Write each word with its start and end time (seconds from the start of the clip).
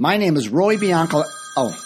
My 0.00 0.16
name 0.16 0.36
is 0.36 0.48
Roy 0.48 0.78
Bianca. 0.78 1.24
Oh, 1.56 1.76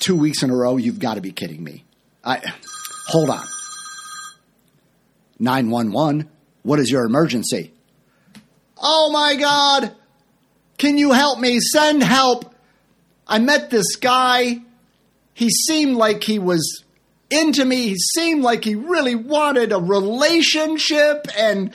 two 0.00 0.16
weeks 0.16 0.42
in 0.42 0.50
a 0.50 0.56
row. 0.56 0.78
You've 0.78 0.98
got 0.98 1.14
to 1.14 1.20
be 1.20 1.30
kidding 1.30 1.62
me. 1.62 1.84
I 2.24 2.42
hold 3.06 3.30
on. 3.30 3.46
Nine 5.38 5.70
one 5.70 5.92
one. 5.92 6.28
What 6.64 6.80
is 6.80 6.90
your 6.90 7.04
emergency? 7.04 7.72
Oh 8.76 9.10
my 9.12 9.36
God! 9.36 9.94
Can 10.76 10.98
you 10.98 11.12
help 11.12 11.38
me? 11.38 11.60
Send 11.60 12.02
help. 12.02 12.52
I 13.28 13.38
met 13.38 13.70
this 13.70 13.94
guy. 13.94 14.58
He 15.34 15.50
seemed 15.50 15.96
like 15.96 16.24
he 16.24 16.40
was 16.40 16.82
into 17.30 17.64
me. 17.64 17.90
He 17.90 17.96
seemed 17.96 18.42
like 18.42 18.64
he 18.64 18.74
really 18.74 19.14
wanted 19.14 19.70
a 19.70 19.78
relationship, 19.78 21.28
and 21.38 21.72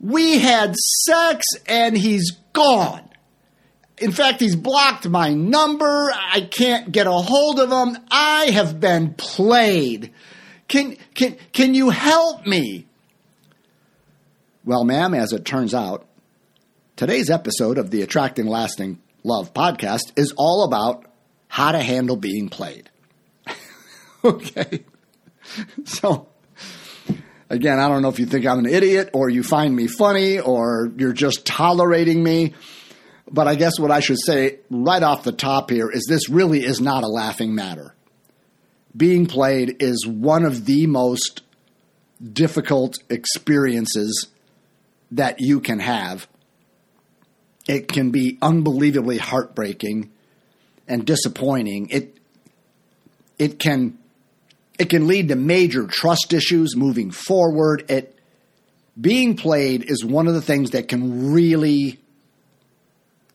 we 0.00 0.38
had 0.38 0.74
sex, 0.74 1.44
and 1.66 1.98
he's 1.98 2.30
gone. 2.54 3.09
In 4.00 4.12
fact, 4.12 4.40
he's 4.40 4.56
blocked 4.56 5.06
my 5.06 5.34
number. 5.34 6.10
I 6.14 6.40
can't 6.40 6.90
get 6.90 7.06
a 7.06 7.12
hold 7.12 7.60
of 7.60 7.70
him. 7.70 8.02
I 8.10 8.46
have 8.46 8.80
been 8.80 9.12
played. 9.14 10.12
Can, 10.68 10.96
can, 11.14 11.36
can 11.52 11.74
you 11.74 11.90
help 11.90 12.46
me? 12.46 12.86
Well, 14.64 14.84
ma'am, 14.84 15.12
as 15.12 15.32
it 15.32 15.44
turns 15.44 15.74
out, 15.74 16.06
today's 16.96 17.28
episode 17.28 17.76
of 17.76 17.90
the 17.90 18.02
Attracting 18.02 18.46
Lasting 18.46 19.00
Love 19.22 19.52
podcast 19.52 20.12
is 20.16 20.32
all 20.36 20.64
about 20.64 21.04
how 21.48 21.72
to 21.72 21.80
handle 21.80 22.16
being 22.16 22.48
played. 22.48 22.88
okay. 24.24 24.84
So, 25.84 26.28
again, 27.50 27.78
I 27.78 27.88
don't 27.88 28.00
know 28.00 28.08
if 28.08 28.18
you 28.18 28.26
think 28.26 28.46
I'm 28.46 28.60
an 28.60 28.66
idiot 28.66 29.10
or 29.12 29.28
you 29.28 29.42
find 29.42 29.76
me 29.76 29.88
funny 29.88 30.38
or 30.38 30.90
you're 30.96 31.12
just 31.12 31.44
tolerating 31.44 32.22
me. 32.22 32.54
But 33.32 33.46
I 33.46 33.54
guess 33.54 33.78
what 33.78 33.90
I 33.90 34.00
should 34.00 34.18
say 34.20 34.58
right 34.70 35.02
off 35.02 35.22
the 35.22 35.32
top 35.32 35.70
here 35.70 35.90
is 35.90 36.06
this 36.08 36.28
really 36.28 36.64
is 36.64 36.80
not 36.80 37.04
a 37.04 37.08
laughing 37.08 37.54
matter. 37.54 37.94
Being 38.96 39.26
played 39.26 39.76
is 39.80 40.04
one 40.06 40.44
of 40.44 40.66
the 40.66 40.86
most 40.86 41.42
difficult 42.32 42.96
experiences 43.08 44.28
that 45.12 45.40
you 45.40 45.60
can 45.60 45.78
have. 45.78 46.26
It 47.68 47.86
can 47.88 48.10
be 48.10 48.36
unbelievably 48.42 49.18
heartbreaking 49.18 50.10
and 50.88 51.06
disappointing. 51.06 51.88
It 51.90 52.16
it 53.38 53.58
can 53.60 53.96
it 54.78 54.90
can 54.90 55.06
lead 55.06 55.28
to 55.28 55.36
major 55.36 55.86
trust 55.86 56.32
issues 56.32 56.74
moving 56.74 57.12
forward. 57.12 57.84
It 57.88 58.18
being 59.00 59.36
played 59.36 59.88
is 59.88 60.04
one 60.04 60.26
of 60.26 60.34
the 60.34 60.42
things 60.42 60.70
that 60.70 60.88
can 60.88 61.32
really 61.32 62.00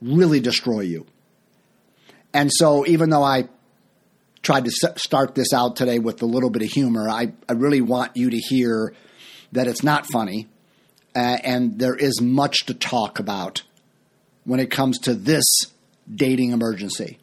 really 0.06 0.40
destroy 0.40 0.82
you. 0.82 1.06
And 2.34 2.52
so, 2.54 2.86
even 2.86 3.10
though 3.10 3.24
I 3.24 3.50
tried 4.42 4.66
to 4.66 4.72
start 4.98 5.36
this 5.36 5.54
out 5.54 5.76
today 5.76 6.00
with 6.00 6.22
a 6.22 6.26
little 6.26 6.50
bit 6.50 6.62
of 6.62 6.70
humor, 6.70 7.10
I, 7.10 7.34
I 7.50 7.54
really 7.54 7.82
want 7.82 8.16
you 8.16 8.30
to 8.30 8.38
hear 8.38 8.94
that 9.52 9.68
it's 9.68 9.84
not 9.84 10.06
funny 10.06 10.48
uh, 11.16 11.38
and 11.44 11.80
there 11.80 11.96
is 11.96 12.22
much 12.22 12.66
to 12.66 12.74
talk 12.74 13.20
about 13.20 13.64
when 14.44 14.60
it 14.60 14.70
comes 14.70 15.00
to 15.00 15.14
this 15.14 15.46
dating 16.14 16.52
emergency. 16.52 17.18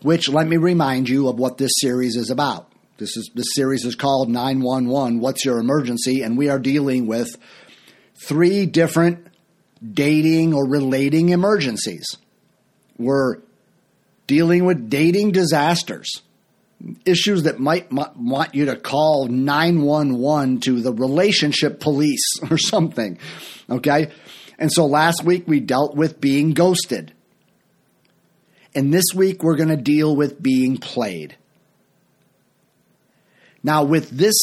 Which, 0.00 0.28
let 0.28 0.46
me 0.46 0.56
remind 0.56 1.08
you 1.08 1.28
of 1.28 1.38
what 1.38 1.58
this 1.58 1.72
series 1.80 2.14
is 2.14 2.30
about. 2.30 2.70
This 2.98 3.16
is 3.16 3.30
this 3.34 3.48
series 3.54 3.84
is 3.84 3.94
called 3.94 4.28
911 4.28 5.20
What's 5.20 5.44
Your 5.44 5.58
Emergency 5.58 6.22
and 6.22 6.38
we 6.38 6.48
are 6.48 6.58
dealing 6.58 7.06
with 7.06 7.36
three 8.26 8.66
different 8.66 9.27
dating 9.92 10.54
or 10.54 10.66
relating 10.66 11.30
emergencies. 11.30 12.06
We're 12.96 13.38
dealing 14.26 14.64
with 14.64 14.90
dating 14.90 15.32
disasters, 15.32 16.22
issues 17.04 17.44
that 17.44 17.58
might, 17.58 17.90
might 17.90 18.16
want 18.16 18.54
you 18.54 18.66
to 18.66 18.76
call 18.76 19.26
911 19.26 20.60
to 20.60 20.80
the 20.80 20.92
relationship 20.92 21.80
police 21.80 22.24
or 22.50 22.58
something. 22.58 23.18
Okay? 23.70 24.10
And 24.58 24.72
so 24.72 24.86
last 24.86 25.24
week 25.24 25.44
we 25.46 25.60
dealt 25.60 25.94
with 25.94 26.20
being 26.20 26.52
ghosted. 26.52 27.12
And 28.74 28.92
this 28.92 29.06
week 29.14 29.42
we're 29.42 29.56
going 29.56 29.70
to 29.70 29.76
deal 29.76 30.14
with 30.14 30.42
being 30.42 30.76
played. 30.76 31.36
Now 33.62 33.84
with 33.84 34.10
this 34.10 34.36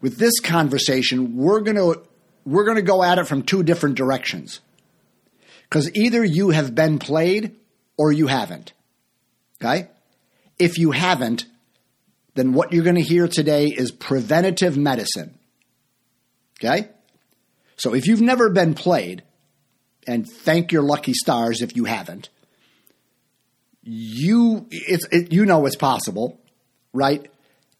with 0.00 0.18
this 0.18 0.38
conversation, 0.40 1.34
we're 1.34 1.60
going 1.60 1.76
to 1.76 2.02
we're 2.44 2.64
going 2.64 2.76
to 2.76 2.82
go 2.82 3.02
at 3.02 3.18
it 3.18 3.26
from 3.26 3.42
two 3.42 3.62
different 3.62 3.96
directions. 3.96 4.60
Because 5.62 5.94
either 5.94 6.24
you 6.24 6.50
have 6.50 6.74
been 6.74 6.98
played 6.98 7.56
or 7.96 8.12
you 8.12 8.26
haven't. 8.26 8.72
Okay? 9.60 9.88
If 10.58 10.78
you 10.78 10.92
haven't, 10.92 11.46
then 12.34 12.52
what 12.52 12.72
you're 12.72 12.84
going 12.84 12.96
to 12.96 13.02
hear 13.02 13.28
today 13.28 13.68
is 13.68 13.90
preventative 13.90 14.76
medicine. 14.76 15.38
Okay? 16.60 16.88
So 17.76 17.94
if 17.94 18.06
you've 18.06 18.20
never 18.20 18.50
been 18.50 18.74
played, 18.74 19.22
and 20.06 20.28
thank 20.28 20.70
your 20.70 20.82
lucky 20.82 21.14
stars 21.14 21.62
if 21.62 21.76
you 21.76 21.86
haven't, 21.86 22.28
you 23.82 24.66
it's 24.70 25.06
it, 25.10 25.32
you 25.32 25.44
know 25.46 25.66
it's 25.66 25.76
possible, 25.76 26.40
right? 26.92 27.30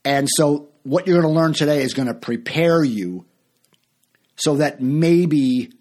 And 0.05 0.29
so 0.31 0.69
what 0.83 1.07
you're 1.07 1.21
going 1.21 1.33
to 1.33 1.41
learn 1.41 1.55
today 1.55 1.83
is 1.83 1.95
going 1.95 2.09
to 2.09 2.15
prepare 2.15 2.83
you 2.85 3.25
so 4.37 4.57
that 4.57 4.81
maybe 4.81 5.73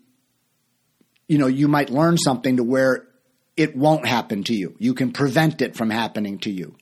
you 1.28 1.38
know 1.38 1.48
you 1.48 1.68
might 1.68 1.90
learn 1.90 2.18
something 2.18 2.58
to 2.58 2.64
where 2.64 3.08
it 3.56 3.76
won't 3.76 4.08
happen 4.08 4.44
to 4.44 4.54
you. 4.54 4.76
You 4.80 4.94
can 4.94 5.12
prevent 5.12 5.62
it 5.62 5.76
from 5.76 5.90
happening 5.90 6.40
to 6.40 6.52
you. 6.52 6.76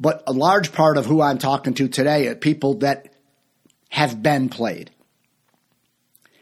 But 0.00 0.22
a 0.26 0.32
large 0.32 0.72
part 0.72 0.96
of 0.96 1.06
who 1.06 1.20
I'm 1.20 1.38
talking 1.38 1.74
to 1.74 1.88
today 1.88 2.28
are 2.28 2.34
people 2.34 2.78
that 2.78 3.14
have 3.88 4.22
been 4.22 4.48
played. 4.48 4.90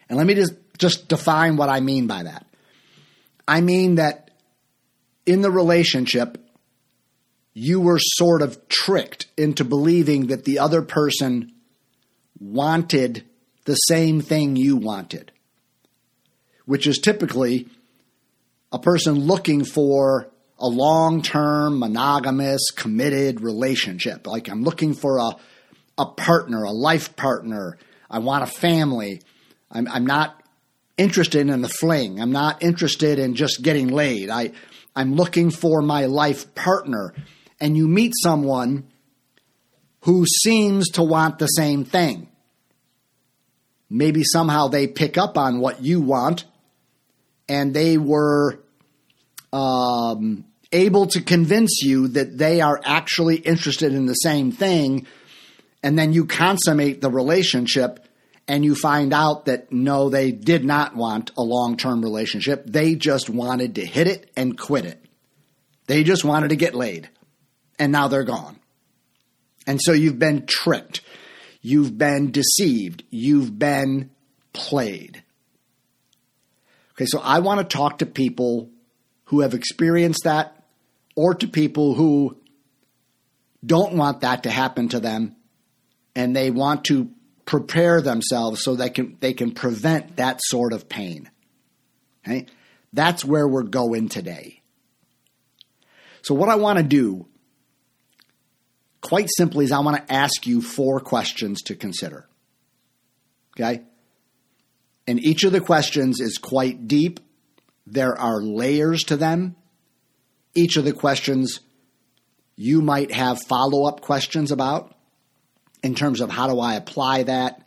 And 0.08 0.18
let 0.18 0.26
me 0.26 0.34
just, 0.34 0.54
just 0.78 1.08
define 1.08 1.56
what 1.56 1.68
I 1.68 1.80
mean 1.80 2.06
by 2.06 2.24
that. 2.24 2.46
I 3.48 3.60
mean 3.60 3.96
that 3.96 4.30
in 5.24 5.40
the 5.40 5.50
relationship, 5.50 6.38
you 7.54 7.80
were 7.80 7.98
sort 7.98 8.42
of 8.42 8.68
tricked 8.68 9.26
into 9.36 9.64
believing 9.64 10.26
that 10.26 10.44
the 10.44 10.58
other 10.58 10.82
person 10.82 11.52
wanted 12.38 13.24
the 13.66 13.74
same 13.74 14.20
thing 14.20 14.56
you 14.56 14.76
wanted, 14.76 15.30
which 16.64 16.86
is 16.86 16.98
typically 16.98 17.68
a 18.72 18.78
person 18.78 19.14
looking 19.14 19.64
for 19.64 20.30
a 20.58 20.66
long 20.66 21.20
term, 21.20 21.78
monogamous, 21.78 22.70
committed 22.70 23.40
relationship. 23.40 24.26
Like 24.26 24.48
I'm 24.48 24.62
looking 24.62 24.94
for 24.94 25.18
a, 25.18 25.36
a 25.98 26.06
partner, 26.06 26.62
a 26.62 26.70
life 26.70 27.14
partner. 27.16 27.76
I 28.08 28.20
want 28.20 28.44
a 28.44 28.46
family. 28.46 29.20
I'm, 29.70 29.86
I'm 29.88 30.06
not 30.06 30.42
interested 30.96 31.48
in 31.48 31.60
the 31.60 31.68
fling. 31.68 32.20
I'm 32.20 32.32
not 32.32 32.62
interested 32.62 33.18
in 33.18 33.34
just 33.34 33.62
getting 33.62 33.88
laid. 33.88 34.30
I, 34.30 34.52
I'm 34.94 35.14
looking 35.14 35.50
for 35.50 35.82
my 35.82 36.06
life 36.06 36.54
partner. 36.54 37.12
And 37.60 37.76
you 37.76 37.88
meet 37.88 38.12
someone 38.22 38.86
who 40.02 40.24
seems 40.24 40.90
to 40.90 41.02
want 41.02 41.38
the 41.38 41.46
same 41.46 41.84
thing. 41.84 42.28
Maybe 43.88 44.24
somehow 44.24 44.68
they 44.68 44.86
pick 44.86 45.16
up 45.16 45.38
on 45.38 45.60
what 45.60 45.82
you 45.82 46.00
want 46.00 46.44
and 47.48 47.72
they 47.72 47.98
were 47.98 48.58
um, 49.52 50.44
able 50.72 51.06
to 51.06 51.20
convince 51.20 51.82
you 51.82 52.08
that 52.08 52.36
they 52.36 52.60
are 52.60 52.80
actually 52.84 53.36
interested 53.36 53.94
in 53.94 54.06
the 54.06 54.14
same 54.14 54.50
thing. 54.50 55.06
And 55.82 55.98
then 55.98 56.12
you 56.12 56.26
consummate 56.26 57.00
the 57.00 57.10
relationship 57.10 58.06
and 58.48 58.64
you 58.64 58.74
find 58.74 59.12
out 59.12 59.46
that 59.46 59.72
no, 59.72 60.08
they 60.08 60.32
did 60.32 60.64
not 60.64 60.96
want 60.96 61.32
a 61.36 61.42
long 61.42 61.76
term 61.76 62.02
relationship. 62.02 62.64
They 62.66 62.94
just 62.94 63.30
wanted 63.30 63.76
to 63.76 63.86
hit 63.86 64.06
it 64.06 64.30
and 64.36 64.58
quit 64.58 64.84
it. 64.84 65.02
They 65.86 66.02
just 66.02 66.24
wanted 66.24 66.48
to 66.48 66.56
get 66.56 66.74
laid. 66.74 67.08
And 67.78 67.92
now 67.92 68.08
they're 68.08 68.24
gone. 68.24 68.58
And 69.66 69.80
so 69.82 69.92
you've 69.92 70.18
been 70.18 70.46
tricked. 70.46 71.00
You've 71.68 71.98
been 71.98 72.30
deceived. 72.30 73.02
You've 73.10 73.58
been 73.58 74.10
played. 74.52 75.24
Okay, 76.92 77.06
so 77.06 77.18
I 77.18 77.40
want 77.40 77.58
to 77.58 77.76
talk 77.76 77.98
to 77.98 78.06
people 78.06 78.70
who 79.24 79.40
have 79.40 79.52
experienced 79.52 80.22
that 80.22 80.62
or 81.16 81.34
to 81.34 81.48
people 81.48 81.94
who 81.94 82.36
don't 83.64 83.94
want 83.94 84.20
that 84.20 84.44
to 84.44 84.50
happen 84.50 84.90
to 84.90 85.00
them 85.00 85.34
and 86.14 86.36
they 86.36 86.52
want 86.52 86.84
to 86.84 87.10
prepare 87.46 88.00
themselves 88.00 88.62
so 88.62 88.76
they 88.76 88.90
can 88.90 89.16
they 89.18 89.32
can 89.32 89.50
prevent 89.50 90.18
that 90.18 90.38
sort 90.44 90.72
of 90.72 90.88
pain. 90.88 91.28
Okay? 92.24 92.46
That's 92.92 93.24
where 93.24 93.48
we're 93.48 93.64
going 93.64 94.08
today. 94.08 94.62
So 96.22 96.32
what 96.32 96.48
I 96.48 96.54
want 96.54 96.78
to 96.78 96.84
do 96.84 97.26
quite 99.06 99.28
simply 99.36 99.64
is 99.64 99.72
I 99.72 99.78
want 99.78 99.96
to 99.96 100.12
ask 100.12 100.46
you 100.46 100.60
four 100.60 100.98
questions 101.00 101.62
to 101.62 101.76
consider. 101.76 102.28
Okay? 103.56 103.82
And 105.06 105.24
each 105.24 105.44
of 105.44 105.52
the 105.52 105.60
questions 105.60 106.20
is 106.20 106.38
quite 106.38 106.88
deep. 106.88 107.20
There 107.86 108.18
are 108.18 108.42
layers 108.42 109.04
to 109.04 109.16
them. 109.16 109.54
Each 110.54 110.76
of 110.76 110.84
the 110.84 110.92
questions 110.92 111.60
you 112.56 112.82
might 112.82 113.12
have 113.12 113.40
follow 113.42 113.86
up 113.86 114.00
questions 114.00 114.50
about 114.50 114.94
in 115.82 115.94
terms 115.94 116.20
of 116.20 116.30
how 116.30 116.48
do 116.48 116.58
I 116.58 116.74
apply 116.74 117.22
that? 117.24 117.62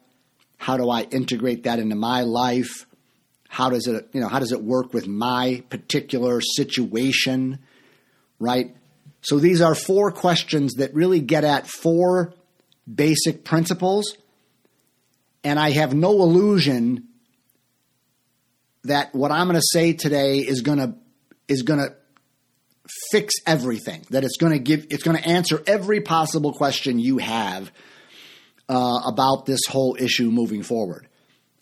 How 0.57 0.75
do 0.75 0.89
I 0.89 1.03
integrate 1.03 1.63
that 1.63 1.79
into 1.79 1.95
my 1.95 2.21
life? 2.21 2.85
How 3.47 3.69
does 3.69 3.87
it, 3.87 4.09
you 4.11 4.19
know, 4.19 4.27
how 4.27 4.39
does 4.39 4.51
it 4.51 4.61
work 4.61 4.93
with 4.93 5.07
my 5.07 5.63
particular 5.69 6.41
situation? 6.41 7.59
Right? 8.39 8.75
So 9.21 9.39
these 9.39 9.61
are 9.61 9.75
four 9.75 10.11
questions 10.11 10.75
that 10.75 10.93
really 10.93 11.19
get 11.19 11.43
at 11.43 11.67
four 11.67 12.33
basic 12.93 13.43
principles. 13.43 14.15
And 15.43 15.59
I 15.59 15.71
have 15.71 15.93
no 15.93 16.11
illusion 16.11 17.07
that 18.83 19.13
what 19.13 19.31
I'm 19.31 19.47
going 19.47 19.59
to 19.59 19.67
say 19.71 19.93
today 19.93 20.39
is 20.39 20.61
going 20.61 20.79
to 20.79 20.95
is 21.47 21.63
going 21.63 21.79
to 21.79 21.95
fix 23.11 23.35
everything. 23.45 24.05
That 24.09 24.23
it's 24.23 24.37
going 24.37 24.53
to 24.53 24.59
give 24.59 24.87
it's 24.89 25.03
going 25.03 25.17
to 25.17 25.27
answer 25.27 25.61
every 25.67 26.01
possible 26.01 26.53
question 26.53 26.99
you 26.99 27.17
have 27.17 27.71
uh, 28.67 29.01
about 29.05 29.45
this 29.45 29.61
whole 29.67 29.97
issue 29.99 30.31
moving 30.31 30.63
forward. 30.63 31.07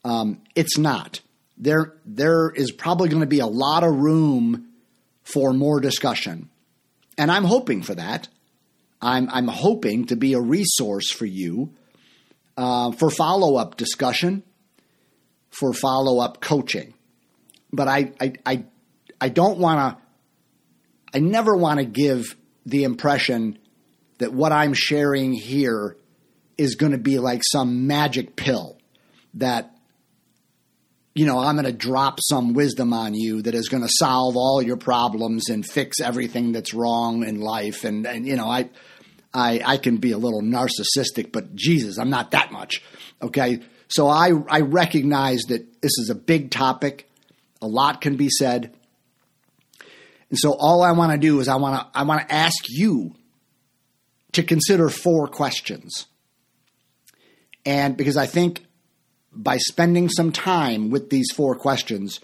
Um, 0.03 0.41
it's 0.55 0.77
not. 0.77 1.21
There 1.57 1.95
there 2.05 2.51
is 2.51 2.71
probably 2.71 3.09
going 3.09 3.21
to 3.21 3.27
be 3.27 3.39
a 3.39 3.47
lot 3.47 3.83
of 3.83 3.95
room 3.95 4.69
for 5.23 5.53
more 5.53 5.79
discussion, 5.79 6.49
and 7.17 7.31
I'm 7.31 7.43
hoping 7.43 7.81
for 7.81 7.95
that. 7.95 8.27
I'm 9.01 9.29
I'm 9.29 9.47
hoping 9.47 10.05
to 10.07 10.15
be 10.15 10.33
a 10.33 10.41
resource 10.41 11.11
for 11.11 11.25
you 11.25 11.73
uh, 12.55 12.91
for 12.91 13.09
follow 13.09 13.55
up 13.55 13.77
discussion, 13.77 14.43
for 15.49 15.73
follow 15.73 16.19
up 16.19 16.41
coaching 16.41 16.93
but 17.71 17.87
I 17.87 18.11
I 18.19 18.33
I, 18.45 18.65
I 19.19 19.29
don't 19.29 19.57
want 19.57 19.97
to. 19.97 20.03
I 21.13 21.19
never 21.19 21.55
want 21.55 21.79
to 21.79 21.85
give 21.85 22.35
the 22.65 22.83
impression 22.83 23.57
that 24.17 24.33
what 24.33 24.51
I'm 24.51 24.73
sharing 24.73 25.33
here 25.33 25.95
is 26.57 26.75
going 26.75 26.91
to 26.91 26.97
be 26.97 27.17
like 27.17 27.43
some 27.43 27.87
magic 27.87 28.35
pill 28.35 28.77
that 29.35 29.76
you 31.17 31.25
know 31.25 31.39
I'm 31.39 31.55
going 31.55 31.65
to 31.65 31.71
drop 31.71 32.19
some 32.21 32.53
wisdom 32.53 32.93
on 32.93 33.13
you 33.13 33.41
that 33.43 33.55
is 33.55 33.69
going 33.69 33.83
to 33.83 33.89
solve 33.91 34.35
all 34.37 34.61
your 34.61 34.77
problems 34.77 35.49
and 35.49 35.65
fix 35.65 35.99
everything 35.99 36.51
that's 36.51 36.73
wrong 36.73 37.25
in 37.25 37.39
life 37.39 37.83
and 37.83 38.05
and 38.05 38.27
you 38.27 38.35
know 38.35 38.47
I 38.47 38.69
I 39.33 39.61
I 39.65 39.77
can 39.77 39.97
be 39.97 40.11
a 40.11 40.17
little 40.17 40.41
narcissistic 40.41 41.31
but 41.31 41.55
Jesus 41.55 41.97
I'm 41.97 42.09
not 42.09 42.31
that 42.31 42.51
much 42.51 42.81
okay 43.21 43.61
so 43.89 44.07
I 44.07 44.31
I 44.49 44.61
recognize 44.61 45.41
that 45.47 45.81
this 45.81 45.97
is 45.97 46.09
a 46.09 46.15
big 46.15 46.51
topic 46.51 47.07
a 47.61 47.67
lot 47.67 48.01
can 48.01 48.15
be 48.15 48.29
said. 48.29 48.73
And 50.29 50.37
so 50.37 50.55
all 50.57 50.83
I 50.83 50.91
want 50.91 51.13
to 51.13 51.17
do 51.17 51.39
is 51.39 51.47
I 51.47 51.55
want 51.55 51.79
to 51.79 51.99
I 51.99 52.03
want 52.03 52.27
to 52.27 52.33
ask 52.33 52.65
you 52.67 53.15
to 54.33 54.43
consider 54.43 54.89
four 54.89 55.27
questions. 55.27 56.07
And 57.65 57.97
because 57.97 58.17
I 58.17 58.25
think 58.25 58.63
by 59.43 59.57
spending 59.57 60.09
some 60.09 60.31
time 60.31 60.89
with 60.89 61.09
these 61.09 61.31
four 61.33 61.55
questions, 61.55 62.19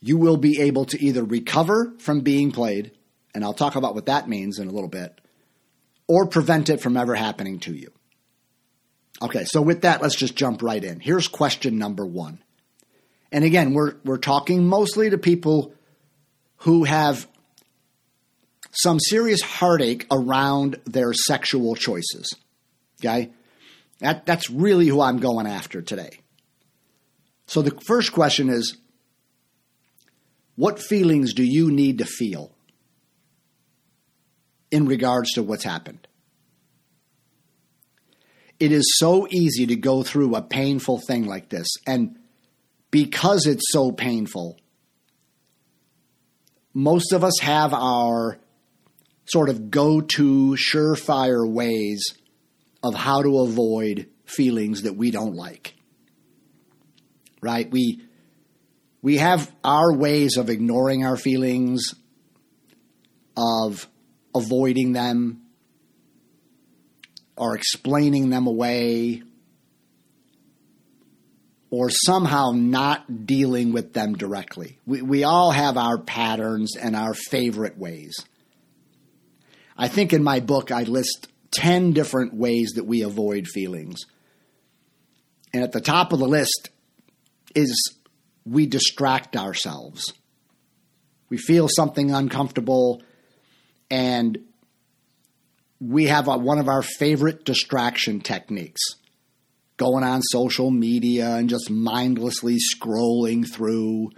you 0.00 0.16
will 0.16 0.36
be 0.36 0.60
able 0.60 0.84
to 0.86 1.02
either 1.02 1.24
recover 1.24 1.94
from 1.98 2.20
being 2.20 2.52
played, 2.52 2.92
and 3.34 3.44
I'll 3.44 3.54
talk 3.54 3.76
about 3.76 3.94
what 3.94 4.06
that 4.06 4.28
means 4.28 4.58
in 4.58 4.68
a 4.68 4.72
little 4.72 4.88
bit, 4.88 5.20
or 6.06 6.26
prevent 6.26 6.68
it 6.68 6.80
from 6.80 6.96
ever 6.96 7.14
happening 7.14 7.58
to 7.60 7.74
you. 7.74 7.92
Okay, 9.20 9.44
so 9.44 9.60
with 9.60 9.82
that, 9.82 10.00
let's 10.02 10.14
just 10.14 10.36
jump 10.36 10.62
right 10.62 10.82
in. 10.82 11.00
Here's 11.00 11.26
question 11.26 11.78
number 11.78 12.06
one 12.06 12.40
and 13.30 13.44
again, 13.44 13.74
we're, 13.74 13.94
we're 14.04 14.18
talking 14.18 14.66
mostly 14.66 15.10
to 15.10 15.18
people 15.18 15.74
who 16.58 16.84
have 16.84 17.28
some 18.70 18.98
serious 19.00 19.42
heartache 19.42 20.06
around 20.10 20.76
their 20.84 21.12
sexual 21.12 21.74
choices. 21.74 22.32
Okay? 23.00 23.30
That, 24.00 24.26
that's 24.26 24.50
really 24.50 24.86
who 24.86 25.00
I'm 25.00 25.18
going 25.18 25.46
after 25.46 25.82
today. 25.82 26.20
So 27.46 27.62
the 27.62 27.76
first 27.86 28.12
question 28.12 28.48
is 28.48 28.76
what 30.54 30.80
feelings 30.80 31.34
do 31.34 31.42
you 31.42 31.70
need 31.70 31.98
to 31.98 32.04
feel 32.04 32.52
in 34.70 34.86
regards 34.86 35.32
to 35.32 35.42
what's 35.42 35.64
happened? 35.64 36.06
It 38.60 38.72
is 38.72 38.96
so 38.98 39.26
easy 39.30 39.66
to 39.66 39.76
go 39.76 40.02
through 40.02 40.34
a 40.34 40.42
painful 40.42 41.00
thing 41.00 41.26
like 41.26 41.48
this 41.48 41.68
and 41.86 42.18
because 42.90 43.46
it's 43.46 43.70
so 43.70 43.92
painful, 43.92 44.58
most 46.74 47.12
of 47.12 47.22
us 47.22 47.38
have 47.40 47.72
our 47.72 48.38
sort 49.26 49.48
of 49.48 49.70
go 49.70 50.00
to 50.00 50.56
surefire 50.56 51.48
ways 51.48 52.14
of 52.82 52.94
how 52.94 53.22
to 53.22 53.40
avoid 53.40 54.08
feelings 54.24 54.82
that 54.82 54.96
we 54.96 55.10
don't 55.10 55.34
like. 55.34 55.74
Right? 57.40 57.70
We 57.70 58.02
we 59.00 59.18
have 59.18 59.50
our 59.62 59.94
ways 59.94 60.36
of 60.36 60.50
ignoring 60.50 61.04
our 61.04 61.16
feelings, 61.16 61.94
of 63.36 63.88
avoiding 64.34 64.92
them, 64.92 65.42
or 67.36 67.54
explaining 67.54 68.30
them 68.30 68.48
away, 68.48 69.22
or 71.70 71.90
somehow 71.90 72.50
not 72.54 73.26
dealing 73.26 73.72
with 73.72 73.92
them 73.92 74.14
directly. 74.14 74.78
We, 74.84 75.02
we 75.02 75.24
all 75.24 75.52
have 75.52 75.76
our 75.76 75.98
patterns 75.98 76.76
and 76.76 76.96
our 76.96 77.14
favorite 77.14 77.78
ways. 77.78 78.16
I 79.76 79.86
think 79.86 80.12
in 80.12 80.24
my 80.24 80.40
book 80.40 80.72
I 80.72 80.82
list 80.82 81.28
10 81.52 81.92
different 81.92 82.34
ways 82.34 82.72
that 82.76 82.84
we 82.84 83.02
avoid 83.02 83.46
feelings. 83.46 84.00
And 85.52 85.62
at 85.62 85.72
the 85.72 85.80
top 85.80 86.12
of 86.12 86.18
the 86.18 86.28
list 86.28 86.70
is 87.54 87.94
we 88.44 88.66
distract 88.66 89.36
ourselves. 89.36 90.12
We 91.28 91.36
feel 91.36 91.68
something 91.68 92.10
uncomfortable 92.10 93.02
and 93.90 94.38
we 95.80 96.06
have 96.06 96.28
a, 96.28 96.36
one 96.36 96.58
of 96.58 96.68
our 96.68 96.82
favorite 96.82 97.44
distraction 97.44 98.20
techniques 98.20 98.80
going 99.76 100.02
on 100.02 100.20
social 100.22 100.70
media 100.70 101.36
and 101.36 101.48
just 101.48 101.70
mindlessly 101.70 102.58
scrolling 102.74 103.48
through, 103.48 104.10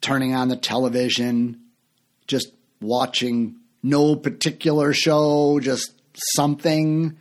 turning 0.00 0.34
on 0.34 0.48
the 0.48 0.56
television, 0.56 1.60
just 2.26 2.48
watching 2.80 3.56
no 3.82 4.16
particular 4.16 4.92
show, 4.94 5.60
just 5.60 5.92
something 6.16 7.18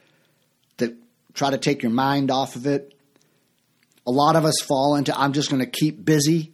to 0.77 0.95
try 1.33 1.51
to 1.51 1.57
take 1.57 1.83
your 1.83 1.91
mind 1.91 2.31
off 2.31 2.55
of 2.55 2.65
it. 2.65 2.93
A 4.07 4.11
lot 4.11 4.35
of 4.35 4.45
us 4.45 4.55
fall 4.67 4.95
into 4.95 5.17
I'm 5.17 5.33
just 5.33 5.49
going 5.49 5.63
to 5.63 5.69
keep 5.69 6.03
busy, 6.05 6.53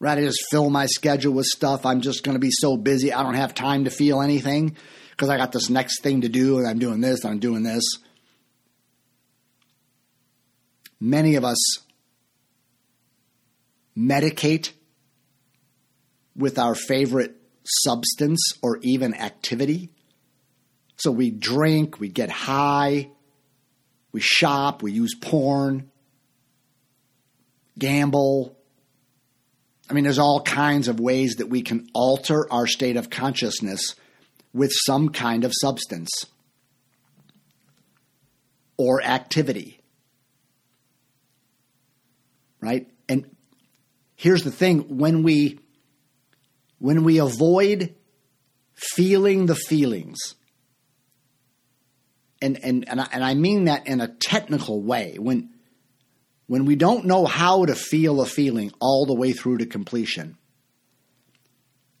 right? 0.00 0.18
I 0.18 0.22
just 0.22 0.46
fill 0.50 0.70
my 0.70 0.86
schedule 0.86 1.32
with 1.32 1.46
stuff. 1.46 1.86
I'm 1.86 2.00
just 2.00 2.24
going 2.24 2.34
to 2.34 2.40
be 2.40 2.50
so 2.50 2.76
busy, 2.76 3.12
I 3.12 3.22
don't 3.22 3.34
have 3.34 3.54
time 3.54 3.84
to 3.84 3.90
feel 3.90 4.20
anything 4.20 4.76
because 5.10 5.28
I 5.28 5.36
got 5.36 5.52
this 5.52 5.70
next 5.70 6.02
thing 6.02 6.22
to 6.22 6.28
do 6.28 6.58
and 6.58 6.66
I'm 6.66 6.78
doing 6.78 7.00
this, 7.00 7.24
and 7.24 7.32
I'm 7.32 7.40
doing 7.40 7.62
this 7.62 7.84
many 11.00 11.36
of 11.36 11.44
us 11.44 11.58
medicate 13.96 14.72
with 16.36 16.58
our 16.58 16.74
favorite 16.74 17.36
substance 17.64 18.52
or 18.62 18.78
even 18.82 19.14
activity. 19.14 19.90
So 20.98 21.10
we 21.10 21.30
drink, 21.30 21.98
we 22.00 22.08
get 22.08 22.30
high, 22.30 23.10
we 24.12 24.20
shop, 24.20 24.82
we 24.82 24.92
use 24.92 25.14
porn, 25.14 25.90
gamble. 27.78 28.56
I 29.88 29.94
mean, 29.94 30.04
there's 30.04 30.18
all 30.18 30.42
kinds 30.42 30.88
of 30.88 31.00
ways 31.00 31.36
that 31.36 31.48
we 31.48 31.62
can 31.62 31.88
alter 31.94 32.46
our 32.52 32.66
state 32.66 32.96
of 32.96 33.10
consciousness 33.10 33.94
with 34.52 34.70
some 34.72 35.10
kind 35.10 35.44
of 35.44 35.52
substance 35.54 36.26
or 38.76 39.02
activity 39.02 39.78
right? 42.60 42.88
And 43.08 43.34
here's 44.16 44.44
the 44.44 44.50
thing 44.50 44.98
when 44.98 45.22
we 45.22 45.58
when 46.78 47.04
we 47.04 47.18
avoid 47.18 47.94
feeling 48.74 49.46
the 49.46 49.56
feelings, 49.56 50.34
and, 52.40 52.62
and, 52.62 52.88
and, 52.88 53.00
I, 53.00 53.08
and 53.12 53.24
I 53.24 53.34
mean 53.34 53.64
that 53.64 53.86
in 53.86 54.00
a 54.00 54.08
technical 54.08 54.82
way, 54.82 55.16
when, 55.18 55.50
when 56.46 56.64
we 56.64 56.76
don't 56.76 57.04
know 57.04 57.26
how 57.26 57.64
to 57.64 57.74
feel 57.74 58.20
a 58.20 58.26
feeling 58.26 58.72
all 58.80 59.06
the 59.06 59.14
way 59.14 59.32
through 59.32 59.58
to 59.58 59.66
completion, 59.66 60.36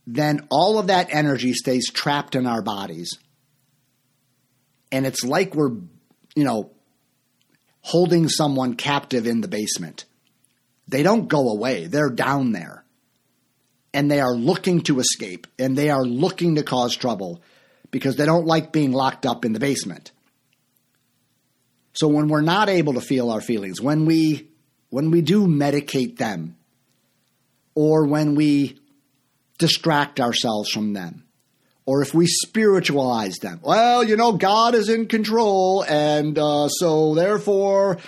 then 0.06 0.46
all 0.50 0.78
of 0.78 0.86
that 0.86 1.08
energy 1.10 1.52
stays 1.52 1.90
trapped 1.90 2.34
in 2.34 2.46
our 2.46 2.62
bodies. 2.62 3.18
And 4.90 5.06
it's 5.06 5.24
like 5.24 5.54
we're, 5.54 5.72
you 6.34 6.44
know, 6.44 6.70
holding 7.80 8.28
someone 8.28 8.74
captive 8.74 9.26
in 9.26 9.40
the 9.40 9.48
basement. 9.48 10.04
They 10.86 11.02
don't 11.02 11.28
go 11.28 11.50
away, 11.50 11.86
they're 11.86 12.10
down 12.10 12.52
there. 12.52 12.84
And 13.92 14.10
they 14.10 14.20
are 14.20 14.34
looking 14.34 14.82
to 14.82 15.00
escape 15.00 15.46
and 15.58 15.76
they 15.76 15.90
are 15.90 16.04
looking 16.04 16.54
to 16.54 16.62
cause 16.62 16.94
trouble 16.94 17.42
because 17.90 18.16
they 18.16 18.26
don't 18.26 18.46
like 18.46 18.72
being 18.72 18.92
locked 18.92 19.26
up 19.26 19.44
in 19.44 19.52
the 19.52 19.60
basement. 19.60 20.12
So 21.98 22.06
when 22.06 22.28
we're 22.28 22.42
not 22.42 22.68
able 22.68 22.94
to 22.94 23.00
feel 23.00 23.28
our 23.28 23.40
feelings, 23.40 23.80
when 23.80 24.04
we 24.06 24.52
when 24.88 25.10
we 25.10 25.20
do 25.20 25.48
medicate 25.48 26.16
them 26.16 26.56
or 27.74 28.06
when 28.06 28.36
we 28.36 28.78
distract 29.58 30.20
ourselves 30.20 30.70
from 30.70 30.92
them 30.92 31.24
or 31.86 32.00
if 32.00 32.14
we 32.14 32.28
spiritualize 32.28 33.38
them. 33.38 33.58
Well, 33.64 34.04
you 34.04 34.16
know, 34.16 34.34
God 34.34 34.76
is 34.76 34.88
in 34.88 35.08
control, 35.08 35.84
and 35.88 36.38
uh, 36.38 36.68
so 36.68 37.16
therefore 37.16 37.98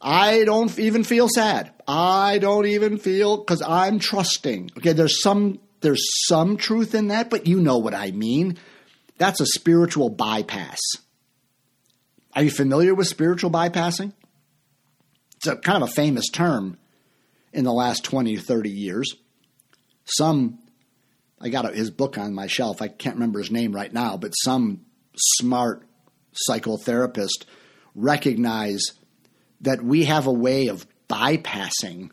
I 0.00 0.44
don't 0.44 0.78
even 0.78 1.02
feel 1.02 1.28
sad. 1.28 1.72
I 1.88 2.38
don't 2.38 2.66
even 2.66 2.98
feel 2.98 3.38
because 3.38 3.62
I'm 3.62 3.98
trusting. 3.98 4.70
Okay, 4.78 4.92
there's 4.92 5.20
some 5.20 5.58
there's 5.80 6.06
some 6.28 6.56
truth 6.56 6.94
in 6.94 7.08
that, 7.08 7.30
but 7.30 7.48
you 7.48 7.60
know 7.60 7.78
what 7.78 7.94
I 7.94 8.12
mean. 8.12 8.58
That's 9.18 9.40
a 9.40 9.46
spiritual 9.46 10.10
bypass. 10.10 10.78
Are 12.34 12.42
you 12.42 12.50
familiar 12.50 12.94
with 12.94 13.06
spiritual 13.06 13.50
bypassing? 13.50 14.12
It's 15.36 15.46
a 15.46 15.56
kind 15.56 15.82
of 15.82 15.90
a 15.90 15.92
famous 15.92 16.28
term 16.28 16.78
in 17.52 17.64
the 17.64 17.72
last 17.72 18.04
20 18.04 18.36
30 18.36 18.70
years. 18.70 19.14
Some 20.04 20.58
I 21.40 21.48
got 21.48 21.72
his 21.74 21.90
book 21.90 22.16
on 22.16 22.34
my 22.34 22.46
shelf. 22.46 22.80
I 22.80 22.88
can't 22.88 23.16
remember 23.16 23.38
his 23.38 23.50
name 23.50 23.72
right 23.72 23.92
now, 23.92 24.16
but 24.16 24.30
some 24.30 24.86
smart 25.16 25.86
psychotherapist 26.48 27.44
recognized 27.94 28.92
that 29.60 29.82
we 29.82 30.04
have 30.04 30.26
a 30.26 30.32
way 30.32 30.68
of 30.68 30.86
bypassing 31.08 32.10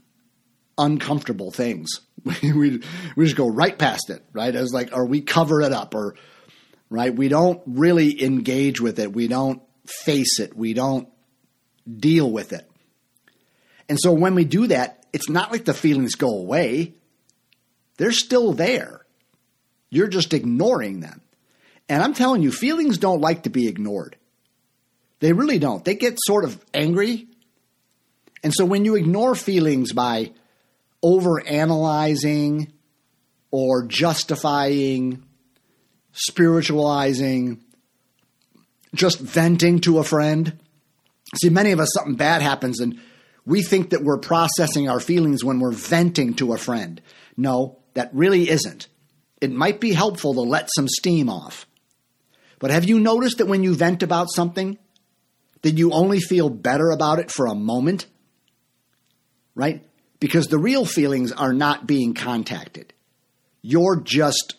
uncomfortable 0.78 1.52
things. 1.52 2.02
we 2.42 2.82
we 3.16 3.26
just 3.26 3.38
go 3.38 3.48
right 3.48 3.78
past 3.78 4.10
it, 4.10 4.24
right? 4.34 4.54
As 4.54 4.74
like, 4.74 4.90
or 4.94 5.06
we 5.06 5.22
cover 5.22 5.62
it 5.62 5.72
up, 5.72 5.96
or 5.96 6.16
right? 6.90 7.16
We 7.16 7.30
don't 7.30 7.62
really 7.66 8.22
engage 8.22 8.82
with 8.82 9.00
it. 9.00 9.14
We 9.14 9.28
don't 9.28 9.62
face 9.86 10.40
it. 10.40 10.56
We 10.56 10.74
don't 10.74 11.08
deal 11.90 12.30
with 12.30 12.54
it. 12.54 12.70
And 13.90 14.00
so 14.00 14.14
when 14.14 14.36
we 14.36 14.46
do 14.46 14.68
that, 14.68 15.06
it's 15.14 15.30
not 15.30 15.52
like 15.52 15.66
the 15.66 15.74
feelings 15.74 16.16
go 16.16 16.30
away. 16.30 16.94
They're 17.98 18.12
still 18.12 18.54
there. 18.54 19.06
You're 19.90 20.08
just 20.08 20.34
ignoring 20.34 21.02
them. 21.02 21.22
And 21.90 22.02
I'm 22.02 22.14
telling 22.14 22.42
you, 22.42 22.52
feelings 22.52 22.98
don't 22.98 23.20
like 23.20 23.44
to 23.44 23.50
be 23.50 23.68
ignored. 23.68 24.16
They 25.20 25.34
really 25.34 25.60
don't. 25.60 25.84
They 25.84 25.96
get 25.96 26.18
sort 26.20 26.46
of 26.46 26.64
angry. 26.74 27.28
And 28.44 28.54
so 28.54 28.66
when 28.66 28.86
you 28.86 28.96
ignore 28.96 29.36
feelings 29.36 29.92
by 29.92 30.32
over 31.04 31.46
analyzing 31.46 32.72
or 33.52 33.86
justifying, 33.86 35.24
spiritualizing, 36.14 37.62
just 38.94 39.20
venting 39.20 39.80
to 39.82 40.00
a 40.00 40.04
friend. 40.04 40.60
See, 41.40 41.50
many 41.50 41.72
of 41.72 41.80
us, 41.80 41.94
something 41.94 42.16
bad 42.16 42.42
happens 42.42 42.80
and 42.80 43.00
we 43.46 43.64
think 43.64 43.90
that 43.90 44.04
we're 44.04 44.20
processing 44.20 44.88
our 44.88 45.00
feelings 45.00 45.44
when 45.44 45.60
we're 45.60 45.72
venting 45.72 46.36
to 46.36 46.54
a 46.54 46.58
friend. 46.58 47.02
No, 47.36 47.80
that 47.94 48.14
really 48.14 48.50
isn't 48.50 48.88
it 49.42 49.52
might 49.52 49.82
be 49.82 49.92
helpful 49.92 50.36
to 50.36 50.42
let 50.42 50.70
some 50.74 50.88
steam 50.88 51.28
off. 51.28 51.66
But 52.60 52.70
have 52.70 52.86
you 52.86 53.00
noticed 53.00 53.40
that 53.40 53.48
when 53.48 53.64
you 53.64 53.74
vent 53.74 54.04
about 54.04 54.30
something, 54.30 54.78
that 55.64 55.78
you 55.78 55.92
only 55.92 56.20
feel 56.20 56.50
better 56.50 56.92
about 56.92 57.18
it 57.18 57.32
for 57.32 57.48
a 57.48 57.56
moment? 57.56 58.06
Right? 59.56 59.84
Because 60.20 60.48
the 60.48 60.60
real 60.60 60.86
feelings 60.86 61.32
are 61.32 61.54
not 61.54 61.88
being 61.88 62.14
contacted. 62.14 62.94
You're 63.64 64.00
just 64.00 64.56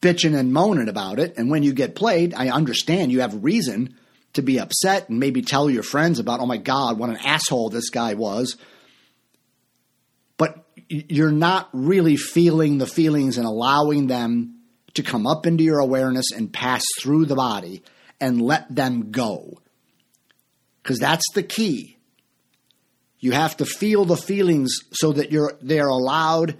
bitching 0.00 0.38
and 0.38 0.52
moaning 0.52 0.88
about 0.88 1.18
it. 1.18 1.36
And 1.36 1.50
when 1.50 1.62
you 1.62 1.72
get 1.72 1.94
played, 1.94 2.34
I 2.34 2.48
understand 2.48 3.12
you 3.12 3.20
have 3.20 3.44
reason 3.44 3.96
to 4.32 4.42
be 4.42 4.58
upset 4.60 5.08
and 5.08 5.18
maybe 5.18 5.42
tell 5.42 5.68
your 5.68 5.82
friends 5.82 6.18
about, 6.18 6.40
oh 6.40 6.46
my 6.46 6.56
God, 6.56 6.98
what 6.98 7.10
an 7.10 7.18
asshole 7.18 7.70
this 7.70 7.90
guy 7.90 8.14
was 8.14 8.56
But 10.40 10.64
you're 10.88 11.30
not 11.30 11.68
really 11.74 12.16
feeling 12.16 12.78
the 12.78 12.86
feelings 12.86 13.36
and 13.36 13.46
allowing 13.46 14.06
them 14.06 14.60
to 14.94 15.02
come 15.02 15.26
up 15.26 15.46
into 15.46 15.62
your 15.62 15.80
awareness 15.80 16.32
and 16.34 16.50
pass 16.50 16.82
through 16.98 17.26
the 17.26 17.34
body 17.34 17.82
and 18.22 18.40
let 18.40 18.74
them 18.74 19.10
go. 19.10 19.60
Because 20.82 20.98
that's 20.98 21.30
the 21.34 21.42
key. 21.42 21.98
You 23.18 23.32
have 23.32 23.58
to 23.58 23.66
feel 23.66 24.06
the 24.06 24.16
feelings 24.16 24.78
so 24.92 25.12
that 25.12 25.30
you're 25.30 25.58
they're 25.60 25.88
allowed 25.88 26.56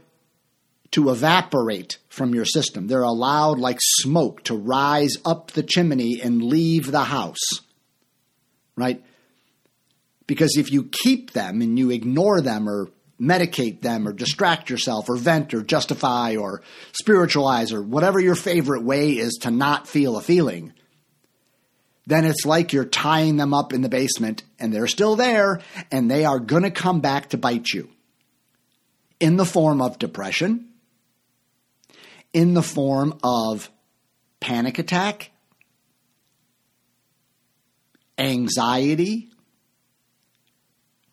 to 0.92 1.10
evaporate 1.10 1.98
from 2.08 2.34
your 2.34 2.44
system. 2.44 2.86
They're 2.86 3.02
allowed 3.02 3.58
like 3.58 3.78
smoke 3.80 4.42
to 4.44 4.56
rise 4.56 5.16
up 5.24 5.52
the 5.52 5.62
chimney 5.62 6.20
and 6.22 6.42
leave 6.42 6.90
the 6.90 7.04
house. 7.04 7.60
Right? 8.76 9.04
Because 10.26 10.56
if 10.56 10.72
you 10.72 10.88
keep 10.90 11.32
them 11.32 11.60
and 11.60 11.78
you 11.78 11.90
ignore 11.90 12.40
them 12.40 12.68
or 12.68 12.88
medicate 13.20 13.82
them 13.82 14.08
or 14.08 14.12
distract 14.12 14.70
yourself 14.70 15.08
or 15.08 15.16
vent 15.16 15.52
or 15.52 15.62
justify 15.62 16.36
or 16.36 16.62
spiritualize 16.92 17.72
or 17.72 17.82
whatever 17.82 18.18
your 18.18 18.34
favorite 18.34 18.82
way 18.82 19.10
is 19.10 19.38
to 19.42 19.50
not 19.50 19.86
feel 19.86 20.16
a 20.16 20.22
feeling, 20.22 20.72
then 22.06 22.24
it's 22.24 22.46
like 22.46 22.72
you're 22.72 22.84
tying 22.84 23.36
them 23.36 23.52
up 23.52 23.72
in 23.72 23.82
the 23.82 23.88
basement 23.88 24.42
and 24.58 24.72
they're 24.72 24.86
still 24.86 25.16
there 25.16 25.60
and 25.92 26.10
they 26.10 26.24
are 26.24 26.40
going 26.40 26.62
to 26.62 26.70
come 26.70 27.00
back 27.00 27.28
to 27.28 27.38
bite 27.38 27.68
you 27.68 27.90
in 29.20 29.36
the 29.36 29.44
form 29.44 29.82
of 29.82 29.98
depression, 29.98 30.69
in 32.32 32.54
the 32.54 32.62
form 32.62 33.18
of 33.22 33.70
panic 34.40 34.78
attack, 34.78 35.30
anxiety, 38.18 39.28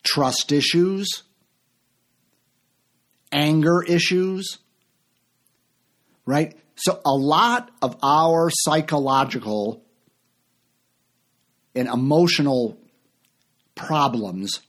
trust 0.04 0.52
issues 0.52 1.24
anger 3.32 3.84
issues, 3.84 4.58
right? 6.26 6.58
So, 6.76 7.02
a 7.06 7.14
lot 7.14 7.72
of 7.82 7.98
our 8.04 8.50
psychological 8.52 9.84
and 11.76 11.88
emotional 11.88 12.78
problems, 13.76 14.62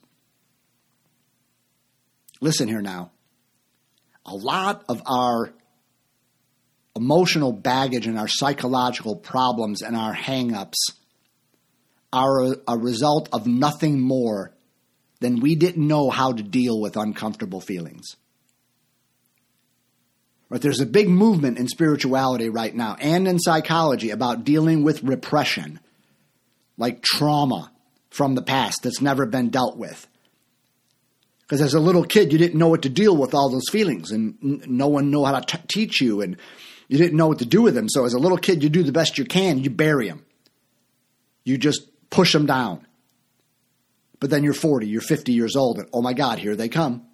listen 2.40 2.68
here 2.68 2.82
now, 2.82 3.10
a 4.24 4.34
lot 4.34 4.84
of 4.88 5.02
our 5.06 5.52
emotional 6.98 7.52
baggage 7.52 8.06
and 8.06 8.18
our 8.18 8.28
psychological 8.28 9.16
problems 9.16 9.80
and 9.80 9.96
our 9.96 10.14
hangups 10.14 10.76
are 12.12 12.42
a, 12.42 12.56
a 12.68 12.78
result 12.78 13.28
of 13.32 13.46
nothing 13.46 14.00
more 14.00 14.52
than 15.20 15.40
we 15.40 15.54
didn't 15.54 15.86
know 15.86 16.10
how 16.10 16.32
to 16.32 16.42
deal 16.42 16.80
with 16.80 16.96
uncomfortable 16.96 17.60
feelings. 17.60 18.16
Right? 20.48 20.60
There's 20.60 20.80
a 20.80 20.86
big 20.86 21.08
movement 21.08 21.58
in 21.58 21.68
spirituality 21.68 22.48
right 22.48 22.74
now 22.74 22.96
and 23.00 23.28
in 23.28 23.38
psychology 23.38 24.10
about 24.10 24.44
dealing 24.44 24.82
with 24.82 25.02
repression, 25.02 25.80
like 26.76 27.02
trauma 27.02 27.70
from 28.10 28.34
the 28.34 28.42
past 28.42 28.82
that's 28.82 29.00
never 29.00 29.26
been 29.26 29.50
dealt 29.50 29.76
with. 29.76 30.06
Because 31.42 31.60
as 31.62 31.74
a 31.74 31.80
little 31.80 32.04
kid, 32.04 32.30
you 32.30 32.38
didn't 32.38 32.58
know 32.58 32.68
what 32.68 32.82
to 32.82 32.90
deal 32.90 33.16
with 33.16 33.34
all 33.34 33.48
those 33.48 33.70
feelings, 33.70 34.10
and 34.10 34.36
no 34.66 34.88
one 34.88 35.10
knew 35.10 35.24
how 35.24 35.40
to 35.40 35.56
t- 35.56 35.64
teach 35.66 36.00
you, 36.00 36.20
and 36.20 36.36
you 36.88 36.98
didn't 36.98 37.16
know 37.16 37.28
what 37.28 37.38
to 37.38 37.46
do 37.46 37.62
with 37.62 37.74
them. 37.74 37.88
So 37.88 38.04
as 38.04 38.14
a 38.14 38.18
little 38.18 38.38
kid, 38.38 38.62
you 38.62 38.68
do 38.68 38.82
the 38.82 38.92
best 38.92 39.18
you 39.18 39.24
can. 39.24 39.58
You 39.62 39.70
bury 39.70 40.08
them. 40.08 40.24
You 41.44 41.58
just 41.58 41.82
push 42.10 42.32
them 42.32 42.46
down. 42.46 42.86
But 44.20 44.30
then 44.30 44.42
you're 44.42 44.54
40, 44.54 44.88
you're 44.88 45.00
50 45.00 45.32
years 45.32 45.54
old, 45.54 45.78
and 45.78 45.88
oh 45.92 46.02
my 46.02 46.12
God, 46.12 46.38
here 46.38 46.56
they 46.56 46.68
come. 46.68 47.04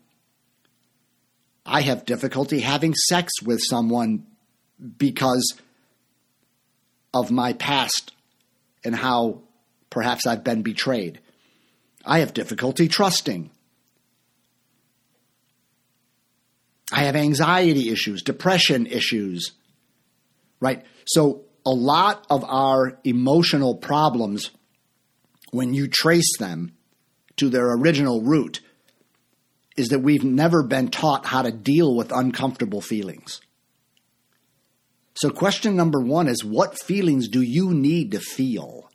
I 1.67 1.83
have 1.83 2.05
difficulty 2.05 2.61
having 2.61 2.95
sex 2.95 3.33
with 3.43 3.61
someone 3.63 4.27
because 4.99 5.55
of 7.13 7.31
my 7.31 7.53
past 7.53 8.13
and 8.85 8.95
how 8.95 9.41
perhaps 9.91 10.27
I've 10.27 10.45
been 10.45 10.63
betrayed. 10.63 11.21
I 12.05 12.19
have 12.19 12.35
difficulty 12.35 12.89
trusting. 12.89 13.51
I 16.93 17.05
have 17.05 17.17
anxiety 17.17 17.91
issues, 17.91 18.23
depression 18.23 18.87
issues, 18.87 19.53
right? 20.65 20.83
So 21.05 21.45
a 21.67 21.71
lot 21.71 22.27
of 22.31 22.43
our 22.45 22.99
emotional 23.05 23.77
problems, 23.77 24.51
when 25.51 25.75
you 25.75 25.89
trace 25.89 26.39
them 26.39 26.73
to 27.37 27.51
their 27.51 27.71
original 27.75 28.23
root, 28.23 28.61
is 29.77 29.89
that 29.89 29.99
we've 29.99 30.25
never 30.25 30.63
been 30.63 30.89
taught 30.89 31.27
how 31.27 31.43
to 31.43 31.53
deal 31.53 31.95
with 31.95 32.13
uncomfortable 32.13 32.81
feelings. 32.81 33.41
So, 35.17 35.31
question 35.31 35.77
number 35.77 36.01
one 36.01 36.29
is 36.29 36.45
what 36.45 36.83
feelings 36.83 37.29
do 37.29 37.43
you 37.43 37.75
need 37.75 38.13
to 38.13 38.21
feel 38.21 38.91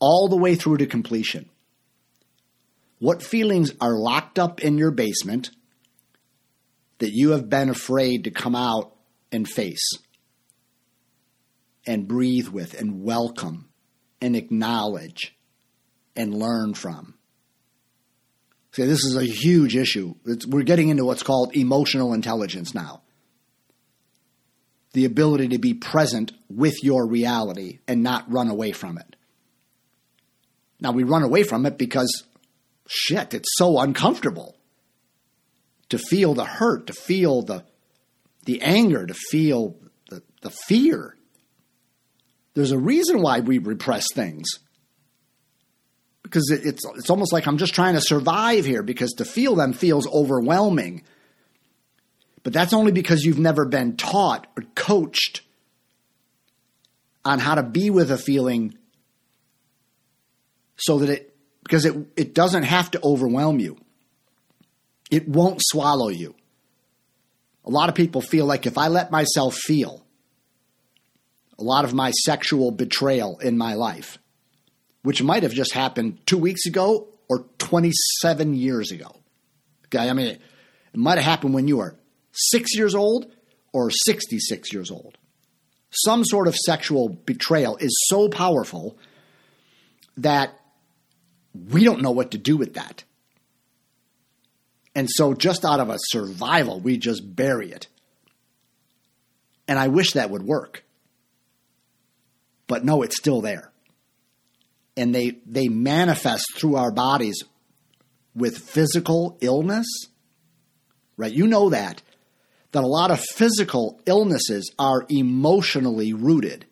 all 0.00 0.28
the 0.28 0.36
way 0.36 0.56
through 0.56 0.78
to 0.78 0.86
completion? 0.86 1.48
What 2.98 3.22
feelings 3.22 3.72
are 3.80 3.96
locked 3.96 4.38
up 4.38 4.60
in 4.60 4.76
your 4.76 4.90
basement 4.90 5.50
that 6.98 7.12
you 7.12 7.30
have 7.30 7.48
been 7.48 7.68
afraid 7.68 8.24
to 8.24 8.30
come 8.30 8.54
out 8.54 8.94
and 9.30 9.48
face 9.48 9.92
and 11.86 12.08
breathe 12.08 12.48
with 12.48 12.74
and 12.74 13.02
welcome 13.02 13.68
and 14.20 14.36
acknowledge 14.36 15.36
and 16.16 16.34
learn 16.34 16.74
from? 16.74 17.14
See, 18.72 18.84
this 18.84 19.04
is 19.04 19.16
a 19.16 19.24
huge 19.24 19.76
issue. 19.76 20.14
It's, 20.24 20.46
we're 20.46 20.62
getting 20.62 20.88
into 20.88 21.04
what's 21.04 21.22
called 21.22 21.54
emotional 21.54 22.14
intelligence 22.14 22.74
now. 22.74 23.02
The 24.94 25.04
ability 25.04 25.48
to 25.48 25.58
be 25.58 25.74
present 25.74 26.32
with 26.48 26.82
your 26.82 27.06
reality 27.06 27.80
and 27.86 28.02
not 28.02 28.30
run 28.30 28.48
away 28.48 28.72
from 28.72 28.98
it. 28.98 29.16
Now, 30.80 30.92
we 30.92 31.02
run 31.02 31.22
away 31.22 31.42
from 31.44 31.64
it 31.66 31.78
because, 31.78 32.24
shit, 32.88 33.34
it's 33.34 33.50
so 33.56 33.78
uncomfortable 33.78 34.56
to 35.90 35.98
feel 35.98 36.34
the 36.34 36.44
hurt, 36.44 36.86
to 36.86 36.92
feel 36.94 37.42
the, 37.42 37.64
the 38.46 38.62
anger, 38.62 39.06
to 39.06 39.14
feel 39.14 39.76
the, 40.08 40.22
the 40.40 40.50
fear. 40.50 41.14
There's 42.54 42.72
a 42.72 42.78
reason 42.78 43.22
why 43.22 43.40
we 43.40 43.58
repress 43.58 44.06
things 44.12 44.46
because 46.32 46.50
it's 46.50 46.84
it's 46.96 47.10
almost 47.10 47.32
like 47.32 47.46
I'm 47.46 47.58
just 47.58 47.74
trying 47.74 47.94
to 47.94 48.00
survive 48.00 48.64
here 48.64 48.82
because 48.82 49.12
to 49.12 49.24
feel 49.24 49.54
them 49.54 49.74
feels 49.74 50.06
overwhelming. 50.06 51.02
But 52.42 52.52
that's 52.52 52.72
only 52.72 52.90
because 52.90 53.24
you've 53.24 53.38
never 53.38 53.66
been 53.66 53.96
taught 53.96 54.46
or 54.56 54.64
coached 54.74 55.42
on 57.24 57.38
how 57.38 57.54
to 57.54 57.62
be 57.62 57.90
with 57.90 58.10
a 58.10 58.18
feeling 58.18 58.76
so 60.76 60.98
that 60.98 61.10
it 61.10 61.36
because 61.62 61.84
it 61.84 61.94
it 62.16 62.34
doesn't 62.34 62.64
have 62.64 62.90
to 62.92 63.00
overwhelm 63.04 63.58
you. 63.60 63.76
It 65.10 65.28
won't 65.28 65.60
swallow 65.62 66.08
you. 66.08 66.34
A 67.64 67.70
lot 67.70 67.90
of 67.90 67.94
people 67.94 68.22
feel 68.22 68.46
like 68.46 68.66
if 68.66 68.78
I 68.78 68.88
let 68.88 69.10
myself 69.10 69.54
feel 69.54 70.01
a 71.62 71.64
lot 71.64 71.84
of 71.84 71.94
my 71.94 72.10
sexual 72.10 72.72
betrayal 72.72 73.38
in 73.38 73.56
my 73.56 73.74
life, 73.74 74.18
which 75.02 75.22
might 75.22 75.44
have 75.44 75.52
just 75.52 75.72
happened 75.72 76.18
two 76.26 76.36
weeks 76.36 76.66
ago 76.66 77.06
or 77.28 77.46
27 77.58 78.54
years 78.54 78.90
ago. 78.90 79.14
Okay, 79.86 80.10
I 80.10 80.12
mean, 80.12 80.26
it, 80.26 80.40
might 80.92 81.18
have 81.18 81.24
happened 81.24 81.54
when 81.54 81.68
you 81.68 81.76
were 81.76 81.94
six 82.32 82.74
years 82.76 82.96
old 82.96 83.30
or 83.72 83.92
66 83.92 84.72
years 84.72 84.90
old. 84.90 85.16
Some 85.90 86.24
sort 86.24 86.48
of 86.48 86.56
sexual 86.56 87.08
betrayal 87.10 87.76
is 87.76 87.94
so 88.08 88.28
powerful 88.28 88.98
that 90.16 90.58
we 91.70 91.84
don't 91.84 92.02
know 92.02 92.10
what 92.10 92.32
to 92.32 92.38
do 92.38 92.56
with 92.56 92.74
that. 92.74 93.04
And 94.96 95.08
so, 95.08 95.32
just 95.32 95.64
out 95.64 95.78
of 95.78 95.90
a 95.90 95.96
survival, 95.98 96.80
we 96.80 96.98
just 96.98 97.36
bury 97.36 97.70
it. 97.70 97.86
And 99.68 99.78
I 99.78 99.88
wish 99.88 100.12
that 100.14 100.28
would 100.28 100.42
work. 100.42 100.84
But 102.72 102.86
no, 102.86 103.02
it's 103.02 103.18
still 103.18 103.42
there. 103.42 103.70
And 104.96 105.14
they 105.14 105.38
they 105.46 105.68
manifest 105.68 106.46
through 106.56 106.76
our 106.76 106.90
bodies 106.90 107.42
with 108.34 108.56
physical 108.56 109.36
illness 109.42 109.86
right? 111.16 111.32
You 111.32 111.46
know 111.46 111.70
that 111.70 112.02
that 112.72 112.82
a 112.82 112.86
lot 112.86 113.10
of 113.10 113.20
physical 113.20 114.00
illnesses 114.06 114.72
are 114.78 115.04
emotionally 115.10 116.14
rooted. 116.14 116.64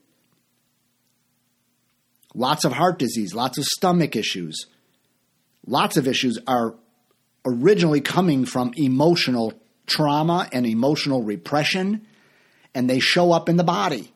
Lots 2.34 2.64
of 2.64 2.72
heart 2.72 2.98
disease 2.98 3.34
lots 3.34 3.58
of 3.58 3.64
stomach 3.64 4.16
issues. 4.16 4.66
Lots 5.66 5.96
of 5.96 6.08
issues 6.08 6.38
are 6.46 6.74
originally 7.44 8.00
coming 8.00 8.44
from 8.44 8.72
emotional 8.76 9.52
trauma 9.86 10.48
and 10.52 10.66
emotional 10.66 11.22
repression 11.22 12.06
and 12.74 12.88
they 12.88 13.00
show 13.00 13.32
up 13.32 13.48
in 13.48 13.56
the 13.56 13.64
body 13.64 14.12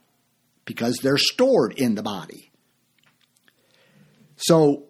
because 0.64 0.98
they're 1.02 1.18
stored 1.18 1.72
in 1.74 1.94
the 1.94 2.02
body 2.02 2.50
so, 4.36 4.84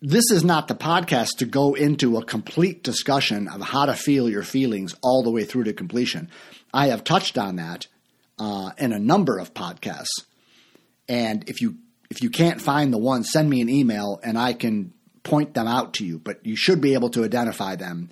this 0.00 0.30
is 0.30 0.44
not 0.44 0.68
the 0.68 0.74
podcast 0.74 1.38
to 1.38 1.44
go 1.44 1.74
into 1.74 2.18
a 2.18 2.24
complete 2.24 2.82
discussion 2.82 3.48
of 3.48 3.60
how 3.60 3.86
to 3.86 3.94
feel 3.94 4.28
your 4.28 4.42
feelings 4.42 4.94
all 5.02 5.22
the 5.22 5.30
way 5.30 5.44
through 5.44 5.64
to 5.64 5.72
completion. 5.72 6.28
I 6.74 6.88
have 6.88 7.04
touched 7.04 7.38
on 7.38 7.56
that 7.56 7.86
uh, 8.38 8.70
in 8.78 8.92
a 8.92 8.98
number 8.98 9.38
of 9.38 9.54
podcasts, 9.54 10.24
and 11.08 11.48
if 11.48 11.60
you 11.60 11.76
if 12.10 12.22
you 12.22 12.30
can't 12.30 12.60
find 12.60 12.92
the 12.92 12.98
one, 12.98 13.24
send 13.24 13.48
me 13.48 13.62
an 13.62 13.70
email 13.70 14.20
and 14.22 14.38
I 14.38 14.52
can 14.52 14.92
point 15.22 15.54
them 15.54 15.66
out 15.66 15.94
to 15.94 16.04
you. 16.04 16.18
But 16.18 16.44
you 16.44 16.56
should 16.56 16.80
be 16.80 16.94
able 16.94 17.08
to 17.10 17.24
identify 17.24 17.76
them 17.76 18.10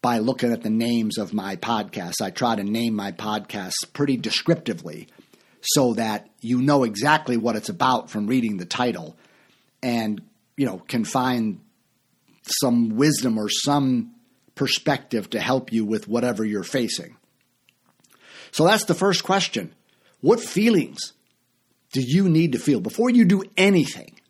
by 0.00 0.18
looking 0.18 0.52
at 0.52 0.62
the 0.62 0.70
names 0.70 1.18
of 1.18 1.34
my 1.34 1.56
podcasts. 1.56 2.22
I 2.22 2.30
try 2.30 2.54
to 2.54 2.62
name 2.62 2.94
my 2.94 3.10
podcasts 3.10 3.92
pretty 3.92 4.16
descriptively 4.16 5.08
so 5.64 5.94
that 5.94 6.28
you 6.40 6.60
know 6.60 6.84
exactly 6.84 7.36
what 7.36 7.56
it's 7.56 7.68
about 7.68 8.10
from 8.10 8.26
reading 8.26 8.58
the 8.58 8.66
title 8.66 9.16
and 9.82 10.20
you 10.56 10.66
know 10.66 10.78
can 10.78 11.04
find 11.04 11.60
some 12.42 12.90
wisdom 12.90 13.38
or 13.38 13.48
some 13.48 14.14
perspective 14.54 15.30
to 15.30 15.40
help 15.40 15.72
you 15.72 15.84
with 15.84 16.06
whatever 16.06 16.44
you're 16.44 16.62
facing. 16.62 17.16
So 18.52 18.66
that's 18.66 18.84
the 18.84 18.94
first 18.94 19.24
question. 19.24 19.74
What 20.20 20.40
feelings 20.40 21.12
do 21.92 22.00
you 22.00 22.28
need 22.28 22.52
to 22.52 22.58
feel 22.58 22.80
before 22.80 23.10
you 23.10 23.24
do 23.24 23.42
anything? 23.56 24.20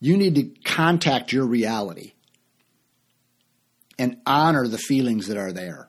You 0.00 0.16
need 0.16 0.34
to 0.34 0.44
contact 0.64 1.32
your 1.32 1.46
reality 1.46 2.12
and 3.98 4.18
honor 4.26 4.66
the 4.66 4.78
feelings 4.78 5.28
that 5.28 5.36
are 5.36 5.52
there 5.52 5.88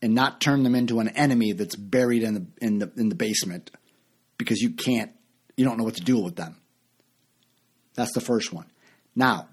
and 0.00 0.14
not 0.14 0.40
turn 0.40 0.62
them 0.62 0.74
into 0.74 1.00
an 1.00 1.08
enemy 1.08 1.52
that's 1.52 1.76
buried 1.76 2.22
in 2.22 2.34
the 2.34 2.46
in 2.60 2.78
the 2.78 2.90
in 2.96 3.08
the 3.08 3.14
basement 3.14 3.70
because 4.36 4.60
you 4.60 4.70
can't 4.70 5.12
you 5.56 5.64
don't 5.64 5.76
know 5.76 5.84
what 5.84 5.96
to 5.96 6.04
do 6.04 6.18
with 6.18 6.36
them. 6.36 6.56
That's 7.94 8.12
the 8.12 8.20
first 8.20 8.52
one. 8.52 8.66
Now, 9.16 9.48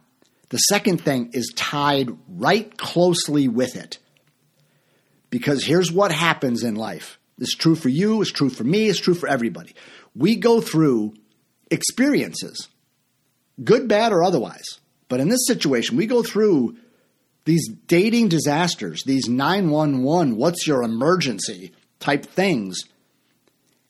the 0.49 0.57
second 0.57 1.01
thing 1.01 1.31
is 1.33 1.51
tied 1.55 2.09
right 2.29 2.77
closely 2.77 3.47
with 3.47 3.75
it. 3.75 3.97
Because 5.31 5.65
here's 5.65 5.91
what 5.91 6.11
happens 6.11 6.63
in 6.63 6.75
life. 6.75 7.19
It's 7.39 7.55
true 7.55 7.75
for 7.75 7.89
you, 7.89 8.21
it's 8.21 8.31
true 8.31 8.49
for 8.49 8.63
me, 8.63 8.87
it's 8.87 8.99
true 8.99 9.15
for 9.15 9.27
everybody. 9.27 9.75
We 10.15 10.35
go 10.35 10.61
through 10.61 11.15
experiences, 11.69 12.69
good, 13.61 13.87
bad, 13.87 14.13
or 14.13 14.23
otherwise. 14.23 14.79
But 15.09 15.19
in 15.19 15.27
this 15.27 15.45
situation, 15.47 15.97
we 15.97 16.05
go 16.05 16.23
through 16.23 16.77
these 17.45 17.69
dating 17.87 18.29
disasters, 18.29 19.03
these 19.03 19.29
911, 19.29 20.35
what's 20.35 20.67
your 20.67 20.83
emergency 20.83 21.71
type 21.99 22.25
things. 22.25 22.83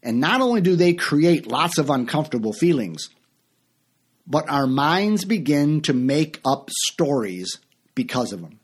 And 0.03 0.19
not 0.19 0.41
only 0.41 0.61
do 0.61 0.75
they 0.75 0.93
create 0.93 1.47
lots 1.47 1.77
of 1.77 1.89
uncomfortable 1.89 2.53
feelings, 2.53 3.09
but 4.27 4.49
our 4.49 4.67
minds 4.67 5.25
begin 5.25 5.81
to 5.81 5.93
make 5.93 6.39
up 6.45 6.69
stories 6.69 7.59
because 7.95 8.31
of 8.31 8.41
them. 8.41 8.59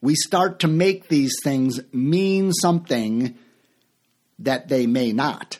We 0.00 0.14
start 0.14 0.60
to 0.60 0.68
make 0.68 1.08
these 1.08 1.34
things 1.44 1.80
mean 1.92 2.52
something 2.52 3.36
that 4.38 4.68
they 4.68 4.86
may 4.86 5.12
not. 5.12 5.58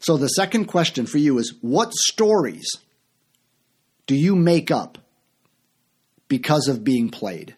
So, 0.00 0.16
the 0.16 0.28
second 0.28 0.64
question 0.64 1.06
for 1.06 1.18
you 1.18 1.38
is 1.38 1.54
what 1.60 1.94
stories 1.94 2.68
do 4.08 4.16
you 4.16 4.34
make 4.34 4.72
up 4.72 4.98
because 6.32 6.66
of 6.66 6.82
being 6.82 7.10
played? 7.10 7.54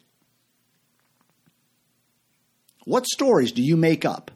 What 2.85 3.07
stories 3.07 3.53
do 3.53 3.63
you 3.63 3.77
make 3.77 4.05
up 4.05 4.33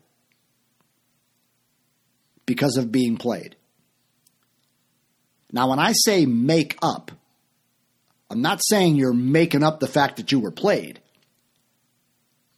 because 2.47 2.77
of 2.77 2.93
being 2.93 3.17
played? 3.17 3.57
Now, 5.51 5.71
when 5.71 5.81
I 5.81 5.91
say 5.93 6.25
make 6.25 6.79
up, 6.83 7.11
I'm 8.31 8.41
not 8.41 8.61
saying 8.65 8.95
you're 8.95 9.13
making 9.13 9.65
up 9.65 9.81
the 9.81 9.89
fact 9.89 10.19
that 10.19 10.31
you 10.31 10.39
were 10.39 10.53
played. 10.53 11.01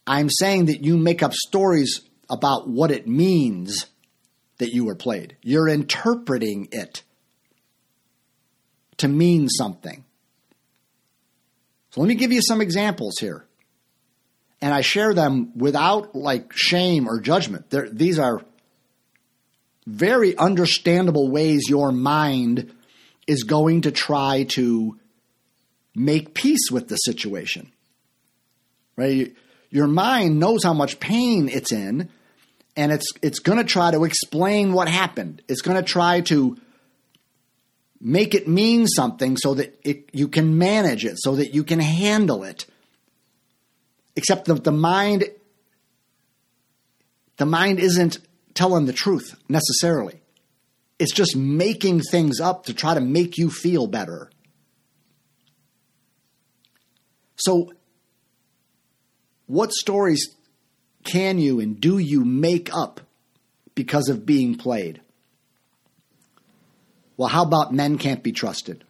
I'm 0.05 0.29
saying 0.29 0.65
that 0.65 0.85
you 0.85 0.97
make 0.97 1.23
up 1.23 1.33
stories 1.33 2.01
about 2.29 2.69
what 2.69 2.91
it 2.91 3.07
means 3.07 3.87
that 4.59 4.71
you 4.71 4.85
were 4.85 4.93
played. 4.93 5.35
You're 5.41 5.67
interpreting 5.67 6.67
it 6.71 7.01
to 8.97 9.07
mean 9.07 9.49
something. 9.49 10.05
So 11.91 12.01
let 12.01 12.07
me 12.07 12.15
give 12.15 12.31
you 12.31 12.41
some 12.41 12.61
examples 12.61 13.15
here. 13.19 13.45
And 14.61 14.73
I 14.73 14.81
share 14.81 15.13
them 15.13 15.57
without 15.57 16.15
like 16.15 16.51
shame 16.53 17.07
or 17.07 17.19
judgment. 17.19 17.69
They're, 17.69 17.89
these 17.89 18.19
are 18.19 18.41
very 19.87 20.37
understandable 20.37 21.29
ways 21.29 21.67
your 21.67 21.91
mind 21.91 22.73
is 23.27 23.43
going 23.43 23.81
to 23.81 23.91
try 23.91 24.43
to 24.49 24.97
make 25.95 26.33
peace 26.33 26.71
with 26.71 26.87
the 26.87 26.95
situation. 26.95 27.71
Right? 28.95 29.35
Your 29.69 29.87
mind 29.87 30.39
knows 30.39 30.63
how 30.63 30.73
much 30.73 30.99
pain 30.99 31.49
it's 31.49 31.71
in 31.71 32.09
and 32.75 32.91
it's 32.91 33.07
it's 33.21 33.39
going 33.39 33.57
to 33.57 33.63
try 33.63 33.91
to 33.91 34.03
explain 34.03 34.73
what 34.73 34.87
happened. 34.87 35.41
It's 35.47 35.61
going 35.61 35.77
to 35.77 35.83
try 35.83 36.21
to 36.21 36.57
make 38.01 38.33
it 38.33 38.47
mean 38.47 38.87
something 38.87 39.37
so 39.37 39.53
that 39.53 39.79
it, 39.83 40.09
you 40.11 40.27
can 40.27 40.57
manage 40.57 41.05
it, 41.05 41.17
so 41.19 41.35
that 41.35 41.53
you 41.53 41.63
can 41.63 41.79
handle 41.79 42.43
it. 42.43 42.65
Except 44.15 44.45
that 44.45 44.63
the 44.63 44.71
mind 44.71 45.25
the 47.37 47.45
mind 47.45 47.79
isn't 47.79 48.19
telling 48.53 48.85
the 48.85 48.93
truth 48.93 49.35
necessarily. 49.49 50.21
It's 50.99 51.13
just 51.13 51.35
making 51.35 52.01
things 52.01 52.39
up 52.39 52.65
to 52.65 52.73
try 52.73 52.93
to 52.93 53.01
make 53.01 53.37
you 53.37 53.49
feel 53.49 53.87
better. 53.87 54.29
So 57.35 57.73
what 59.47 59.73
stories 59.73 60.35
can 61.03 61.39
you 61.39 61.59
and 61.59 61.81
do 61.81 61.97
you 61.97 62.23
make 62.23 62.71
up 62.71 63.01
because 63.73 64.09
of 64.09 64.25
being 64.25 64.55
played? 64.55 65.01
Well, 67.21 67.29
how 67.29 67.43
about 67.43 67.71
men 67.71 67.99
can't 67.99 68.23
be 68.23 68.31
trusted? 68.31 68.83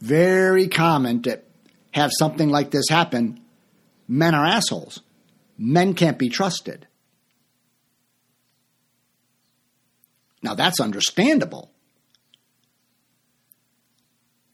Very 0.00 0.66
common 0.66 1.20
to 1.24 1.42
have 1.90 2.10
something 2.18 2.48
like 2.48 2.70
this 2.70 2.88
happen. 2.88 3.38
Men 4.08 4.34
are 4.34 4.46
assholes. 4.46 5.02
Men 5.58 5.92
can't 5.92 6.18
be 6.18 6.30
trusted. 6.30 6.86
Now, 10.42 10.54
that's 10.54 10.80
understandable. 10.80 11.70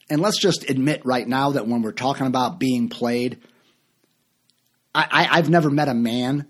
And 0.09 0.19
let's 0.19 0.37
just 0.37 0.69
admit 0.69 1.05
right 1.05 1.25
now 1.25 1.51
that 1.51 1.65
when 1.65 1.81
we're 1.81 1.93
talking 1.93 2.27
about 2.27 2.59
being 2.59 2.89
played, 2.89 3.39
I, 4.93 5.37
have 5.37 5.49
never 5.49 5.69
met 5.69 5.87
a 5.87 5.93
man 5.93 6.45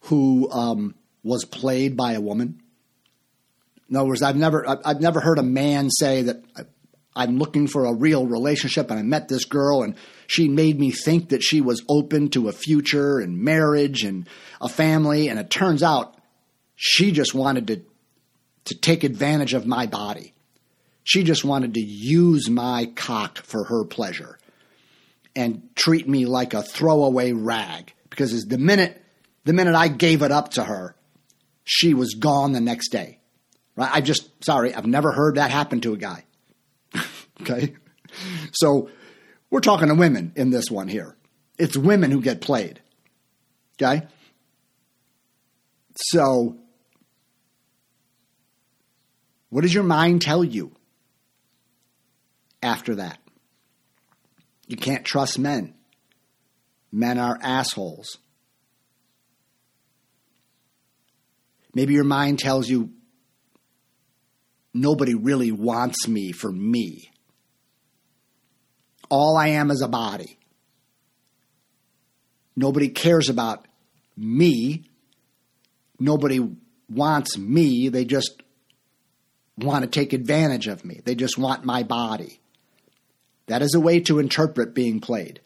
who 0.00 0.50
um, 0.50 0.94
was 1.22 1.46
played 1.46 1.96
by 1.96 2.12
a 2.12 2.20
woman. 2.20 2.60
In 3.88 3.96
other 3.96 4.08
words, 4.08 4.22
I've 4.22 4.36
never 4.36 4.66
I've 4.84 5.00
never 5.00 5.20
heard 5.20 5.38
a 5.38 5.44
man 5.44 5.90
say 5.90 6.22
that 6.22 6.42
I'm 7.14 7.38
looking 7.38 7.66
for 7.66 7.86
a 7.86 7.94
real 7.94 8.26
relationship 8.26 8.90
and 8.90 8.98
I 8.98 9.02
met 9.02 9.28
this 9.28 9.44
girl 9.44 9.82
and 9.82 9.94
she 10.26 10.48
made 10.48 10.78
me 10.78 10.90
think 10.90 11.30
that 11.30 11.42
she 11.42 11.60
was 11.60 11.82
open 11.88 12.28
to 12.30 12.48
a 12.48 12.52
future 12.52 13.18
and 13.18 13.38
marriage 13.38 14.02
and 14.02 14.28
a 14.60 14.68
family 14.68 15.28
and 15.28 15.38
it 15.38 15.48
turns 15.48 15.82
out 15.82 16.16
she 16.74 17.12
just 17.12 17.34
wanted 17.34 17.66
to 17.68 17.82
to 18.66 18.74
take 18.74 19.04
advantage 19.04 19.54
of 19.54 19.66
my 19.66 19.86
body. 19.86 20.34
She 21.04 21.22
just 21.22 21.44
wanted 21.44 21.74
to 21.74 21.80
use 21.80 22.50
my 22.50 22.90
cock 22.96 23.38
for 23.38 23.64
her 23.64 23.84
pleasure 23.84 24.38
and 25.36 25.62
treat 25.76 26.08
me 26.08 26.26
like 26.26 26.52
a 26.52 26.62
throwaway 26.62 27.32
rag 27.32 27.92
because 28.10 28.44
the 28.46 28.58
minute 28.58 29.00
the 29.44 29.52
minute 29.52 29.76
I 29.76 29.86
gave 29.86 30.22
it 30.22 30.32
up 30.32 30.50
to 30.52 30.64
her, 30.64 30.96
she 31.64 31.94
was 31.94 32.14
gone 32.14 32.52
the 32.52 32.60
next 32.60 32.88
day. 32.88 33.20
Right? 33.76 33.90
I 33.92 34.00
just 34.00 34.44
sorry, 34.44 34.74
I've 34.74 34.86
never 34.86 35.12
heard 35.12 35.36
that 35.36 35.50
happen 35.50 35.80
to 35.82 35.92
a 35.92 35.96
guy. 35.96 36.24
okay? 37.42 37.74
So 38.52 38.90
we're 39.50 39.60
talking 39.60 39.88
to 39.88 39.94
women 39.94 40.32
in 40.34 40.50
this 40.50 40.70
one 40.70 40.88
here. 40.88 41.16
It's 41.58 41.76
women 41.76 42.10
who 42.10 42.20
get 42.20 42.40
played. 42.40 42.80
Okay? 43.80 44.06
So 45.96 46.56
what 49.50 49.62
does 49.62 49.72
your 49.72 49.84
mind 49.84 50.22
tell 50.22 50.44
you 50.44 50.72
after 52.62 52.96
that? 52.96 53.18
You 54.66 54.76
can't 54.76 55.04
trust 55.04 55.38
men. 55.38 55.74
Men 56.90 57.18
are 57.18 57.38
assholes. 57.40 58.18
Maybe 61.74 61.92
your 61.94 62.04
mind 62.04 62.38
tells 62.38 62.68
you 62.68 62.90
nobody 64.80 65.14
really 65.14 65.50
wants 65.50 66.06
me 66.06 66.32
for 66.32 66.50
me. 66.50 67.10
All 69.08 69.36
I 69.36 69.48
am 69.48 69.70
is 69.70 69.82
a 69.82 69.88
body. 69.88 70.38
Nobody 72.56 72.88
cares 72.88 73.28
about 73.28 73.66
me. 74.16 74.90
Nobody 75.98 76.40
wants 76.88 77.36
me. 77.36 77.88
They 77.88 78.04
just 78.04 78.42
want 79.58 79.84
to 79.84 79.90
take 79.90 80.12
advantage 80.12 80.66
of 80.66 80.84
me. 80.84 81.00
They 81.04 81.14
just 81.14 81.38
want 81.38 81.64
my 81.64 81.82
body. 81.82 82.40
That 83.46 83.62
is 83.62 83.74
a 83.74 83.80
way 83.80 84.00
to 84.00 84.18
interpret 84.18 84.74
being 84.74 85.00
played. 85.00 85.40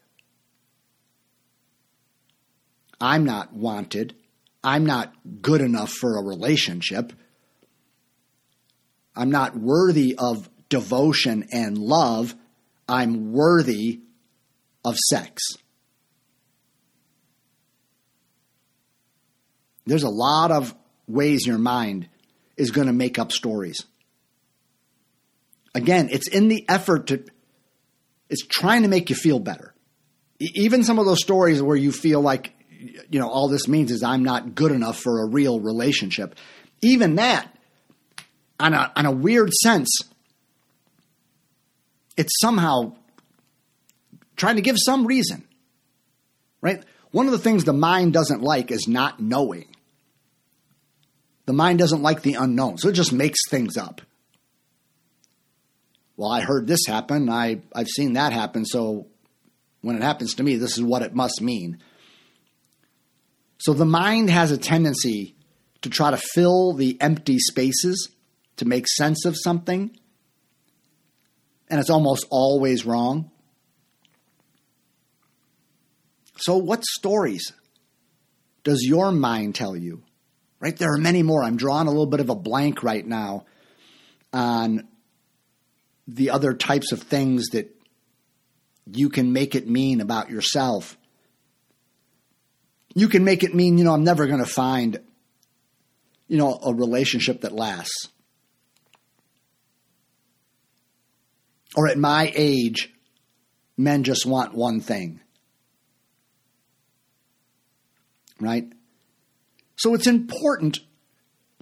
I'm 2.99 3.25
not 3.25 3.53
wanted. 3.53 4.15
I'm 4.63 4.85
not 4.85 5.13
good 5.41 5.61
enough 5.61 5.91
for 5.91 6.17
a 6.17 6.23
relationship. 6.23 7.13
I'm 9.15 9.31
not 9.31 9.55
worthy 9.55 10.15
of 10.17 10.49
devotion 10.69 11.47
and 11.51 11.77
love. 11.77 12.35
I'm 12.87 13.31
worthy 13.31 14.01
of 14.83 14.97
sex. 14.97 15.43
There's 19.85 20.03
a 20.03 20.09
lot 20.09 20.51
of 20.51 20.75
ways 21.07 21.45
your 21.45 21.57
mind 21.57 22.07
is 22.55 22.71
going 22.71 22.87
to 22.87 22.93
make 22.93 23.19
up 23.19 23.31
stories. 23.31 23.85
Again, 25.73 26.09
it's 26.11 26.27
in 26.27 26.47
the 26.47 26.65
effort 26.69 27.07
to 27.07 27.23
it's 28.29 28.45
trying 28.45 28.83
to 28.83 28.87
make 28.87 29.09
you 29.09 29.15
feel 29.15 29.39
better. 29.39 29.73
Even 30.39 30.83
some 30.83 30.99
of 30.99 31.05
those 31.05 31.21
stories 31.21 31.61
where 31.61 31.75
you 31.75 31.91
feel 31.91 32.21
like, 32.21 32.53
you 33.09 33.19
know, 33.19 33.29
all 33.29 33.49
this 33.49 33.67
means 33.67 33.91
is 33.91 34.03
I'm 34.03 34.23
not 34.23 34.55
good 34.55 34.71
enough 34.71 34.97
for 34.97 35.21
a 35.21 35.29
real 35.29 35.59
relationship. 35.59 36.35
Even 36.81 37.15
that, 37.15 37.53
on 38.61 38.73
a, 38.73 38.91
on 38.95 39.05
a 39.05 39.11
weird 39.11 39.51
sense, 39.53 39.89
it's 42.17 42.39
somehow 42.39 42.93
trying 44.35 44.55
to 44.55 44.61
give 44.61 44.77
some 44.77 45.05
reason, 45.05 45.43
right? 46.61 46.83
One 47.11 47.25
of 47.25 47.31
the 47.31 47.39
things 47.39 47.63
the 47.63 47.73
mind 47.73 48.13
doesn't 48.13 48.41
like 48.41 48.71
is 48.71 48.87
not 48.87 49.19
knowing. 49.19 49.67
The 51.45 51.53
mind 51.53 51.79
doesn't 51.79 52.01
like 52.01 52.21
the 52.21 52.35
unknown, 52.35 52.77
so 52.77 52.89
it 52.89 52.93
just 52.93 53.11
makes 53.11 53.39
things 53.49 53.75
up 53.77 54.01
well, 56.21 56.29
I 56.29 56.41
heard 56.41 56.67
this 56.67 56.85
happen. 56.85 57.31
I, 57.31 57.61
I've 57.73 57.87
seen 57.87 58.13
that 58.13 58.31
happen. 58.31 58.63
So 58.63 59.07
when 59.81 59.95
it 59.95 60.03
happens 60.03 60.35
to 60.35 60.43
me, 60.43 60.55
this 60.55 60.77
is 60.77 60.83
what 60.83 61.01
it 61.01 61.15
must 61.15 61.41
mean. 61.41 61.79
So 63.57 63.73
the 63.73 63.85
mind 63.85 64.29
has 64.29 64.51
a 64.51 64.57
tendency 64.57 65.35
to 65.81 65.89
try 65.89 66.11
to 66.11 66.17
fill 66.17 66.73
the 66.73 66.95
empty 67.01 67.39
spaces 67.39 68.09
to 68.61 68.67
make 68.67 68.87
sense 68.87 69.25
of 69.25 69.35
something. 69.35 69.89
And 71.67 71.79
it's 71.79 71.89
almost 71.89 72.27
always 72.29 72.85
wrong. 72.85 73.31
So, 76.37 76.57
what 76.57 76.83
stories 76.85 77.51
does 78.63 78.83
your 78.83 79.11
mind 79.11 79.55
tell 79.55 79.75
you? 79.75 80.03
Right? 80.59 80.77
There 80.77 80.93
are 80.93 80.99
many 80.99 81.23
more. 81.23 81.43
I'm 81.43 81.57
drawing 81.57 81.87
a 81.87 81.89
little 81.89 82.05
bit 82.05 82.19
of 82.19 82.29
a 82.29 82.35
blank 82.35 82.83
right 82.83 83.05
now 83.05 83.45
on 84.31 84.87
the 86.07 86.29
other 86.29 86.53
types 86.53 86.91
of 86.91 87.01
things 87.01 87.47
that 87.53 87.75
you 88.85 89.09
can 89.09 89.33
make 89.33 89.55
it 89.55 89.67
mean 89.67 90.01
about 90.01 90.29
yourself. 90.29 90.99
You 92.93 93.07
can 93.07 93.23
make 93.23 93.41
it 93.43 93.55
mean, 93.55 93.79
you 93.79 93.85
know, 93.85 93.93
I'm 93.93 94.03
never 94.03 94.27
going 94.27 94.43
to 94.43 94.49
find, 94.49 94.99
you 96.27 96.37
know, 96.37 96.59
a 96.63 96.75
relationship 96.75 97.41
that 97.41 97.53
lasts. 97.53 98.09
Or 101.75 101.87
at 101.87 101.97
my 101.97 102.31
age, 102.35 102.93
men 103.77 104.03
just 104.03 104.25
want 104.25 104.53
one 104.53 104.81
thing. 104.81 105.21
Right? 108.39 108.65
So 109.77 109.93
it's 109.93 110.07
important 110.07 110.79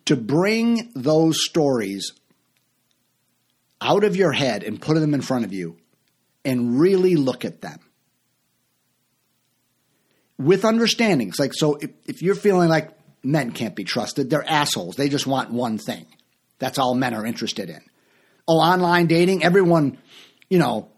to 0.05 0.15
bring 0.15 0.91
those 0.95 1.45
stories 1.45 2.13
out 3.81 4.03
of 4.03 4.15
your 4.15 4.31
head 4.31 4.63
and 4.63 4.81
put 4.81 4.95
them 4.95 5.13
in 5.13 5.21
front 5.21 5.45
of 5.45 5.53
you 5.53 5.77
and 6.43 6.79
really 6.79 7.15
look 7.15 7.45
at 7.45 7.61
them 7.61 7.79
with 10.37 10.65
understandings. 10.65 11.37
Like, 11.37 11.53
so 11.53 11.75
if, 11.75 11.91
if 12.05 12.21
you're 12.21 12.35
feeling 12.35 12.69
like 12.69 12.91
men 13.23 13.51
can't 13.51 13.75
be 13.75 13.83
trusted, 13.83 14.29
they're 14.29 14.49
assholes. 14.49 14.95
They 14.95 15.09
just 15.09 15.27
want 15.27 15.51
one 15.51 15.77
thing. 15.77 16.05
That's 16.57 16.79
all 16.79 16.95
men 16.95 17.13
are 17.13 17.25
interested 17.25 17.69
in. 17.69 17.81
Oh, 18.51 18.57
online 18.57 19.05
dating, 19.05 19.43
everyone, 19.43 19.99
you 20.49 20.57
know, 20.57 20.89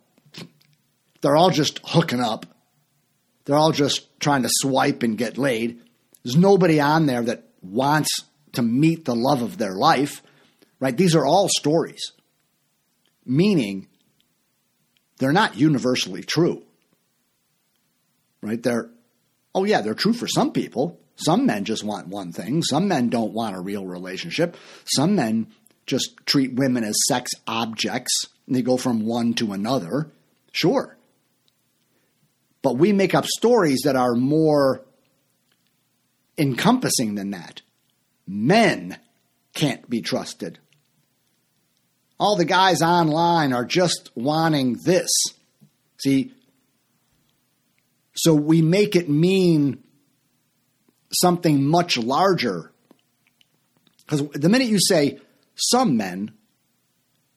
they're 1.19 1.35
all 1.35 1.49
just 1.49 1.81
hooking 1.83 2.21
up. 2.21 2.45
They're 3.43 3.57
all 3.57 3.73
just 3.73 4.17
trying 4.21 4.43
to 4.43 4.49
swipe 4.49 5.03
and 5.03 5.17
get 5.17 5.37
laid. 5.37 5.81
There's 6.23 6.37
nobody 6.37 6.79
on 6.79 7.07
there 7.07 7.21
that 7.23 7.49
wants 7.61 8.21
to 8.53 8.61
meet 8.61 9.03
the 9.03 9.15
love 9.15 9.41
of 9.41 9.57
their 9.57 9.73
life, 9.73 10.23
right? 10.79 10.95
These 10.95 11.13
are 11.13 11.25
all 11.25 11.49
stories, 11.49 12.13
meaning 13.25 13.87
they're 15.17 15.33
not 15.33 15.57
universally 15.57 16.23
true, 16.23 16.63
right? 18.41 18.63
They're, 18.63 18.89
oh, 19.53 19.65
yeah, 19.65 19.81
they're 19.81 19.93
true 19.93 20.13
for 20.13 20.29
some 20.29 20.53
people. 20.53 21.01
Some 21.17 21.45
men 21.45 21.65
just 21.65 21.83
want 21.83 22.07
one 22.07 22.31
thing. 22.31 22.63
Some 22.63 22.87
men 22.87 23.09
don't 23.09 23.33
want 23.33 23.57
a 23.57 23.59
real 23.59 23.85
relationship. 23.85 24.55
Some 24.85 25.15
men 25.15 25.47
just 25.91 26.25
treat 26.25 26.53
women 26.53 26.85
as 26.85 26.95
sex 27.09 27.31
objects 27.45 28.27
and 28.47 28.55
they 28.55 28.61
go 28.61 28.77
from 28.77 29.05
one 29.05 29.33
to 29.33 29.51
another. 29.51 30.09
Sure. 30.53 30.97
But 32.61 32.77
we 32.77 32.93
make 32.93 33.13
up 33.13 33.25
stories 33.25 33.81
that 33.83 33.97
are 33.97 34.15
more 34.15 34.85
encompassing 36.37 37.15
than 37.15 37.31
that. 37.31 37.61
Men 38.25 38.97
can't 39.53 39.89
be 39.89 40.01
trusted. 40.01 40.59
All 42.17 42.37
the 42.37 42.45
guys 42.45 42.81
online 42.81 43.51
are 43.51 43.65
just 43.65 44.11
wanting 44.15 44.77
this. 44.85 45.09
See, 46.01 46.31
so 48.15 48.33
we 48.33 48.61
make 48.61 48.95
it 48.95 49.09
mean 49.09 49.83
something 51.11 51.65
much 51.65 51.97
larger. 51.97 52.71
Because 54.05 54.29
the 54.29 54.47
minute 54.47 54.67
you 54.67 54.79
say 54.79 55.19
some 55.55 55.97
men 55.97 56.31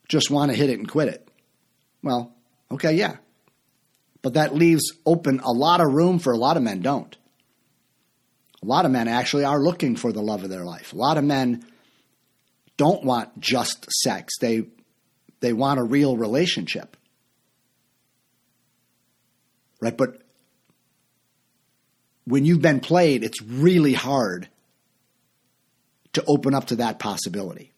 just 0.08 0.30
want 0.30 0.50
to 0.50 0.56
hit 0.56 0.70
it 0.70 0.78
and 0.78 0.88
quit 0.88 1.08
it, 1.08 1.28
well, 2.02 2.34
okay, 2.70 2.92
yeah. 2.92 3.16
But 4.22 4.34
that 4.34 4.54
leaves 4.54 4.92
open 5.04 5.40
a 5.40 5.52
lot 5.52 5.80
of 5.80 5.92
room 5.92 6.18
for 6.18 6.32
a 6.32 6.38
lot 6.38 6.56
of 6.56 6.62
men 6.62 6.80
don't. 6.80 7.16
A 8.62 8.66
lot 8.66 8.86
of 8.86 8.90
men 8.90 9.08
actually 9.08 9.44
are 9.44 9.60
looking 9.60 9.96
for 9.96 10.12
the 10.12 10.22
love 10.22 10.42
of 10.42 10.50
their 10.50 10.64
life. 10.64 10.94
A 10.94 10.96
lot 10.96 11.18
of 11.18 11.24
men 11.24 11.66
don't 12.78 13.04
want 13.04 13.38
just 13.38 13.90
sex. 13.90 14.38
They 14.40 14.64
they 15.40 15.52
want 15.52 15.78
a 15.78 15.84
real 15.84 16.16
relationship. 16.16 16.96
Right? 19.80 19.94
But 19.94 20.22
when 22.24 22.46
you've 22.46 22.62
been 22.62 22.80
played, 22.80 23.22
it's 23.22 23.42
really 23.42 23.92
hard 23.92 24.48
to 26.14 26.24
open 26.26 26.54
up 26.54 26.68
to 26.68 26.76
that 26.76 26.98
possibility. 26.98 27.73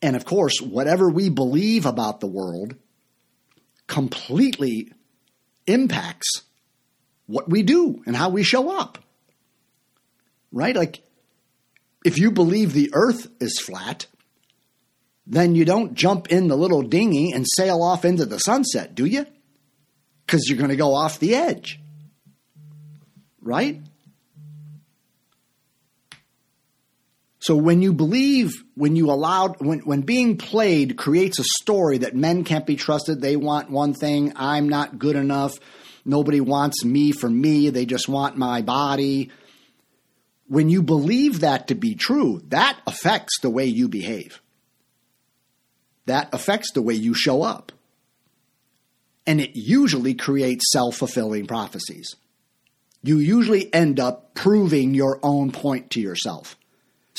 And 0.00 0.14
of 0.16 0.24
course, 0.24 0.60
whatever 0.60 1.08
we 1.08 1.28
believe 1.28 1.86
about 1.86 2.20
the 2.20 2.26
world 2.26 2.76
completely 3.86 4.92
impacts 5.66 6.42
what 7.26 7.48
we 7.48 7.62
do 7.62 8.02
and 8.06 8.16
how 8.16 8.30
we 8.30 8.42
show 8.42 8.76
up. 8.78 8.98
Right? 10.52 10.74
Like, 10.74 11.02
if 12.04 12.18
you 12.18 12.30
believe 12.30 12.72
the 12.72 12.90
earth 12.94 13.28
is 13.40 13.58
flat, 13.60 14.06
then 15.26 15.54
you 15.54 15.64
don't 15.64 15.94
jump 15.94 16.28
in 16.28 16.48
the 16.48 16.56
little 16.56 16.82
dinghy 16.82 17.32
and 17.32 17.44
sail 17.46 17.82
off 17.82 18.04
into 18.04 18.24
the 18.24 18.38
sunset, 18.38 18.94
do 18.94 19.04
you? 19.04 19.26
Because 20.24 20.48
you're 20.48 20.58
going 20.58 20.70
to 20.70 20.76
go 20.76 20.94
off 20.94 21.18
the 21.18 21.34
edge. 21.34 21.80
Right? 23.42 23.82
So 27.40 27.54
when 27.54 27.82
you 27.82 27.92
believe, 27.92 28.64
when 28.74 28.96
you 28.96 29.10
allow, 29.10 29.48
when, 29.58 29.80
when 29.80 30.02
being 30.02 30.36
played 30.36 30.96
creates 30.96 31.38
a 31.38 31.44
story 31.60 31.98
that 31.98 32.16
men 32.16 32.44
can't 32.44 32.66
be 32.66 32.76
trusted, 32.76 33.20
they 33.20 33.36
want 33.36 33.70
one 33.70 33.94
thing, 33.94 34.32
I'm 34.34 34.68
not 34.68 34.98
good 34.98 35.14
enough, 35.14 35.54
nobody 36.04 36.40
wants 36.40 36.84
me 36.84 37.12
for 37.12 37.30
me, 37.30 37.70
they 37.70 37.86
just 37.86 38.08
want 38.08 38.36
my 38.36 38.62
body. 38.62 39.30
When 40.48 40.68
you 40.68 40.82
believe 40.82 41.40
that 41.40 41.68
to 41.68 41.74
be 41.74 41.94
true, 41.94 42.42
that 42.48 42.78
affects 42.86 43.38
the 43.40 43.50
way 43.50 43.66
you 43.66 43.88
behave. 43.88 44.40
That 46.06 46.32
affects 46.32 46.72
the 46.72 46.82
way 46.82 46.94
you 46.94 47.14
show 47.14 47.42
up. 47.42 47.70
And 49.26 49.40
it 49.40 49.50
usually 49.54 50.14
creates 50.14 50.72
self 50.72 50.96
fulfilling 50.96 51.46
prophecies. 51.46 52.16
You 53.02 53.18
usually 53.18 53.72
end 53.72 54.00
up 54.00 54.34
proving 54.34 54.94
your 54.94 55.20
own 55.22 55.52
point 55.52 55.90
to 55.90 56.00
yourself. 56.00 56.56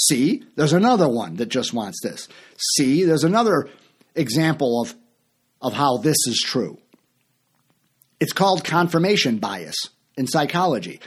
See, 0.08 0.44
there's 0.56 0.74
another 0.74 1.10
one 1.10 1.36
that 1.38 1.50
just 1.50 1.74
wants 1.74 2.00
this. 2.02 2.28
See, 2.78 3.04
there's 3.04 3.26
another 3.26 3.70
example 4.16 4.82
of, 4.82 4.96
of 5.62 5.74
how 5.74 5.98
this 5.98 6.16
is 6.26 6.42
true. 6.44 6.80
It's 8.20 8.32
called 8.32 8.64
confirmation 8.64 9.40
bias 9.40 9.76
in 10.16 10.28
psychology. 10.28 11.02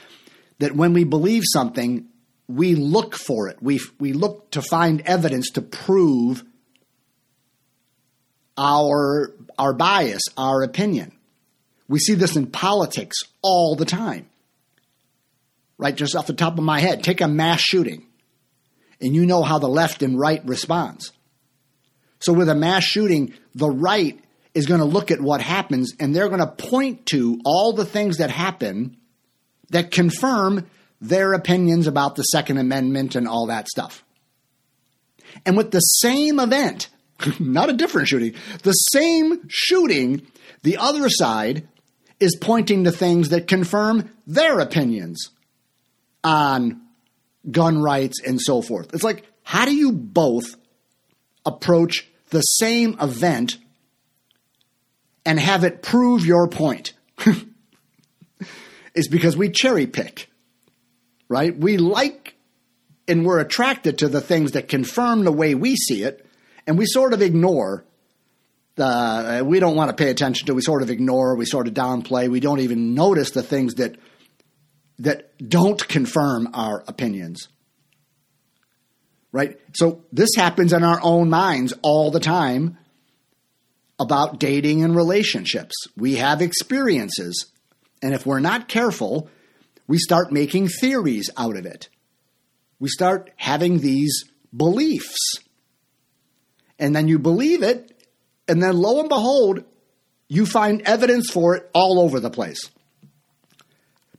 That 0.58 0.76
when 0.76 0.92
we 0.92 1.04
believe 1.04 1.42
something, 1.52 2.06
we 2.48 2.74
look 2.74 3.14
for 3.16 3.48
it. 3.48 3.62
We, 3.62 3.80
we 3.98 4.12
look 4.12 4.50
to 4.52 4.62
find 4.62 5.00
evidence 5.02 5.50
to 5.52 5.62
prove 5.62 6.44
our, 8.58 9.32
our 9.58 9.72
bias, 9.72 10.22
our 10.36 10.62
opinion. 10.62 11.12
We 11.88 11.98
see 11.98 12.14
this 12.14 12.36
in 12.36 12.46
politics 12.46 13.16
all 13.40 13.74
the 13.74 13.86
time. 13.86 14.26
Right, 15.78 15.94
just 15.94 16.14
off 16.14 16.26
the 16.26 16.34
top 16.34 16.58
of 16.58 16.64
my 16.64 16.78
head, 16.78 17.02
take 17.02 17.22
a 17.22 17.26
mass 17.26 17.60
shooting 17.60 18.06
and 19.02 19.14
you 19.14 19.26
know 19.26 19.42
how 19.42 19.58
the 19.58 19.68
left 19.68 20.02
and 20.02 20.18
right 20.18 20.44
responds. 20.44 21.12
So 22.20 22.32
with 22.32 22.48
a 22.48 22.54
mass 22.54 22.84
shooting, 22.84 23.34
the 23.54 23.68
right 23.68 24.18
is 24.54 24.66
going 24.66 24.80
to 24.80 24.86
look 24.86 25.10
at 25.10 25.20
what 25.20 25.40
happens 25.40 25.92
and 25.98 26.14
they're 26.14 26.28
going 26.28 26.40
to 26.40 26.46
point 26.46 27.06
to 27.06 27.40
all 27.44 27.72
the 27.72 27.84
things 27.84 28.18
that 28.18 28.30
happen 28.30 28.96
that 29.70 29.90
confirm 29.90 30.68
their 31.00 31.32
opinions 31.32 31.86
about 31.86 32.14
the 32.14 32.22
Second 32.22 32.58
Amendment 32.58 33.16
and 33.16 33.26
all 33.26 33.46
that 33.46 33.66
stuff. 33.68 34.04
And 35.44 35.56
with 35.56 35.70
the 35.70 35.80
same 35.80 36.38
event, 36.38 36.88
not 37.40 37.70
a 37.70 37.74
different 37.74 38.08
shooting, 38.08 38.34
the 38.62 38.72
same 38.72 39.42
shooting, 39.48 40.26
the 40.62 40.76
other 40.76 41.08
side 41.08 41.66
is 42.20 42.36
pointing 42.40 42.84
to 42.84 42.92
things 42.92 43.30
that 43.30 43.48
confirm 43.48 44.10
their 44.26 44.60
opinions 44.60 45.30
on 46.22 46.80
gun 47.50 47.80
rights, 47.80 48.20
and 48.24 48.40
so 48.40 48.62
forth. 48.62 48.94
It's 48.94 49.02
like, 49.02 49.26
how 49.42 49.64
do 49.64 49.74
you 49.74 49.92
both 49.92 50.54
approach 51.44 52.08
the 52.30 52.40
same 52.40 52.96
event 53.00 53.58
and 55.24 55.38
have 55.38 55.64
it 55.64 55.82
prove 55.82 56.24
your 56.24 56.48
point? 56.48 56.92
it's 58.94 59.08
because 59.08 59.36
we 59.36 59.50
cherry 59.50 59.86
pick, 59.86 60.30
right? 61.28 61.56
We 61.56 61.76
like 61.76 62.36
and 63.08 63.26
we're 63.26 63.40
attracted 63.40 63.98
to 63.98 64.08
the 64.08 64.20
things 64.20 64.52
that 64.52 64.68
confirm 64.68 65.24
the 65.24 65.32
way 65.32 65.54
we 65.54 65.76
see 65.76 66.02
it, 66.04 66.24
and 66.66 66.78
we 66.78 66.86
sort 66.86 67.12
of 67.12 67.20
ignore 67.20 67.84
the, 68.76 68.84
uh, 68.84 69.42
we 69.44 69.60
don't 69.60 69.76
want 69.76 69.90
to 69.90 70.02
pay 70.02 70.10
attention 70.10 70.46
to, 70.46 70.54
we 70.54 70.62
sort 70.62 70.82
of 70.82 70.90
ignore, 70.90 71.36
we 71.36 71.44
sort 71.44 71.66
of 71.66 71.74
downplay, 71.74 72.28
we 72.28 72.40
don't 72.40 72.60
even 72.60 72.94
notice 72.94 73.32
the 73.32 73.42
things 73.42 73.74
that 73.74 73.96
that 75.02 75.36
don't 75.48 75.86
confirm 75.88 76.48
our 76.54 76.84
opinions. 76.86 77.48
Right? 79.32 79.58
So 79.74 80.04
this 80.12 80.30
happens 80.36 80.72
in 80.72 80.84
our 80.84 81.00
own 81.02 81.28
minds 81.28 81.74
all 81.82 82.10
the 82.10 82.20
time 82.20 82.78
about 83.98 84.38
dating 84.38 84.84
and 84.84 84.94
relationships. 84.94 85.74
We 85.96 86.16
have 86.16 86.40
experiences, 86.40 87.50
and 88.00 88.14
if 88.14 88.26
we're 88.26 88.40
not 88.40 88.68
careful, 88.68 89.28
we 89.86 89.98
start 89.98 90.32
making 90.32 90.68
theories 90.68 91.30
out 91.36 91.56
of 91.56 91.66
it. 91.66 91.88
We 92.78 92.88
start 92.88 93.30
having 93.36 93.80
these 93.80 94.24
beliefs. 94.56 95.18
And 96.78 96.94
then 96.94 97.08
you 97.08 97.18
believe 97.18 97.62
it, 97.62 98.06
and 98.46 98.62
then 98.62 98.76
lo 98.76 99.00
and 99.00 99.08
behold, 99.08 99.64
you 100.28 100.46
find 100.46 100.82
evidence 100.82 101.30
for 101.30 101.56
it 101.56 101.70
all 101.74 102.00
over 102.00 102.20
the 102.20 102.30
place. 102.30 102.70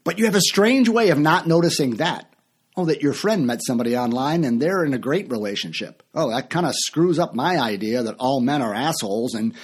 But 0.04 0.18
you 0.18 0.26
have 0.26 0.34
a 0.34 0.40
strange 0.40 0.88
way 0.88 1.08
of 1.08 1.18
not 1.18 1.46
noticing 1.46 1.96
that. 1.96 2.30
Oh, 2.76 2.86
that 2.86 3.02
your 3.02 3.12
friend 3.12 3.46
met 3.46 3.60
somebody 3.64 3.96
online 3.96 4.42
and 4.42 4.60
they're 4.60 4.84
in 4.84 4.94
a 4.94 4.98
great 4.98 5.30
relationship. 5.30 6.02
Oh, 6.12 6.30
that 6.30 6.50
kind 6.50 6.66
of 6.66 6.74
screws 6.74 7.20
up 7.20 7.34
my 7.34 7.58
idea 7.58 8.02
that 8.02 8.16
all 8.18 8.40
men 8.40 8.62
are 8.62 8.74
assholes 8.74 9.34
and 9.34 9.54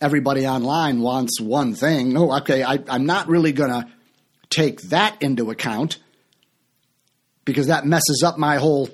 everybody 0.00 0.46
online 0.46 1.00
wants 1.00 1.40
one 1.40 1.74
thing. 1.74 2.16
Oh, 2.16 2.36
okay, 2.38 2.62
I, 2.62 2.78
I'm 2.88 3.06
not 3.06 3.28
really 3.28 3.52
going 3.52 3.70
to 3.70 3.88
take 4.50 4.80
that 4.82 5.20
into 5.20 5.50
account 5.50 5.98
because 7.44 7.66
that 7.66 7.86
messes 7.86 8.22
up 8.24 8.38
my 8.38 8.56
whole 8.56 8.88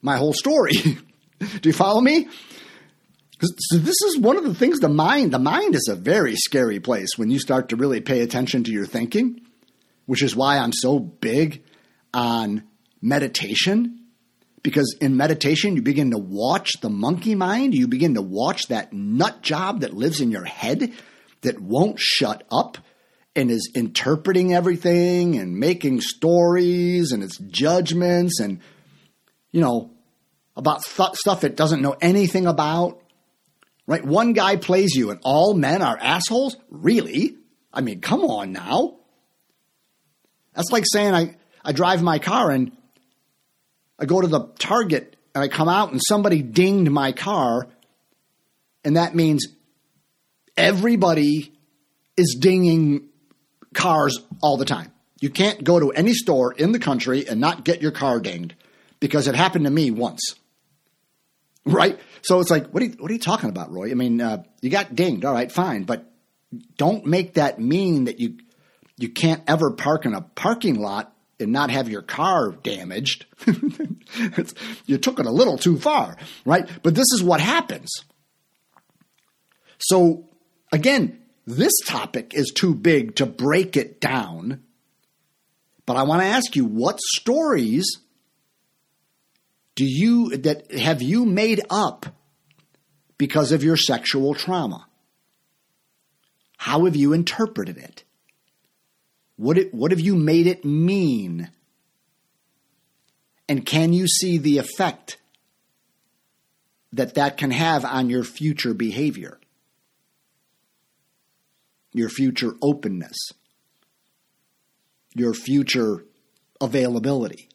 my 0.00 0.16
whole 0.16 0.32
story. 0.32 0.72
Do 1.38 1.68
you 1.68 1.72
follow 1.72 2.00
me? 2.00 2.28
So 3.40 3.76
this 3.76 4.00
is 4.02 4.18
one 4.18 4.36
of 4.36 4.44
the 4.44 4.54
things 4.54 4.80
the 4.80 4.88
mind 4.88 5.32
the 5.32 5.38
mind 5.38 5.74
is 5.74 5.88
a 5.90 5.96
very 5.96 6.36
scary 6.36 6.80
place 6.80 7.10
when 7.16 7.30
you 7.30 7.38
start 7.38 7.68
to 7.68 7.76
really 7.76 8.00
pay 8.00 8.20
attention 8.20 8.64
to 8.64 8.72
your 8.72 8.86
thinking 8.86 9.40
which 10.06 10.22
is 10.22 10.36
why 10.36 10.58
I'm 10.58 10.72
so 10.72 10.98
big 10.98 11.62
on 12.12 12.64
meditation. 13.00 13.98
Because 14.62 14.96
in 15.00 15.16
meditation, 15.16 15.74
you 15.74 15.82
begin 15.82 16.12
to 16.12 16.18
watch 16.18 16.80
the 16.80 16.90
monkey 16.90 17.34
mind, 17.34 17.74
you 17.74 17.88
begin 17.88 18.14
to 18.14 18.22
watch 18.22 18.68
that 18.68 18.92
nut 18.92 19.42
job 19.42 19.80
that 19.80 19.94
lives 19.94 20.20
in 20.20 20.30
your 20.30 20.44
head 20.44 20.92
that 21.40 21.60
won't 21.60 21.98
shut 21.98 22.44
up 22.50 22.78
and 23.34 23.50
is 23.50 23.70
interpreting 23.74 24.54
everything 24.54 25.36
and 25.36 25.58
making 25.58 26.00
stories 26.00 27.12
and 27.12 27.22
its 27.22 27.38
judgments 27.38 28.38
and, 28.40 28.60
you 29.50 29.60
know, 29.60 29.90
about 30.54 30.84
th- 30.84 31.14
stuff 31.14 31.42
it 31.42 31.56
doesn't 31.56 31.82
know 31.82 31.96
anything 32.00 32.46
about. 32.46 33.00
Right? 33.86 34.04
One 34.04 34.32
guy 34.32 34.56
plays 34.56 34.94
you 34.94 35.10
and 35.10 35.18
all 35.24 35.54
men 35.54 35.82
are 35.82 35.98
assholes? 35.98 36.56
Really? 36.70 37.36
I 37.72 37.80
mean, 37.80 38.00
come 38.00 38.20
on 38.20 38.52
now. 38.52 38.98
That's 40.54 40.70
like 40.70 40.84
saying 40.86 41.14
I, 41.14 41.36
I 41.64 41.72
drive 41.72 42.02
my 42.02 42.18
car 42.18 42.50
and 42.50 42.72
I 43.98 44.04
go 44.04 44.20
to 44.20 44.26
the 44.26 44.48
Target 44.58 45.16
and 45.34 45.42
I 45.42 45.48
come 45.48 45.68
out 45.68 45.92
and 45.92 46.00
somebody 46.06 46.42
dinged 46.42 46.90
my 46.90 47.12
car, 47.12 47.66
and 48.84 48.96
that 48.96 49.14
means 49.14 49.46
everybody 50.56 51.52
is 52.16 52.36
dinging 52.38 53.08
cars 53.72 54.18
all 54.42 54.56
the 54.56 54.64
time. 54.64 54.92
You 55.20 55.30
can't 55.30 55.62
go 55.62 55.78
to 55.78 55.92
any 55.92 56.12
store 56.14 56.52
in 56.52 56.72
the 56.72 56.78
country 56.78 57.26
and 57.28 57.40
not 57.40 57.64
get 57.64 57.80
your 57.80 57.92
car 57.92 58.18
dinged 58.20 58.54
because 59.00 59.28
it 59.28 59.34
happened 59.34 59.64
to 59.64 59.70
me 59.70 59.90
once. 59.90 60.34
Right? 61.64 61.98
So 62.22 62.40
it's 62.40 62.50
like, 62.50 62.66
what 62.68 62.82
are 62.82 62.86
you, 62.86 62.96
what 62.98 63.10
are 63.10 63.14
you 63.14 63.20
talking 63.20 63.48
about, 63.48 63.70
Roy? 63.70 63.92
I 63.92 63.94
mean, 63.94 64.20
uh, 64.20 64.42
you 64.60 64.68
got 64.68 64.94
dinged. 64.94 65.24
All 65.24 65.32
right, 65.32 65.50
fine. 65.50 65.84
But 65.84 66.10
don't 66.76 67.06
make 67.06 67.34
that 67.34 67.60
mean 67.60 68.04
that 68.04 68.18
you, 68.18 68.38
you 68.96 69.08
can't 69.08 69.42
ever 69.46 69.70
park 69.70 70.06
in 70.06 70.14
a 70.14 70.20
parking 70.20 70.76
lot 70.76 71.14
and 71.40 71.52
not 71.52 71.70
have 71.70 71.88
your 71.88 72.02
car 72.02 72.52
damaged. 72.52 73.26
you 74.86 74.98
took 74.98 75.18
it 75.18 75.26
a 75.26 75.30
little 75.30 75.58
too 75.58 75.78
far, 75.78 76.16
right? 76.44 76.68
But 76.82 76.94
this 76.94 77.10
is 77.12 77.22
what 77.22 77.40
happens. 77.40 77.90
So 79.78 80.28
again, 80.70 81.20
this 81.46 81.72
topic 81.86 82.34
is 82.34 82.52
too 82.54 82.74
big 82.74 83.16
to 83.16 83.26
break 83.26 83.76
it 83.76 84.00
down. 84.00 84.62
But 85.86 85.96
I 85.96 86.04
want 86.04 86.22
to 86.22 86.28
ask 86.28 86.54
you 86.54 86.64
what 86.64 87.00
stories 87.00 87.98
do 89.74 89.84
you 89.84 90.36
that 90.36 90.72
have 90.72 91.02
you 91.02 91.24
made 91.24 91.60
up 91.70 92.06
because 93.18 93.52
of 93.52 93.64
your 93.64 93.76
sexual 93.76 94.34
trauma? 94.34 94.86
How 96.58 96.84
have 96.84 96.94
you 96.94 97.12
interpreted 97.12 97.78
it? 97.78 98.04
What, 99.36 99.58
it, 99.58 99.74
what 99.74 99.90
have 99.90 100.00
you 100.00 100.14
made 100.14 100.46
it 100.46 100.64
mean? 100.64 101.50
And 103.48 103.66
can 103.66 103.92
you 103.92 104.06
see 104.06 104.38
the 104.38 104.58
effect 104.58 105.18
that 106.92 107.14
that 107.14 107.36
can 107.36 107.50
have 107.50 107.84
on 107.84 108.10
your 108.10 108.24
future 108.24 108.74
behavior? 108.74 109.38
Your 111.92 112.08
future 112.08 112.52
openness? 112.62 113.16
Your 115.14 115.34
future 115.34 116.04
availability? 116.60 117.48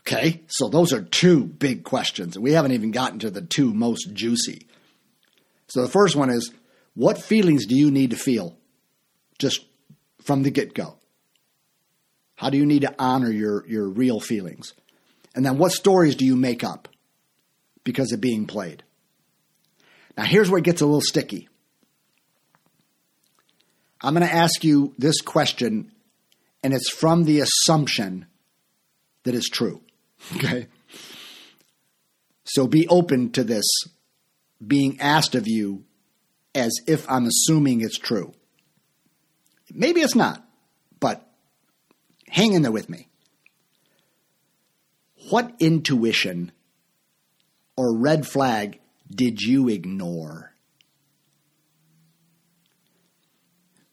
Okay, 0.00 0.42
so 0.48 0.68
those 0.68 0.92
are 0.92 1.02
two 1.02 1.44
big 1.44 1.84
questions, 1.84 2.34
and 2.34 2.42
we 2.42 2.52
haven't 2.52 2.72
even 2.72 2.90
gotten 2.90 3.20
to 3.20 3.30
the 3.30 3.42
two 3.42 3.72
most 3.72 4.12
juicy. 4.12 4.66
So 5.68 5.82
the 5.82 5.88
first 5.88 6.16
one 6.16 6.30
is 6.30 6.52
what 6.94 7.22
feelings 7.22 7.66
do 7.66 7.76
you 7.76 7.90
need 7.92 8.10
to 8.10 8.16
feel 8.16 8.56
just 9.38 9.64
from 10.22 10.42
the 10.42 10.50
get 10.50 10.74
go? 10.74 10.96
How 12.36 12.50
do 12.50 12.56
you 12.56 12.66
need 12.66 12.82
to 12.82 12.94
honor 12.98 13.30
your, 13.30 13.66
your 13.66 13.88
real 13.88 14.20
feelings? 14.20 14.72
And 15.34 15.44
then 15.44 15.58
what 15.58 15.72
stories 15.72 16.14
do 16.14 16.24
you 16.24 16.36
make 16.36 16.64
up 16.64 16.88
because 17.84 18.12
of 18.12 18.20
being 18.20 18.46
played? 18.46 18.82
Now, 20.16 20.24
here's 20.24 20.50
where 20.50 20.58
it 20.58 20.64
gets 20.64 20.80
a 20.80 20.86
little 20.86 21.00
sticky. 21.00 21.48
I'm 24.00 24.14
going 24.14 24.26
to 24.26 24.34
ask 24.34 24.64
you 24.64 24.94
this 24.98 25.20
question, 25.20 25.92
and 26.62 26.72
it's 26.72 26.90
from 26.90 27.24
the 27.24 27.40
assumption 27.40 28.26
that 29.24 29.34
it's 29.34 29.48
true. 29.48 29.82
Okay? 30.36 30.66
So 32.44 32.66
be 32.66 32.88
open 32.88 33.30
to 33.32 33.44
this 33.44 33.64
being 34.66 35.00
asked 35.00 35.34
of 35.36 35.46
you 35.46 35.84
as 36.54 36.72
if 36.86 37.08
I'm 37.08 37.26
assuming 37.26 37.80
it's 37.80 37.96
true. 37.96 38.34
Maybe 39.72 40.00
it's 40.00 40.14
not, 40.14 40.44
but 40.98 41.26
hang 42.28 42.52
in 42.52 42.62
there 42.62 42.72
with 42.72 42.88
me. 42.88 43.08
What 45.30 45.54
intuition 45.60 46.52
or 47.76 47.96
red 47.96 48.26
flag 48.26 48.80
did 49.08 49.40
you 49.40 49.68
ignore? 49.68 50.52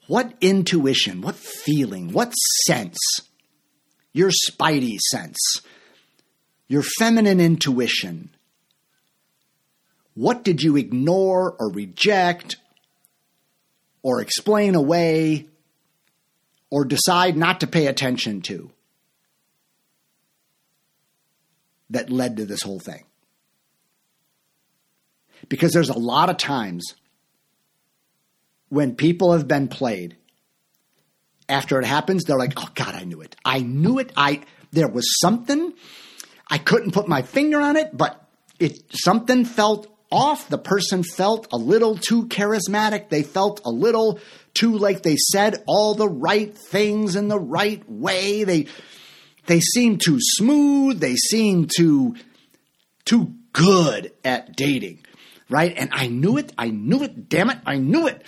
What 0.07 0.33
intuition, 0.39 1.21
what 1.21 1.35
feeling, 1.35 2.13
what 2.13 2.31
sense, 2.65 2.97
your 4.13 4.31
spidey 4.31 4.97
sense, 4.99 5.61
your 6.67 6.81
feminine 6.81 7.39
intuition, 7.41 8.29
what 10.13 10.43
did 10.43 10.63
you 10.63 10.77
ignore 10.77 11.55
or 11.59 11.71
reject 11.71 12.55
or 14.01 14.21
explain 14.21 14.73
away 14.73 15.47
or 16.69 16.85
decide 16.85 17.37
not 17.37 17.61
to 17.61 17.67
pay 17.67 17.87
attention 17.87 18.41
to 18.41 18.71
that 21.89 22.09
led 22.09 22.37
to 22.37 22.45
this 22.45 22.61
whole 22.61 22.79
thing. 22.79 23.03
Because 25.49 25.71
there's 25.71 25.89
a 25.89 25.97
lot 25.97 26.29
of 26.29 26.37
times 26.37 26.95
when 28.69 28.95
people 28.95 29.33
have 29.33 29.47
been 29.47 29.67
played, 29.67 30.17
after 31.49 31.79
it 31.79 31.85
happens, 31.85 32.23
they're 32.23 32.37
like, 32.37 32.53
oh 32.57 32.69
God, 32.75 32.93
I 32.93 33.03
knew 33.03 33.21
it. 33.21 33.35
I 33.45 33.59
knew 33.59 33.99
it. 33.99 34.11
I 34.17 34.41
there 34.71 34.89
was 34.89 35.19
something. 35.21 35.73
I 36.49 36.57
couldn't 36.57 36.91
put 36.91 37.07
my 37.07 37.21
finger 37.21 37.61
on 37.61 37.77
it, 37.77 37.95
but 37.95 38.21
it 38.59 38.83
something 38.91 39.45
felt 39.45 39.87
off. 40.11 40.49
The 40.49 40.57
person 40.57 41.03
felt 41.03 41.47
a 41.51 41.57
little 41.57 41.97
too 41.97 42.25
charismatic. 42.25 43.09
They 43.09 43.23
felt 43.23 43.61
a 43.65 43.69
little 43.69 44.19
too 44.57 44.77
like 44.77 45.03
they 45.03 45.15
said 45.15 45.63
all 45.67 45.93
the 45.93 46.09
right 46.09 46.53
things 46.53 47.15
in 47.15 47.27
the 47.27 47.39
right 47.39 47.83
way. 47.89 48.43
They 48.43 48.67
they 49.45 49.59
seemed 49.59 50.01
too 50.01 50.17
smooth. 50.19 50.99
They 50.99 51.15
seemed 51.15 51.71
too 51.75 52.15
too 53.05 53.33
good 53.53 54.11
at 54.23 54.55
dating, 54.55 55.05
right? 55.49 55.73
And 55.75 55.89
I 55.93 56.07
knew 56.07 56.37
it. 56.37 56.51
I 56.57 56.69
knew 56.69 57.03
it. 57.03 57.29
Damn 57.29 57.49
it, 57.49 57.59
I 57.65 57.77
knew 57.77 58.07
it. 58.07 58.25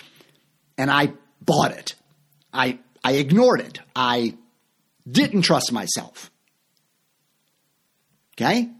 And 0.78 0.90
I 0.90 1.12
bought 1.40 1.72
it. 1.72 1.94
I 2.52 2.78
I 3.02 3.12
ignored 3.12 3.60
it. 3.60 3.80
I 3.94 4.36
didn't 5.08 5.42
trust 5.42 5.72
myself. 5.72 6.30
Okay? 8.34 8.70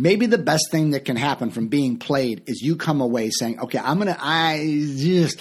maybe 0.00 0.26
the 0.26 0.38
best 0.38 0.70
thing 0.70 0.90
that 0.90 1.04
can 1.04 1.16
happen 1.16 1.50
from 1.50 1.68
being 1.68 1.98
played 1.98 2.42
is 2.46 2.62
you 2.62 2.76
come 2.76 3.00
away 3.00 3.30
saying, 3.30 3.60
okay, 3.60 3.78
I'm 3.78 3.98
going 3.98 4.12
to, 4.12 4.16
I 4.18 4.64
just, 4.96 5.40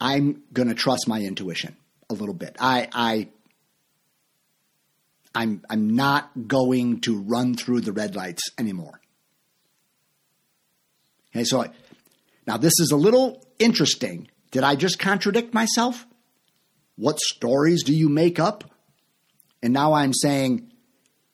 I'm 0.00 0.42
going 0.52 0.68
to 0.68 0.74
trust 0.74 1.08
my 1.08 1.20
intuition 1.20 1.76
a 2.08 2.14
little 2.14 2.34
bit. 2.34 2.56
I, 2.60 2.88
I, 2.92 3.28
I'm, 5.34 5.62
I'm 5.68 5.90
not 5.94 6.30
going 6.46 7.00
to 7.02 7.20
run 7.20 7.54
through 7.54 7.80
the 7.80 7.92
red 7.92 8.14
lights 8.14 8.42
anymore. 8.58 9.00
Okay, 11.34 11.44
so 11.44 11.62
I, 11.62 11.70
now 12.46 12.56
this 12.56 12.74
is 12.78 12.90
a 12.92 12.96
little 12.96 13.44
interesting. 13.58 14.28
Did 14.50 14.64
I 14.64 14.76
just 14.76 14.98
contradict 14.98 15.52
myself? 15.52 16.06
What 16.96 17.20
stories 17.20 17.84
do 17.84 17.94
you 17.94 18.08
make 18.08 18.40
up? 18.40 18.64
And 19.62 19.72
now 19.72 19.92
I'm 19.92 20.14
saying, 20.14 20.72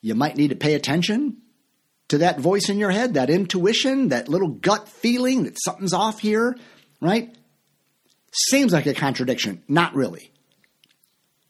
you 0.00 0.14
might 0.14 0.36
need 0.36 0.48
to 0.48 0.56
pay 0.56 0.74
attention 0.74 1.38
to 2.08 2.18
that 2.18 2.40
voice 2.40 2.68
in 2.68 2.78
your 2.78 2.90
head, 2.90 3.14
that 3.14 3.30
intuition, 3.30 4.08
that 4.08 4.28
little 4.28 4.48
gut 4.48 4.88
feeling 4.88 5.44
that 5.44 5.56
something's 5.62 5.92
off 5.92 6.20
here, 6.20 6.56
right? 7.00 7.34
Seems 8.35 8.72
like 8.72 8.87
a 8.87 8.95
contradiction. 8.95 9.62
Not 9.68 9.95
really. 9.95 10.32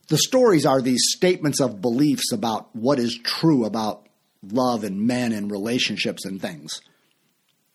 The 0.09 0.19
stories 0.19 0.67
are 0.67 0.83
these 0.83 1.03
statements 1.17 1.61
of 1.61 1.81
beliefs 1.81 2.31
about 2.33 2.75
what 2.77 2.99
is 2.99 3.19
true 3.19 3.65
about 3.65 4.07
love 4.43 4.85
and 4.85 5.07
men 5.07 5.33
and 5.33 5.51
relationships 5.51 6.27
and 6.27 6.41
things. 6.41 6.81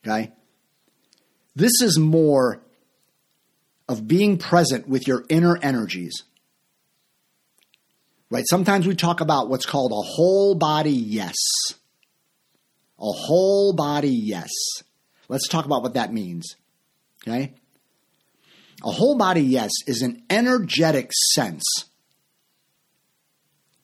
Okay? 0.05 0.31
This 1.55 1.81
is 1.81 1.97
more 1.97 2.61
of 3.87 4.07
being 4.07 4.37
present 4.37 4.87
with 4.87 5.07
your 5.07 5.25
inner 5.29 5.57
energies 5.61 6.23
right? 8.29 8.45
Sometimes 8.47 8.87
we 8.87 8.95
talk 8.95 9.21
about 9.21 9.49
what's 9.49 9.65
called 9.65 9.91
a 9.91 9.95
whole 9.95 10.55
body 10.55 10.91
yes. 10.91 11.35
A 12.99 13.11
whole 13.11 13.73
body 13.73 14.09
yes. 14.09 14.49
Let's 15.27 15.47
talk 15.47 15.65
about 15.65 15.81
what 15.81 15.93
that 15.93 16.13
means. 16.13 16.55
Okay? 17.27 17.53
A 18.83 18.91
whole 18.91 19.17
body 19.17 19.41
yes 19.41 19.71
is 19.87 20.01
an 20.01 20.23
energetic 20.29 21.11
sense 21.33 21.63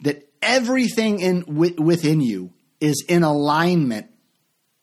that 0.01 0.27
everything 0.41 1.19
in 1.19 1.43
within 1.47 2.21
you 2.21 2.53
is 2.79 3.03
in 3.07 3.23
alignment 3.23 4.07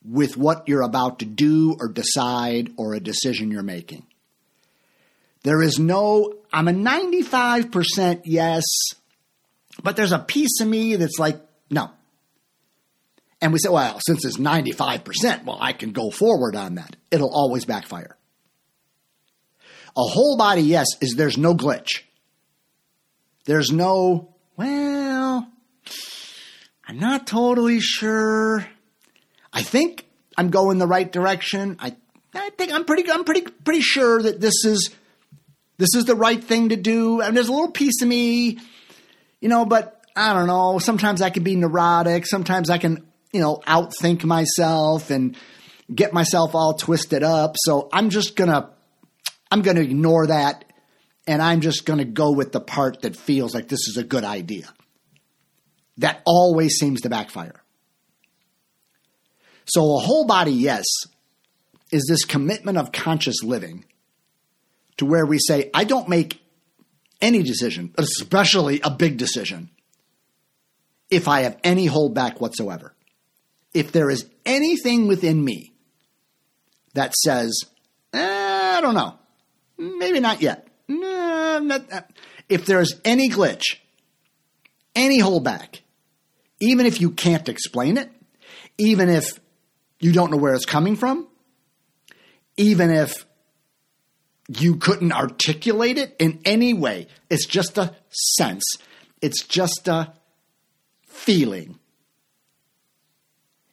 with 0.04 0.36
what 0.36 0.68
you're 0.68 0.82
about 0.82 1.20
to 1.20 1.24
do 1.24 1.76
or 1.78 1.88
decide 1.88 2.72
or 2.76 2.94
a 2.94 3.00
decision 3.00 3.50
you're 3.50 3.62
making. 3.62 4.04
There 5.44 5.62
is 5.62 5.78
no, 5.78 6.34
I'm 6.52 6.68
a 6.68 6.72
95% 6.72 8.22
yes, 8.24 8.64
but 9.82 9.96
there's 9.96 10.12
a 10.12 10.18
piece 10.18 10.60
of 10.60 10.68
me 10.68 10.96
that's 10.96 11.18
like, 11.18 11.40
no. 11.70 11.90
And 13.40 13.52
we 13.52 13.58
say, 13.58 13.70
well, 13.70 13.98
since 14.06 14.24
it's 14.24 14.36
95%, 14.36 15.44
well, 15.44 15.58
I 15.60 15.72
can 15.72 15.90
go 15.90 16.10
forward 16.10 16.54
on 16.54 16.76
that. 16.76 16.94
It'll 17.10 17.34
always 17.34 17.64
backfire. 17.64 18.16
A 19.96 20.02
whole 20.02 20.36
body 20.36 20.62
yes 20.62 20.86
is 21.00 21.14
there's 21.14 21.36
no 21.36 21.54
glitch. 21.54 22.02
There's 23.44 23.70
no, 23.70 24.34
well, 24.56 25.48
I'm 26.86 26.98
not 26.98 27.26
totally 27.26 27.80
sure. 27.80 28.66
I 29.52 29.62
think 29.62 30.06
I'm 30.38 30.50
going 30.50 30.78
the 30.78 30.86
right 30.86 31.10
direction. 31.10 31.76
I, 31.78 31.94
I 32.34 32.50
think 32.50 32.72
I'm 32.72 32.84
pretty, 32.84 33.10
I'm 33.10 33.24
pretty, 33.24 33.42
pretty 33.42 33.82
sure 33.82 34.22
that 34.22 34.40
this 34.40 34.64
is, 34.64 34.90
this 35.76 35.94
is 35.94 36.04
the 36.04 36.14
right 36.14 36.42
thing 36.42 36.70
to 36.70 36.76
do. 36.76 37.20
And 37.20 37.36
there's 37.36 37.48
a 37.48 37.52
little 37.52 37.70
piece 37.70 38.00
of 38.00 38.08
me, 38.08 38.58
you 39.40 39.48
know, 39.48 39.64
but 39.66 40.04
I 40.16 40.32
don't 40.32 40.46
know. 40.46 40.78
Sometimes 40.78 41.20
I 41.20 41.30
can 41.30 41.42
be 41.42 41.56
neurotic. 41.56 42.26
Sometimes 42.26 42.70
I 42.70 42.78
can, 42.78 43.04
you 43.32 43.40
know, 43.40 43.60
outthink 43.66 44.24
myself 44.24 45.10
and 45.10 45.36
get 45.92 46.12
myself 46.12 46.54
all 46.54 46.74
twisted 46.74 47.22
up. 47.22 47.56
So 47.58 47.88
I'm 47.92 48.10
just 48.10 48.36
gonna, 48.36 48.70
I'm 49.52 49.60
gonna 49.60 49.82
ignore 49.82 50.28
that, 50.28 50.64
and 51.26 51.42
I'm 51.42 51.60
just 51.60 51.84
gonna 51.84 52.06
go 52.06 52.32
with 52.32 52.52
the 52.52 52.60
part 52.60 53.02
that 53.02 53.14
feels 53.14 53.54
like 53.54 53.68
this 53.68 53.86
is 53.86 53.98
a 53.98 54.02
good 54.02 54.24
idea. 54.24 54.72
That 55.98 56.22
always 56.24 56.76
seems 56.76 57.02
to 57.02 57.10
backfire. 57.10 57.62
So, 59.66 59.94
a 59.94 59.98
whole 59.98 60.26
body 60.26 60.52
yes 60.52 60.86
is 61.90 62.06
this 62.08 62.24
commitment 62.24 62.78
of 62.78 62.92
conscious 62.92 63.42
living 63.42 63.84
to 64.96 65.04
where 65.04 65.26
we 65.26 65.38
say, 65.38 65.70
I 65.74 65.84
don't 65.84 66.08
make 66.08 66.42
any 67.20 67.42
decision, 67.42 67.94
especially 67.98 68.80
a 68.82 68.90
big 68.90 69.18
decision, 69.18 69.68
if 71.10 71.28
I 71.28 71.42
have 71.42 71.58
any 71.62 71.88
holdback 71.88 72.40
whatsoever. 72.40 72.94
If 73.74 73.92
there 73.92 74.08
is 74.08 74.24
anything 74.46 75.08
within 75.08 75.44
me 75.44 75.74
that 76.94 77.12
says, 77.12 77.52
eh, 78.14 78.76
I 78.78 78.80
don't 78.80 78.94
know, 78.94 79.18
maybe 79.82 80.20
not 80.20 80.40
yet. 80.40 80.68
No, 80.88 81.60
not, 81.62 81.92
uh, 81.92 82.02
if 82.48 82.66
there's 82.66 83.00
any 83.04 83.28
glitch, 83.28 83.76
any 84.94 85.20
holdback, 85.20 85.80
even 86.60 86.86
if 86.86 87.00
you 87.00 87.10
can't 87.10 87.48
explain 87.48 87.96
it, 87.96 88.10
even 88.78 89.08
if 89.08 89.40
you 90.00 90.12
don't 90.12 90.30
know 90.30 90.36
where 90.36 90.54
it's 90.54 90.66
coming 90.66 90.96
from, 90.96 91.26
even 92.56 92.90
if 92.90 93.26
you 94.48 94.76
couldn't 94.76 95.12
articulate 95.12 95.98
it 95.98 96.14
in 96.18 96.40
any 96.44 96.74
way. 96.74 97.06
It's 97.30 97.46
just 97.46 97.78
a 97.78 97.94
sense, 98.10 98.64
it's 99.20 99.44
just 99.44 99.88
a 99.88 100.12
feeling. 101.06 101.78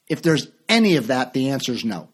If 0.08 0.22
there's 0.22 0.48
any 0.68 0.96
of 0.96 1.08
that, 1.08 1.34
the 1.34 1.50
answer 1.50 1.72
is 1.72 1.84
no. 1.84 2.10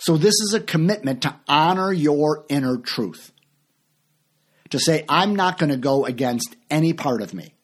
So, 0.00 0.16
this 0.16 0.34
is 0.34 0.54
a 0.54 0.60
commitment 0.60 1.22
to 1.22 1.36
honor 1.48 1.92
your 1.92 2.44
inner 2.48 2.76
truth. 2.78 3.32
To 4.70 4.78
say, 4.78 5.04
I'm 5.08 5.34
not 5.34 5.58
going 5.58 5.70
to 5.70 5.76
go 5.76 6.04
against 6.04 6.54
any 6.70 6.92
part 6.92 7.22
of 7.22 7.34
me 7.34 7.54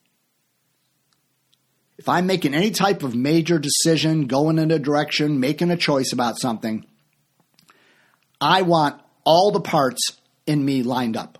if 1.99 2.09
I'm 2.09 2.26
making 2.26 2.55
any 2.55 2.70
type 2.70 3.03
of 3.03 3.14
major 3.14 3.59
decision, 3.59 4.26
going 4.26 4.59
in 4.59 4.70
a 4.70 4.78
direction, 4.78 5.41
making 5.41 5.70
a 5.70 5.76
choice 5.76 6.12
about 6.12 6.39
something, 6.39 6.87
I 8.41 8.62
want 8.62 9.01
all 9.24 9.51
the 9.51 9.61
parts 9.61 10.12
in 10.47 10.62
me 10.64 10.82
lined 10.82 11.16
up. 11.16 11.39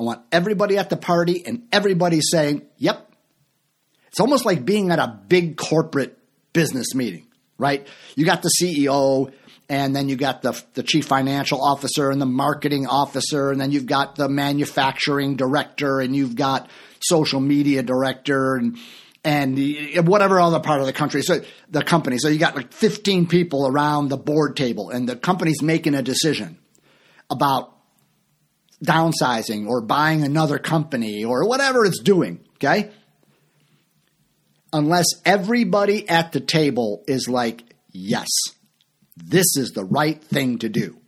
I 0.00 0.02
want 0.02 0.22
everybody 0.32 0.78
at 0.78 0.90
the 0.90 0.96
party 0.96 1.44
and 1.46 1.68
everybody 1.72 2.20
saying, 2.20 2.62
yep. 2.78 3.10
It's 4.08 4.20
almost 4.20 4.46
like 4.46 4.64
being 4.64 4.90
at 4.90 4.98
a 4.98 5.20
big 5.28 5.56
corporate 5.56 6.18
business 6.54 6.94
meeting, 6.94 7.26
right? 7.58 7.86
You 8.14 8.24
got 8.24 8.42
the 8.42 8.50
CEO, 8.60 9.32
and 9.68 9.96
then 9.96 10.08
you 10.08 10.16
got 10.16 10.42
the, 10.42 10.60
the 10.74 10.82
chief 10.82 11.06
financial 11.06 11.62
officer 11.62 12.10
and 12.10 12.20
the 12.20 12.26
marketing 12.26 12.86
officer, 12.86 13.50
and 13.50 13.60
then 13.60 13.72
you've 13.72 13.86
got 13.86 14.16
the 14.16 14.28
manufacturing 14.28 15.36
director, 15.36 16.00
and 16.00 16.14
you've 16.14 16.36
got 16.36 16.70
social 17.00 17.40
media 17.40 17.82
director, 17.82 18.56
and 18.56 18.78
and 19.24 19.58
the, 19.58 19.98
whatever 20.00 20.40
other 20.40 20.60
part 20.60 20.80
of 20.80 20.86
the 20.86 20.92
country. 20.92 21.22
So 21.22 21.40
the 21.68 21.82
company. 21.82 22.18
So 22.18 22.28
you 22.28 22.38
got 22.38 22.54
like 22.54 22.72
15 22.72 23.26
people 23.26 23.66
around 23.66 24.08
the 24.08 24.16
board 24.16 24.56
table, 24.56 24.90
and 24.90 25.08
the 25.08 25.16
company's 25.16 25.62
making 25.62 25.94
a 25.94 26.02
decision 26.02 26.58
about 27.28 27.72
downsizing 28.84 29.66
or 29.66 29.80
buying 29.80 30.22
another 30.22 30.58
company 30.58 31.24
or 31.24 31.48
whatever 31.48 31.84
it's 31.84 32.00
doing. 32.00 32.40
Okay. 32.56 32.90
Unless 34.72 35.06
everybody 35.24 36.08
at 36.08 36.32
the 36.32 36.40
table 36.40 37.02
is 37.06 37.28
like, 37.28 37.64
yes, 37.92 38.28
this 39.16 39.56
is 39.56 39.72
the 39.72 39.84
right 39.84 40.22
thing 40.22 40.58
to 40.58 40.68
do. 40.68 41.00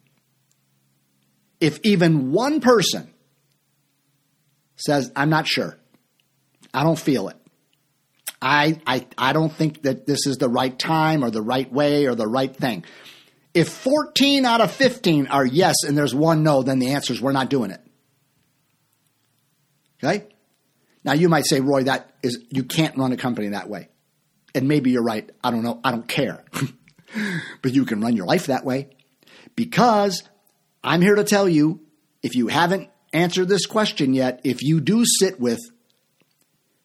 If 1.60 1.80
even 1.82 2.32
one 2.32 2.60
person 2.60 3.12
says, 4.76 5.10
I'm 5.14 5.30
not 5.30 5.46
sure, 5.46 5.78
I 6.72 6.84
don't 6.84 6.98
feel 6.98 7.28
it, 7.28 7.36
I, 8.40 8.80
I, 8.86 9.06
I 9.16 9.32
don't 9.32 9.52
think 9.52 9.82
that 9.82 10.06
this 10.06 10.26
is 10.26 10.38
the 10.38 10.48
right 10.48 10.76
time 10.78 11.24
or 11.24 11.30
the 11.30 11.42
right 11.42 11.70
way 11.72 12.06
or 12.06 12.14
the 12.14 12.26
right 12.26 12.54
thing. 12.54 12.84
If 13.54 13.68
14 13.68 14.44
out 14.44 14.60
of 14.60 14.70
15 14.70 15.26
are 15.28 15.44
yes 15.44 15.82
and 15.86 15.98
there's 15.98 16.14
one 16.14 16.44
no, 16.44 16.62
then 16.62 16.78
the 16.78 16.92
answer 16.92 17.12
is 17.12 17.20
we're 17.20 17.32
not 17.32 17.50
doing 17.50 17.72
it. 17.72 17.80
Okay? 20.02 20.26
Now 21.04 21.14
you 21.14 21.28
might 21.28 21.46
say, 21.46 21.60
Roy, 21.60 21.84
that 21.84 22.12
is 22.22 22.38
you 22.50 22.62
can't 22.62 22.96
run 22.96 23.12
a 23.12 23.16
company 23.16 23.48
that 23.48 23.68
way. 23.68 23.88
And 24.54 24.68
maybe 24.68 24.90
you're 24.90 25.02
right. 25.02 25.28
I 25.42 25.50
don't 25.50 25.62
know. 25.62 25.80
I 25.82 25.90
don't 25.90 26.06
care. 26.06 26.44
but 27.62 27.74
you 27.74 27.84
can 27.84 28.00
run 28.00 28.16
your 28.16 28.26
life 28.26 28.46
that 28.46 28.64
way. 28.64 28.88
Because 29.56 30.22
I'm 30.82 31.00
here 31.00 31.14
to 31.14 31.24
tell 31.24 31.48
you, 31.48 31.80
if 32.22 32.34
you 32.34 32.48
haven't 32.48 32.88
answered 33.12 33.48
this 33.48 33.66
question 33.66 34.14
yet, 34.14 34.40
if 34.44 34.62
you 34.62 34.80
do 34.80 35.04
sit 35.04 35.40
with 35.40 35.60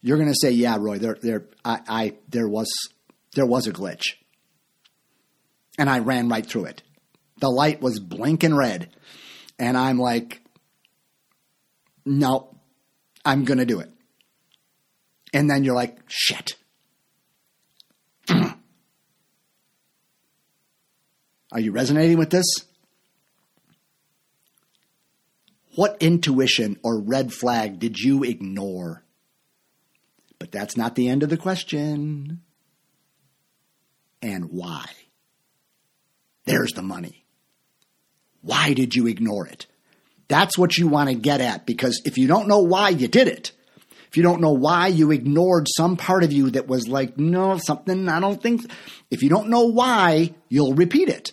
you're 0.04 0.18
going 0.18 0.28
to 0.28 0.38
say, 0.38 0.50
"Yeah, 0.50 0.76
Roy, 0.78 0.98
there, 0.98 1.16
there, 1.22 1.46
I, 1.64 1.80
I, 1.88 2.14
there 2.28 2.46
was, 2.46 2.68
there 3.34 3.46
was 3.46 3.66
a 3.66 3.72
glitch," 3.72 4.16
and 5.78 5.88
I 5.88 6.00
ran 6.00 6.28
right 6.28 6.44
through 6.44 6.66
it. 6.66 6.82
The 7.40 7.48
light 7.48 7.80
was 7.80 8.00
blinking 8.00 8.54
red, 8.54 8.94
and 9.58 9.78
I'm 9.78 9.98
like, 9.98 10.42
"No, 12.04 12.54
I'm 13.24 13.44
going 13.44 13.56
to 13.56 13.64
do 13.64 13.80
it." 13.80 13.90
And 15.32 15.48
then 15.48 15.64
you're 15.64 15.74
like, 15.74 15.96
"Shit." 16.06 16.56
Are 21.52 21.60
you 21.60 21.72
resonating 21.72 22.18
with 22.18 22.30
this? 22.30 22.46
What 25.74 25.96
intuition 26.00 26.78
or 26.82 27.00
red 27.00 27.32
flag 27.32 27.78
did 27.78 27.98
you 27.98 28.22
ignore? 28.22 29.02
But 30.38 30.52
that's 30.52 30.76
not 30.76 30.94
the 30.94 31.08
end 31.08 31.22
of 31.22 31.30
the 31.30 31.36
question. 31.36 32.42
And 34.22 34.50
why? 34.50 34.86
There's 36.44 36.72
the 36.72 36.82
money. 36.82 37.24
Why 38.42 38.74
did 38.74 38.94
you 38.94 39.06
ignore 39.06 39.46
it? 39.46 39.66
That's 40.28 40.58
what 40.58 40.76
you 40.76 40.88
want 40.88 41.08
to 41.08 41.14
get 41.14 41.40
at 41.40 41.66
because 41.66 42.02
if 42.04 42.18
you 42.18 42.26
don't 42.26 42.48
know 42.48 42.60
why 42.60 42.90
you 42.90 43.08
did 43.08 43.28
it, 43.28 43.52
if 44.14 44.18
you 44.18 44.22
don't 44.22 44.40
know 44.40 44.52
why 44.52 44.86
you 44.86 45.10
ignored 45.10 45.66
some 45.76 45.96
part 45.96 46.22
of 46.22 46.32
you 46.32 46.50
that 46.50 46.68
was 46.68 46.86
like, 46.86 47.18
no, 47.18 47.58
something, 47.58 48.08
I 48.08 48.20
don't 48.20 48.40
think, 48.40 48.70
if 49.10 49.24
you 49.24 49.28
don't 49.28 49.48
know 49.48 49.64
why, 49.64 50.32
you'll 50.48 50.74
repeat 50.74 51.08
it. 51.08 51.32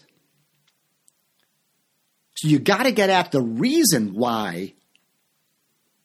So 2.37 2.47
you 2.47 2.57
got 2.57 2.85
to 2.85 2.91
get 2.91 3.11
at 3.11 3.31
the 3.31 3.39
reason 3.39 4.15
why 4.15 4.73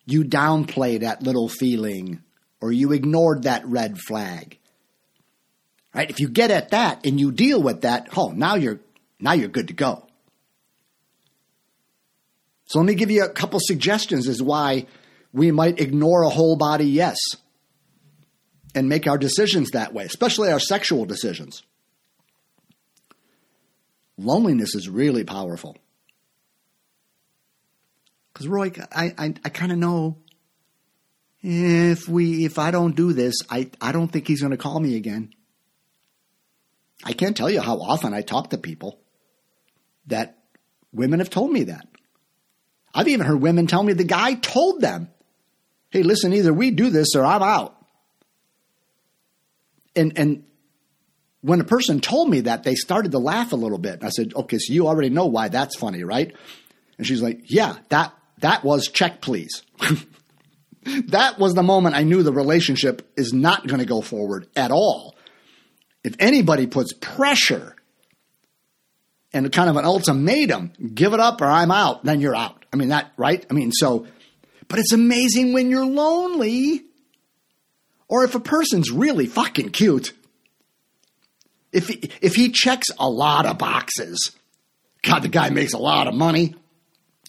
you 0.05 0.23
downplay 0.23 1.01
that 1.01 1.23
little 1.23 1.49
feeling 1.49 2.23
or 2.61 2.73
you 2.73 2.93
ignored 2.93 3.45
that 3.45 3.67
red 3.67 3.97
flag. 3.99 4.59
Right? 5.95 6.11
If 6.11 6.21
you 6.21 6.29
get 6.29 6.51
at 6.51 6.73
that 6.73 7.07
and 7.07 7.19
you 7.19 7.33
deal 7.33 7.63
with 7.63 7.81
that, 7.81 8.11
oh, 8.19 8.33
now 8.37 8.57
you're 8.57 8.81
now 9.19 9.33
you're 9.33 9.49
good 9.49 9.69
to 9.69 9.73
go. 9.75 10.07
So 12.67 12.81
let 12.81 12.87
me 12.87 12.95
give 12.97 13.11
you 13.11 13.25
a 13.25 13.31
couple 13.31 13.61
suggestions 13.63 14.29
as 14.29 14.43
why 14.43 14.85
we 15.37 15.53
might 15.53 15.81
ignore 15.81 16.23
a 16.23 16.31
whole 16.31 16.57
body 16.57 16.87
yes 16.87 17.19
and 18.75 18.89
make 18.89 19.07
our 19.07 19.19
decisions 19.19 19.73
that 19.73 19.93
way, 19.93 20.05
especially 20.05 20.51
our 20.51 20.59
sexual 20.59 21.05
decisions. 21.05 21.63
Loneliness 24.17 24.75
is 24.75 24.89
really 24.89 25.25
powerful. 25.25 25.77
Because 28.33 28.49
Roy, 28.49 28.73
I, 28.91 29.13
I, 29.19 29.35
I 29.45 29.49
kind 29.51 29.73
of 29.73 29.79
know 29.79 30.17
if 31.43 32.09
we 32.09 32.47
if 32.47 32.59
I 32.59 32.71
don't 32.71 32.97
do 32.97 33.13
this, 33.13 33.35
I, 33.51 33.71
I 33.79 33.93
don't 33.93 34.09
think 34.09 34.27
he's 34.27 34.41
going 34.41 34.53
to 34.53 34.57
call 34.57 34.81
me 34.81 34.97
again. 34.97 35.35
I 37.05 37.13
can't 37.13 37.37
tell 37.37 37.51
you 37.51 37.61
how 37.61 37.77
often 37.77 38.15
I 38.15 38.23
talk 38.23 38.51
to 38.51 38.59
people 38.59 39.01
that 40.07 40.39
women 40.95 41.19
have 41.19 41.29
told 41.29 41.51
me 41.51 41.65
that. 41.65 41.87
I've 42.95 43.09
even 43.09 43.27
heard 43.27 43.43
women 43.43 43.67
tell 43.67 43.83
me 43.83 43.93
the 43.93 44.05
guy 44.05 44.33
told 44.33 44.81
them, 44.81 45.11
hey, 45.97 46.03
listen, 46.03 46.35
either 46.35 46.53
we 46.53 46.71
do 46.71 46.91
this 46.91 47.15
or 47.17 47.25
I'm 47.25 47.43
out. 47.43 47.75
And, 49.95 50.13
and 50.19 50.45
when 51.41 51.59
a 51.63 51.65
person 51.65 52.01
told 52.01 52.29
me 52.29 52.43
that, 52.43 52.65
they 52.65 52.75
started 52.75 53.13
to 53.13 53.19
laugh 53.19 53.53
a 53.53 53.57
little 53.57 53.79
bit. 53.79 54.05
I 54.05 54.11
said, 54.11 54.35
okay, 54.35 54.59
so 54.59 54.75
you 54.75 54.89
already 54.89 55.09
know 55.09 55.25
why 55.25 55.49
that's 55.49 55.75
funny, 55.75 56.05
right? 56.05 56.37
And 56.99 57.07
she's 57.07 57.23
like, 57.23 57.51
yeah, 57.51 57.77
that, 57.89 58.13
that 58.41 58.63
was 58.63 58.89
check, 58.89 59.23
please. 59.23 59.63
that 60.83 61.39
was 61.39 61.55
the 61.55 61.63
moment 61.63 61.95
I 61.95 62.03
knew 62.03 62.23
the 62.23 62.31
relationship 62.31 63.11
is 63.17 63.33
not 63.33 63.67
going 63.67 63.81
to 63.81 63.87
go 63.87 64.03
forward 64.03 64.49
at 64.55 64.71
all. 64.71 65.15
If 66.05 66.15
anybody 66.19 66.67
puts 66.67 66.93
pressure 66.93 67.75
and 69.33 69.51
kind 69.51 69.71
of 69.71 69.77
an 69.77 69.87
ultimatum, 69.87 70.75
give 70.95 71.15
it 71.15 71.21
up 71.21 71.41
or 71.41 71.47
I'm 71.47 71.71
out, 71.71 72.05
then 72.05 72.21
you're 72.21 72.37
out. 72.37 72.67
I 72.71 72.77
mean, 72.77 72.91
that, 72.91 73.13
right? 73.17 73.47
I 73.49 73.55
mean, 73.55 73.73
so, 73.73 74.07
but 74.69 74.79
it's 74.79 74.93
amazing 74.93 75.53
when 75.53 75.71
you're 75.71 75.87
lonely 75.87 76.83
or 78.09 78.25
if 78.25 78.35
a 78.35 78.41
person's 78.41 78.91
really 78.91 79.27
fucking 79.27 79.71
cute. 79.71 80.13
If 81.73 81.89
he, 81.89 82.11
if 82.21 82.35
he 82.35 82.51
checks 82.51 82.89
a 82.99 83.09
lot 83.09 83.47
of 83.47 83.59
boxes, 83.59 84.33
God, 85.03 85.23
the 85.23 85.29
guy 85.29 85.51
makes 85.51 85.73
a 85.73 85.79
lot 85.79 86.09
of 86.09 86.15
money. 86.15 86.55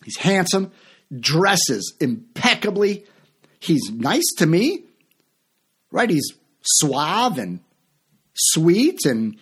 He's 0.04 0.18
handsome, 0.18 0.72
dresses 1.14 1.96
impeccably. 2.00 3.06
He's 3.60 3.92
nice 3.92 4.28
to 4.38 4.46
me, 4.46 4.84
right? 5.92 6.10
He's 6.10 6.32
suave 6.64 7.38
and 7.38 7.60
sweet 8.34 9.06
and 9.06 9.38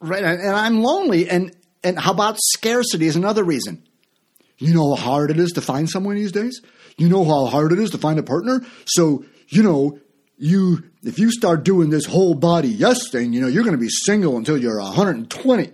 right 0.00 0.22
and 0.22 0.56
I'm 0.56 0.82
lonely 0.82 1.28
and 1.28 1.54
and 1.84 1.98
how 1.98 2.12
about 2.12 2.36
scarcity 2.38 3.06
is 3.06 3.16
another 3.16 3.44
reason. 3.44 3.82
You 4.62 4.74
know 4.74 4.94
how 4.94 5.02
hard 5.02 5.30
it 5.32 5.40
is 5.40 5.50
to 5.52 5.60
find 5.60 5.90
someone 5.90 6.14
these 6.14 6.30
days? 6.30 6.62
You 6.96 7.08
know 7.08 7.24
how 7.24 7.46
hard 7.46 7.72
it 7.72 7.80
is 7.80 7.90
to 7.90 7.98
find 7.98 8.18
a 8.20 8.22
partner? 8.22 8.64
So, 8.86 9.24
you 9.48 9.62
know, 9.64 9.98
you 10.38 10.84
if 11.02 11.18
you 11.18 11.32
start 11.32 11.64
doing 11.64 11.90
this 11.90 12.06
whole 12.06 12.34
body 12.34 12.68
yes 12.68 13.10
thing, 13.10 13.32
you 13.32 13.40
know, 13.40 13.48
you're 13.48 13.64
going 13.64 13.76
to 13.76 13.80
be 13.80 13.88
single 13.88 14.36
until 14.36 14.56
you're 14.56 14.80
120, 14.80 15.72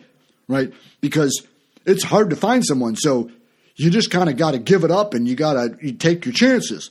right? 0.49 0.73
Because 1.03 1.47
it's 1.85 2.03
hard 2.03 2.31
to 2.31 2.37
find 2.37 2.65
someone. 2.65 2.97
So, 2.97 3.31
you 3.77 3.91
just 3.91 4.11
kind 4.11 4.31
of 4.31 4.39
got 4.39 4.53
to 4.53 4.59
give 4.59 4.85
it 4.85 4.91
up 4.91 5.13
and 5.13 5.29
you 5.29 5.37
got 5.37 5.53
to 5.53 5.77
you 5.83 5.93
take 5.93 6.25
your 6.25 6.33
chances, 6.33 6.91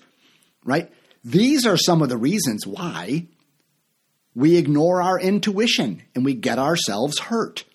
right? 0.64 0.91
These 1.24 1.66
are 1.66 1.78
some 1.78 2.04
of 2.04 2.10
the 2.10 2.18
reasons 2.18 2.68
why 2.68 3.26
we 4.36 4.56
ignore 4.56 5.02
our 5.02 5.20
intuition 5.20 6.04
and 6.14 6.24
we 6.24 6.36
get 6.36 6.60
ourselves 6.60 7.18
hurt. 7.18 7.66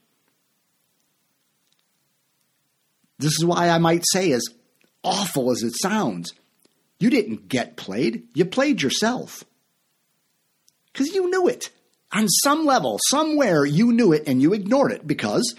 This 3.23 3.39
is 3.39 3.45
why 3.45 3.68
I 3.68 3.79
might 3.79 4.05
say, 4.12 4.33
as 4.33 4.43
awful 5.03 5.51
as 5.51 5.62
it 5.62 5.75
sounds, 5.81 6.33
you 6.99 7.09
didn't 7.09 7.49
get 7.49 7.77
played, 7.77 8.25
you 8.35 8.45
played 8.45 8.83
yourself. 8.83 9.45
Because 10.93 11.14
you 11.14 11.31
knew 11.31 11.49
it. 11.49 11.70
On 12.12 12.29
some 12.29 12.66
level, 12.66 12.99
somewhere, 13.09 13.64
you 13.64 13.93
knew 13.93 14.12
it 14.12 14.25
and 14.27 14.43
you 14.43 14.53
ignored 14.53 14.93
it 14.93 15.07
because 15.07 15.55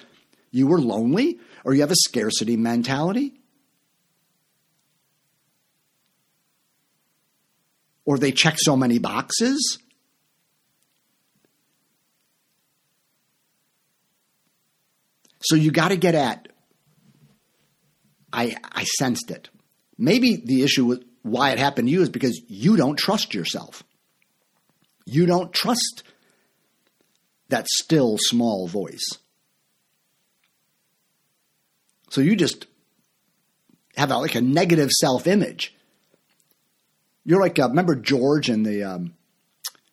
you 0.52 0.68
were 0.68 0.80
lonely 0.80 1.40
or 1.64 1.74
you 1.74 1.82
have 1.82 1.92
a 1.92 1.96
scarcity 1.96 2.58
mentality. 2.58 3.34
Or 8.06 8.18
they 8.18 8.32
check 8.32 8.58
so 8.60 8.76
many 8.76 9.00
boxes 9.00 9.80
So 15.44 15.56
you 15.56 15.72
got 15.72 15.90
to 15.90 15.98
get 15.98 16.16
at. 16.16 16.48
I 18.34 18.56
I 18.72 18.84
sensed 18.84 19.32
it. 19.32 19.50
Maybe 19.98 20.36
the 20.36 20.64
issue 20.64 20.86
with 20.86 21.06
why 21.22 21.52
it 21.52 21.60
happened 21.60 21.88
to 21.88 21.92
you 21.92 22.02
is 22.02 22.10
because 22.10 22.42
you 22.48 22.76
don't 22.76 22.98
trust 22.98 23.34
yourself. 23.34 23.84
You 25.06 25.26
don't 25.26 25.54
trust 25.54 26.04
that 27.50 27.68
still 27.68 28.18
small 28.20 28.68
voice. 28.68 29.06
So 32.10 32.22
you 32.22 32.36
just 32.36 32.66
have 33.96 34.12
a, 34.12 34.18
like 34.18 34.36
a 34.36 34.42
negative 34.42 34.90
self 34.92 35.28
image. 35.28 35.76
You're 37.26 37.42
like, 37.42 37.58
uh, 37.58 37.70
remember 37.70 37.96
George 37.96 38.50
in 38.50 38.64
the 38.64 38.84
um, 38.84 39.14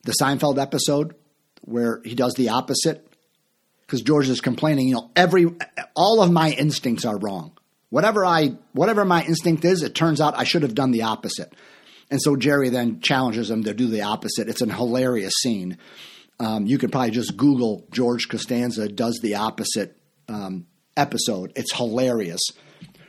the 0.03 0.15
Seinfeld 0.21 0.61
episode 0.61 1.15
where 1.63 2.01
he 2.05 2.15
does 2.15 2.35
the 2.35 2.49
opposite? 2.49 3.07
because 3.91 4.03
George 4.03 4.29
is 4.29 4.41
complaining, 4.41 4.87
you 4.87 4.95
know, 4.95 5.11
every 5.17 5.47
all 5.97 6.23
of 6.23 6.31
my 6.31 6.53
instincts 6.53 7.05
are 7.05 7.19
wrong. 7.19 7.59
Whatever 7.91 8.25
I 8.25 8.57
whatever 8.73 9.05
my 9.05 9.25
instinct 9.25 9.65
is, 9.65 9.83
it 9.83 9.95
turns 9.95 10.21
out 10.21 10.39
I 10.39 10.45
should 10.45 10.63
have 10.63 10.75
done 10.75 10.93
the 10.93 11.03
opposite. 11.03 11.53
And 12.11 12.21
so 12.21 12.35
Jerry 12.37 12.71
then 12.71 13.01
challenges 13.01 13.51
him 13.51 13.65
to 13.65 13.75
do 13.75 13.87
the 13.87 14.03
opposite. 14.03 14.49
It's 14.49 14.63
an 14.63 14.71
hilarious 14.71 15.35
scene. 15.43 15.79
Um, 16.41 16.67
you 16.67 16.79
could 16.79 16.91
probably 16.91 17.11
just 17.11 17.37
Google 17.37 17.87
George 17.91 18.29
Costanza 18.29 18.89
does 18.89 19.21
the 19.23 19.37
opposite 19.37 19.97
um, 20.29 20.67
episode. 20.97 21.53
It's 21.55 21.75
hilarious, 21.75 22.41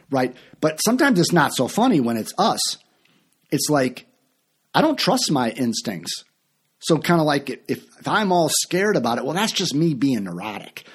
right? 0.09 0.36
But 0.59 0.79
sometimes 0.84 1.19
it's 1.19 1.32
not 1.32 1.55
so 1.55 1.67
funny 1.67 1.99
when 1.99 2.17
it's 2.17 2.34
us. 2.38 2.77
It's 3.51 3.69
like 3.69 4.07
I 4.73 4.82
don't 4.82 4.97
trust 4.97 5.32
my 5.32 5.51
instincts. 5.51 6.23
So, 6.79 6.97
kind 6.97 7.21
of 7.21 7.27
like 7.27 7.49
if, 7.49 7.59
if 7.67 8.07
I'm 8.07 8.32
all 8.32 8.49
scared 8.49 8.95
about 8.95 9.19
it, 9.19 9.23
well, 9.23 9.36
that's 9.36 9.51
just 9.51 9.75
me 9.75 9.93
being 9.93 10.23
neurotic. 10.23 10.86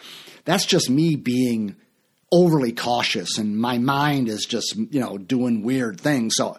That's 0.45 0.67
just 0.67 0.91
me 0.91 1.17
being 1.17 1.77
overly 2.33 2.73
cautious, 2.73 3.39
and 3.39 3.59
my 3.59 3.79
mind 3.79 4.29
is 4.29 4.45
just, 4.45 4.77
you 4.77 5.01
know, 5.01 5.19
doing 5.19 5.63
weird 5.63 6.01
things. 6.01 6.35
So, 6.37 6.59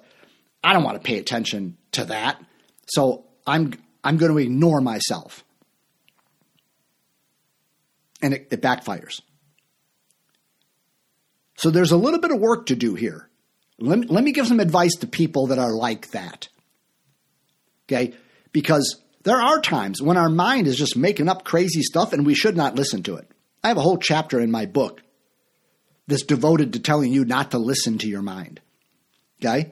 I 0.63 0.73
don't 0.73 0.83
want 0.83 1.01
to 1.01 1.05
pay 1.05 1.17
attention 1.19 1.77
to 1.93 2.05
that. 2.05 2.41
So, 2.87 3.25
I'm 3.45 3.73
I'm 4.03 4.17
going 4.17 4.31
to 4.31 4.37
ignore 4.37 4.79
myself. 4.79 5.43
And 8.21 8.33
it, 8.33 8.47
it 8.51 8.61
backfires. 8.61 9.21
So 11.57 11.71
there's 11.71 11.91
a 11.91 11.97
little 11.97 12.19
bit 12.19 12.31
of 12.31 12.39
work 12.39 12.67
to 12.67 12.75
do 12.75 12.95
here. 12.95 13.29
Let 13.79 13.99
me, 13.99 14.07
let 14.07 14.23
me 14.23 14.31
give 14.31 14.47
some 14.47 14.59
advice 14.59 14.95
to 14.97 15.07
people 15.07 15.47
that 15.47 15.59
are 15.59 15.73
like 15.73 16.11
that. 16.11 16.47
Okay? 17.85 18.13
Because 18.53 19.01
there 19.23 19.41
are 19.41 19.59
times 19.59 20.01
when 20.01 20.17
our 20.17 20.29
mind 20.29 20.67
is 20.67 20.77
just 20.77 20.95
making 20.95 21.27
up 21.27 21.43
crazy 21.43 21.81
stuff 21.81 22.13
and 22.13 22.25
we 22.25 22.33
should 22.33 22.55
not 22.55 22.75
listen 22.75 23.03
to 23.03 23.17
it. 23.17 23.29
I 23.63 23.67
have 23.67 23.77
a 23.77 23.81
whole 23.81 23.97
chapter 23.97 24.39
in 24.39 24.51
my 24.51 24.65
book 24.65 25.01
that's 26.07 26.23
devoted 26.23 26.73
to 26.73 26.79
telling 26.79 27.11
you 27.11 27.25
not 27.25 27.51
to 27.51 27.57
listen 27.57 27.97
to 27.99 28.07
your 28.07 28.21
mind. 28.21 28.59
Okay? 29.41 29.71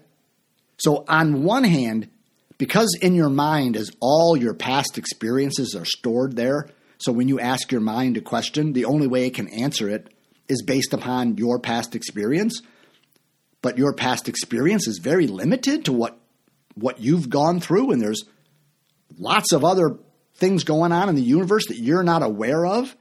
So, 0.78 1.06
on 1.08 1.44
one 1.44 1.64
hand, 1.64 2.10
because 2.58 2.98
in 3.02 3.16
your 3.16 3.30
mind 3.30 3.76
is 3.76 3.92
all 4.00 4.36
your 4.36 4.54
past 4.54 4.98
experiences 4.98 5.76
are 5.76 5.86
stored 5.86 6.36
there, 6.36 6.70
so 6.98 7.12
when 7.12 7.28
you 7.28 7.40
ask 7.40 7.72
your 7.72 7.82
mind 7.82 8.18
a 8.18 8.22
question, 8.22 8.74
the 8.74 8.86
only 8.86 9.08
way 9.08 9.26
it 9.26 9.34
can 9.34 9.48
answer 9.50 9.90
it 9.90 10.14
is 10.48 10.62
based 10.62 10.94
upon 10.94 11.38
your 11.38 11.60
past 11.60 11.96
experience. 11.96 12.62
But 13.62 13.78
your 13.78 13.94
past 13.94 14.30
experience 14.30 14.88
is 14.88 15.00
very 15.00 15.28
limited 15.28 15.86
to 15.86 15.94
what 15.94 16.18
what 16.76 17.00
you've 17.00 17.30
gone 17.30 17.62
through 17.62 17.92
and 17.92 18.02
there's 18.02 18.26
lots 19.18 19.54
of 19.54 19.64
other 19.64 19.98
things 20.36 20.66
going 20.66 20.92
on 20.92 21.08
in 21.08 21.16
the 21.16 21.22
universe 21.22 21.68
that 21.68 21.78
you're 21.78 22.04
not 22.04 22.22
aware 22.22 22.66
of. 22.66 22.94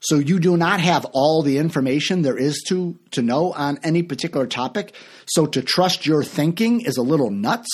So 0.00 0.16
you 0.16 0.38
do 0.38 0.56
not 0.56 0.80
have 0.80 1.04
all 1.12 1.42
the 1.42 1.58
information 1.58 2.22
there 2.22 2.36
is 2.36 2.62
to 2.68 2.98
to 3.12 3.22
know 3.22 3.52
on 3.52 3.78
any 3.82 4.02
particular 4.02 4.46
topic. 4.46 4.94
So 5.26 5.46
to 5.46 5.62
trust 5.62 6.06
your 6.06 6.22
thinking 6.22 6.82
is 6.82 6.96
a 6.96 7.02
little 7.02 7.30
nuts. 7.30 7.68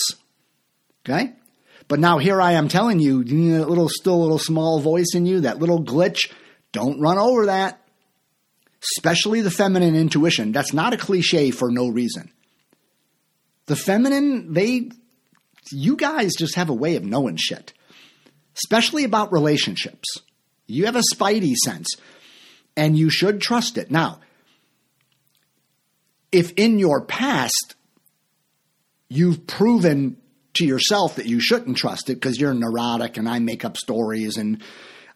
Okay? 1.05 1.35
But 1.87 2.01
now 2.01 2.19
here 2.19 2.41
I 2.41 2.53
am 2.53 2.69
telling 2.69 2.99
you, 2.99 3.21
you 3.21 3.35
need 3.35 3.57
a 3.57 3.67
little 3.67 3.91
still 3.91 4.15
a 4.15 4.23
little 4.23 4.39
small 4.39 4.81
voice 4.81 5.15
in 5.15 5.27
you, 5.27 5.41
that 5.41 5.59
little 5.59 5.85
glitch, 5.85 6.31
don't 6.73 7.01
run 7.01 7.19
over 7.19 7.47
that. 7.47 7.81
Especially 8.97 9.41
the 9.41 9.51
feminine 9.51 9.95
intuition. 9.95 10.53
That's 10.53 10.73
not 10.73 10.95
a 10.95 10.99
cliche 10.99 11.51
for 11.51 11.71
no 11.71 11.89
reason. 11.89 12.31
The 13.67 13.77
feminine, 13.77 14.53
they 14.53 14.91
you 15.71 15.97
guys 15.97 16.33
just 16.37 16.57
have 16.57 16.69
a 16.69 16.75
way 16.75 16.97
of 16.97 17.05
knowing 17.05 17.37
shit, 17.37 17.73
especially 18.57 19.05
about 19.05 19.33
relationships. 19.33 20.21
You 20.67 20.87
have 20.87 20.97
a 20.97 21.03
spidey 21.15 21.55
sense, 21.55 21.89
and 22.77 22.97
you 22.97 23.11
should 23.11 23.41
trust 23.41 23.79
it. 23.79 23.91
Now, 23.91 24.21
if 26.33 26.53
in 26.53 26.79
your 26.79 27.05
past 27.05 27.77
you've 29.09 29.47
proven 29.47 30.17
to 30.55 30.65
yourself 30.65 31.17
that 31.17 31.27
you 31.27 31.41
shouldn't 31.41 31.77
trust 31.77 32.11
it 32.11 32.15
because 32.15 32.41
you're 32.41 32.55
neurotic 32.55 33.17
and 33.17 33.29
I 33.29 33.39
make 33.39 33.65
up 33.65 33.77
stories 33.77 34.37
and 34.37 34.63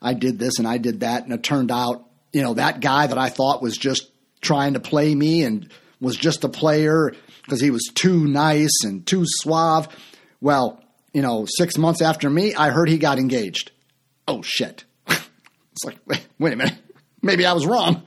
I 0.01 0.13
did 0.13 0.39
this 0.39 0.59
and 0.59 0.67
I 0.67 0.77
did 0.77 1.01
that, 1.01 1.23
and 1.23 1.33
it 1.33 1.43
turned 1.43 1.71
out, 1.71 2.05
you 2.31 2.41
know, 2.41 2.53
that 2.53 2.79
guy 2.79 3.07
that 3.07 3.17
I 3.17 3.29
thought 3.29 3.61
was 3.61 3.77
just 3.77 4.09
trying 4.39 4.75
to 4.75 4.79
play 4.79 5.13
me 5.13 5.43
and 5.43 5.69
was 5.99 6.15
just 6.15 6.45
a 6.45 6.49
player 6.49 7.13
because 7.43 7.59
he 7.59 7.71
was 7.71 7.83
too 7.93 8.25
nice 8.25 8.83
and 8.85 9.05
too 9.05 9.23
suave 9.25 9.89
well, 10.41 10.81
you 11.13 11.21
know, 11.21 11.45
six 11.47 11.77
months 11.77 12.01
after 12.01 12.29
me, 12.29 12.53
I 12.55 12.69
heard 12.69 12.89
he 12.89 12.97
got 12.97 13.19
engaged. 13.19 13.71
Oh, 14.27 14.41
shit. 14.41 14.85
It's 15.71 15.85
like, 15.85 15.99
wait, 16.05 16.27
wait 16.37 16.51
a 16.51 16.55
minute, 16.57 16.75
maybe 17.21 17.45
I 17.45 17.53
was 17.53 17.65
wrong. 17.65 18.03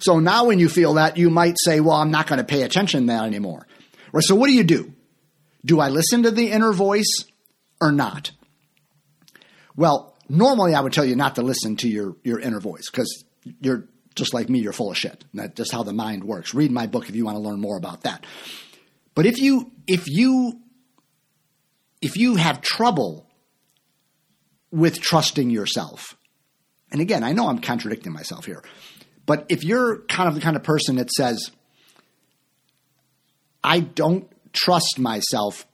So 0.00 0.18
now 0.18 0.46
when 0.46 0.58
you 0.58 0.68
feel 0.68 0.94
that, 0.94 1.16
you 1.16 1.30
might 1.30 1.56
say, 1.58 1.80
well, 1.80 1.96
I'm 1.96 2.10
not 2.10 2.26
going 2.26 2.38
to 2.38 2.44
pay 2.44 2.62
attention 2.62 3.02
to 3.02 3.06
that 3.08 3.24
anymore. 3.24 3.66
Right? 4.12 4.24
So 4.24 4.34
what 4.34 4.46
do 4.46 4.54
you 4.54 4.64
do? 4.64 4.94
Do 5.64 5.80
I 5.80 5.88
listen 5.88 6.22
to 6.22 6.30
the 6.30 6.50
inner 6.50 6.72
voice 6.72 7.24
or 7.80 7.92
not? 7.92 8.30
Well, 9.76 10.16
normally 10.28 10.74
I 10.74 10.80
would 10.80 10.92
tell 10.92 11.04
you 11.04 11.16
not 11.16 11.34
to 11.34 11.42
listen 11.42 11.76
to 11.76 11.88
your, 11.88 12.16
your 12.24 12.40
inner 12.40 12.60
voice 12.60 12.90
because 12.90 13.24
you're 13.60 13.88
just 14.14 14.34
like 14.34 14.48
me, 14.48 14.60
you're 14.60 14.72
full 14.72 14.90
of 14.90 14.98
shit. 14.98 15.24
That's 15.34 15.54
just 15.54 15.72
how 15.72 15.82
the 15.82 15.92
mind 15.92 16.24
works. 16.24 16.54
Read 16.54 16.70
my 16.70 16.86
book 16.86 17.08
if 17.08 17.14
you 17.14 17.24
want 17.24 17.36
to 17.36 17.42
learn 17.42 17.60
more 17.60 17.76
about 17.76 18.02
that. 18.02 18.24
But 19.14 19.26
if 19.26 19.40
you 19.40 19.70
if 19.86 20.08
you 20.08 20.60
if 22.00 22.16
you 22.16 22.36
have 22.36 22.60
trouble 22.60 23.26
with 24.70 25.00
trusting 25.00 25.50
yourself, 25.50 26.16
and 26.92 27.00
again, 27.00 27.22
I 27.22 27.32
know 27.32 27.48
I'm 27.48 27.60
contradicting 27.60 28.12
myself 28.12 28.44
here, 28.44 28.62
but 29.26 29.46
if 29.48 29.64
you're 29.64 29.98
kind 30.08 30.28
of 30.28 30.34
the 30.34 30.40
kind 30.40 30.56
of 30.56 30.62
person 30.62 30.96
that 30.96 31.10
says, 31.10 31.50
I 33.62 33.80
don't 33.80 34.28
trust 34.52 34.98
myself, 34.98 35.66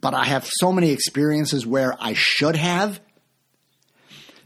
but 0.00 0.14
I 0.14 0.24
have 0.24 0.48
so 0.60 0.72
many 0.72 0.90
experiences 0.90 1.66
where 1.66 1.94
I 1.98 2.12
should 2.14 2.56
have, 2.56 3.00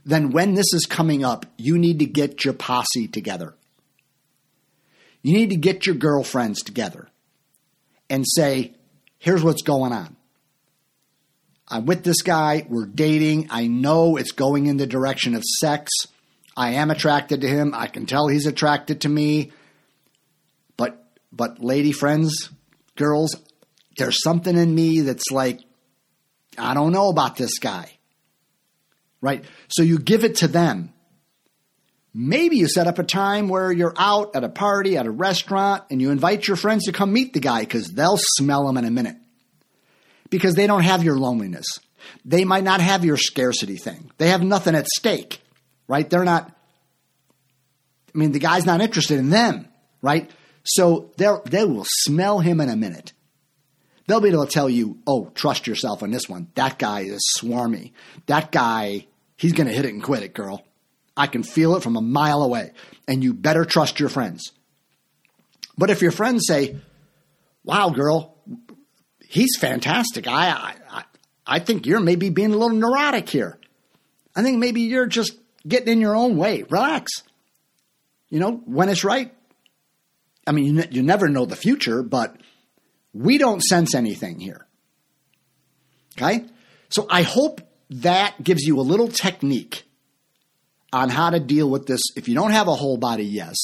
then 0.04 0.30
when 0.30 0.54
this 0.54 0.72
is 0.72 0.86
coming 0.86 1.24
up, 1.24 1.46
you 1.56 1.78
need 1.78 2.00
to 2.00 2.06
get 2.06 2.44
your 2.44 2.54
posse 2.54 3.08
together. 3.08 3.54
You 5.22 5.34
need 5.34 5.50
to 5.50 5.56
get 5.56 5.86
your 5.86 5.94
girlfriends 5.94 6.62
together 6.62 7.08
and 8.10 8.24
say, 8.26 8.74
here's 9.18 9.42
what's 9.42 9.62
going 9.62 9.92
on. 9.92 10.16
I'm 11.72 11.86
with 11.86 12.04
this 12.04 12.20
guy, 12.20 12.66
we're 12.68 12.84
dating, 12.84 13.48
I 13.50 13.66
know 13.66 14.18
it's 14.18 14.32
going 14.32 14.66
in 14.66 14.76
the 14.76 14.86
direction 14.86 15.34
of 15.34 15.42
sex. 15.42 15.90
I 16.54 16.72
am 16.72 16.90
attracted 16.90 17.40
to 17.40 17.48
him. 17.48 17.72
I 17.74 17.86
can 17.86 18.04
tell 18.04 18.28
he's 18.28 18.46
attracted 18.46 19.00
to 19.00 19.08
me. 19.08 19.52
But 20.76 21.02
but 21.32 21.64
lady 21.64 21.92
friends, 21.92 22.50
girls, 22.94 23.36
there's 23.96 24.22
something 24.22 24.54
in 24.54 24.74
me 24.74 25.00
that's 25.00 25.30
like 25.30 25.60
I 26.58 26.74
don't 26.74 26.92
know 26.92 27.08
about 27.08 27.36
this 27.36 27.58
guy. 27.58 27.90
Right? 29.22 29.42
So 29.68 29.82
you 29.82 29.98
give 29.98 30.24
it 30.24 30.36
to 30.36 30.48
them. 30.48 30.92
Maybe 32.12 32.56
you 32.56 32.68
set 32.68 32.86
up 32.86 32.98
a 32.98 33.04
time 33.04 33.48
where 33.48 33.72
you're 33.72 33.94
out 33.96 34.36
at 34.36 34.44
a 34.44 34.50
party, 34.50 34.98
at 34.98 35.06
a 35.06 35.10
restaurant, 35.10 35.84
and 35.90 36.02
you 36.02 36.10
invite 36.10 36.46
your 36.46 36.58
friends 36.58 36.84
to 36.84 36.92
come 36.92 37.14
meet 37.14 37.32
the 37.32 37.40
guy 37.40 37.60
because 37.60 37.88
they'll 37.88 38.18
smell 38.18 38.68
him 38.68 38.76
in 38.76 38.84
a 38.84 38.90
minute. 38.90 39.16
Because 40.32 40.54
they 40.54 40.66
don't 40.66 40.82
have 40.82 41.04
your 41.04 41.16
loneliness. 41.16 41.66
They 42.24 42.44
might 42.44 42.64
not 42.64 42.80
have 42.80 43.04
your 43.04 43.18
scarcity 43.18 43.76
thing. 43.76 44.10
They 44.16 44.30
have 44.30 44.42
nothing 44.42 44.74
at 44.74 44.86
stake, 44.88 45.42
right? 45.86 46.08
They're 46.08 46.24
not, 46.24 46.50
I 48.14 48.18
mean, 48.18 48.32
the 48.32 48.38
guy's 48.38 48.64
not 48.64 48.80
interested 48.80 49.18
in 49.18 49.28
them, 49.28 49.68
right? 50.00 50.30
So 50.64 51.12
they 51.18 51.64
will 51.64 51.84
smell 51.86 52.38
him 52.40 52.60
in 52.62 52.70
a 52.70 52.76
minute. 52.76 53.12
They'll 54.06 54.22
be 54.22 54.30
able 54.30 54.46
to 54.46 54.50
tell 54.50 54.70
you, 54.70 54.98
oh, 55.06 55.30
trust 55.34 55.66
yourself 55.66 56.02
on 56.02 56.10
this 56.10 56.28
one. 56.28 56.48
That 56.54 56.78
guy 56.78 57.00
is 57.00 57.20
swarmy. 57.38 57.92
That 58.26 58.50
guy, 58.50 59.06
he's 59.36 59.52
going 59.52 59.68
to 59.68 59.72
hit 59.72 59.84
it 59.84 59.92
and 59.92 60.02
quit 60.02 60.22
it, 60.22 60.34
girl. 60.34 60.64
I 61.14 61.26
can 61.26 61.42
feel 61.42 61.76
it 61.76 61.82
from 61.82 61.96
a 61.96 62.00
mile 62.00 62.42
away. 62.42 62.72
And 63.06 63.22
you 63.22 63.34
better 63.34 63.66
trust 63.66 64.00
your 64.00 64.08
friends. 64.08 64.52
But 65.76 65.90
if 65.90 66.00
your 66.00 66.10
friends 66.10 66.46
say, 66.46 66.78
wow, 67.64 67.90
girl, 67.90 68.31
he's 69.32 69.56
fantastic. 69.58 70.28
I, 70.28 70.74
I, 70.90 71.04
I 71.46 71.58
think 71.58 71.86
you're 71.86 72.00
maybe 72.00 72.28
being 72.28 72.52
a 72.52 72.56
little 72.56 72.76
neurotic 72.76 73.30
here. 73.30 73.58
I 74.36 74.42
think 74.42 74.58
maybe 74.58 74.82
you're 74.82 75.06
just 75.06 75.32
getting 75.66 75.94
in 75.94 76.00
your 76.00 76.14
own 76.14 76.36
way. 76.36 76.64
Relax. 76.64 77.10
You 78.28 78.40
know, 78.40 78.52
when 78.66 78.90
it's 78.90 79.04
right. 79.04 79.34
I 80.46 80.52
mean, 80.52 80.76
you, 80.76 80.84
you 80.90 81.02
never 81.02 81.28
know 81.28 81.46
the 81.46 81.56
future, 81.56 82.02
but 82.02 82.36
we 83.14 83.38
don't 83.38 83.62
sense 83.62 83.94
anything 83.94 84.38
here. 84.38 84.66
Okay? 86.18 86.44
So 86.90 87.06
I 87.08 87.22
hope 87.22 87.62
that 87.88 88.42
gives 88.42 88.62
you 88.62 88.78
a 88.80 88.82
little 88.82 89.08
technique 89.08 89.84
on 90.92 91.08
how 91.08 91.30
to 91.30 91.40
deal 91.40 91.70
with 91.70 91.86
this. 91.86 92.02
If 92.16 92.28
you 92.28 92.34
don't 92.34 92.50
have 92.50 92.68
a 92.68 92.74
whole 92.74 92.98
body 92.98 93.24
yes, 93.24 93.56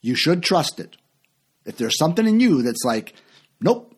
you 0.00 0.14
should 0.14 0.44
trust 0.44 0.78
it. 0.78 0.96
If 1.64 1.76
there's 1.76 1.98
something 1.98 2.24
in 2.24 2.38
you 2.38 2.62
that's 2.62 2.84
like, 2.84 3.14
nope, 3.60 3.95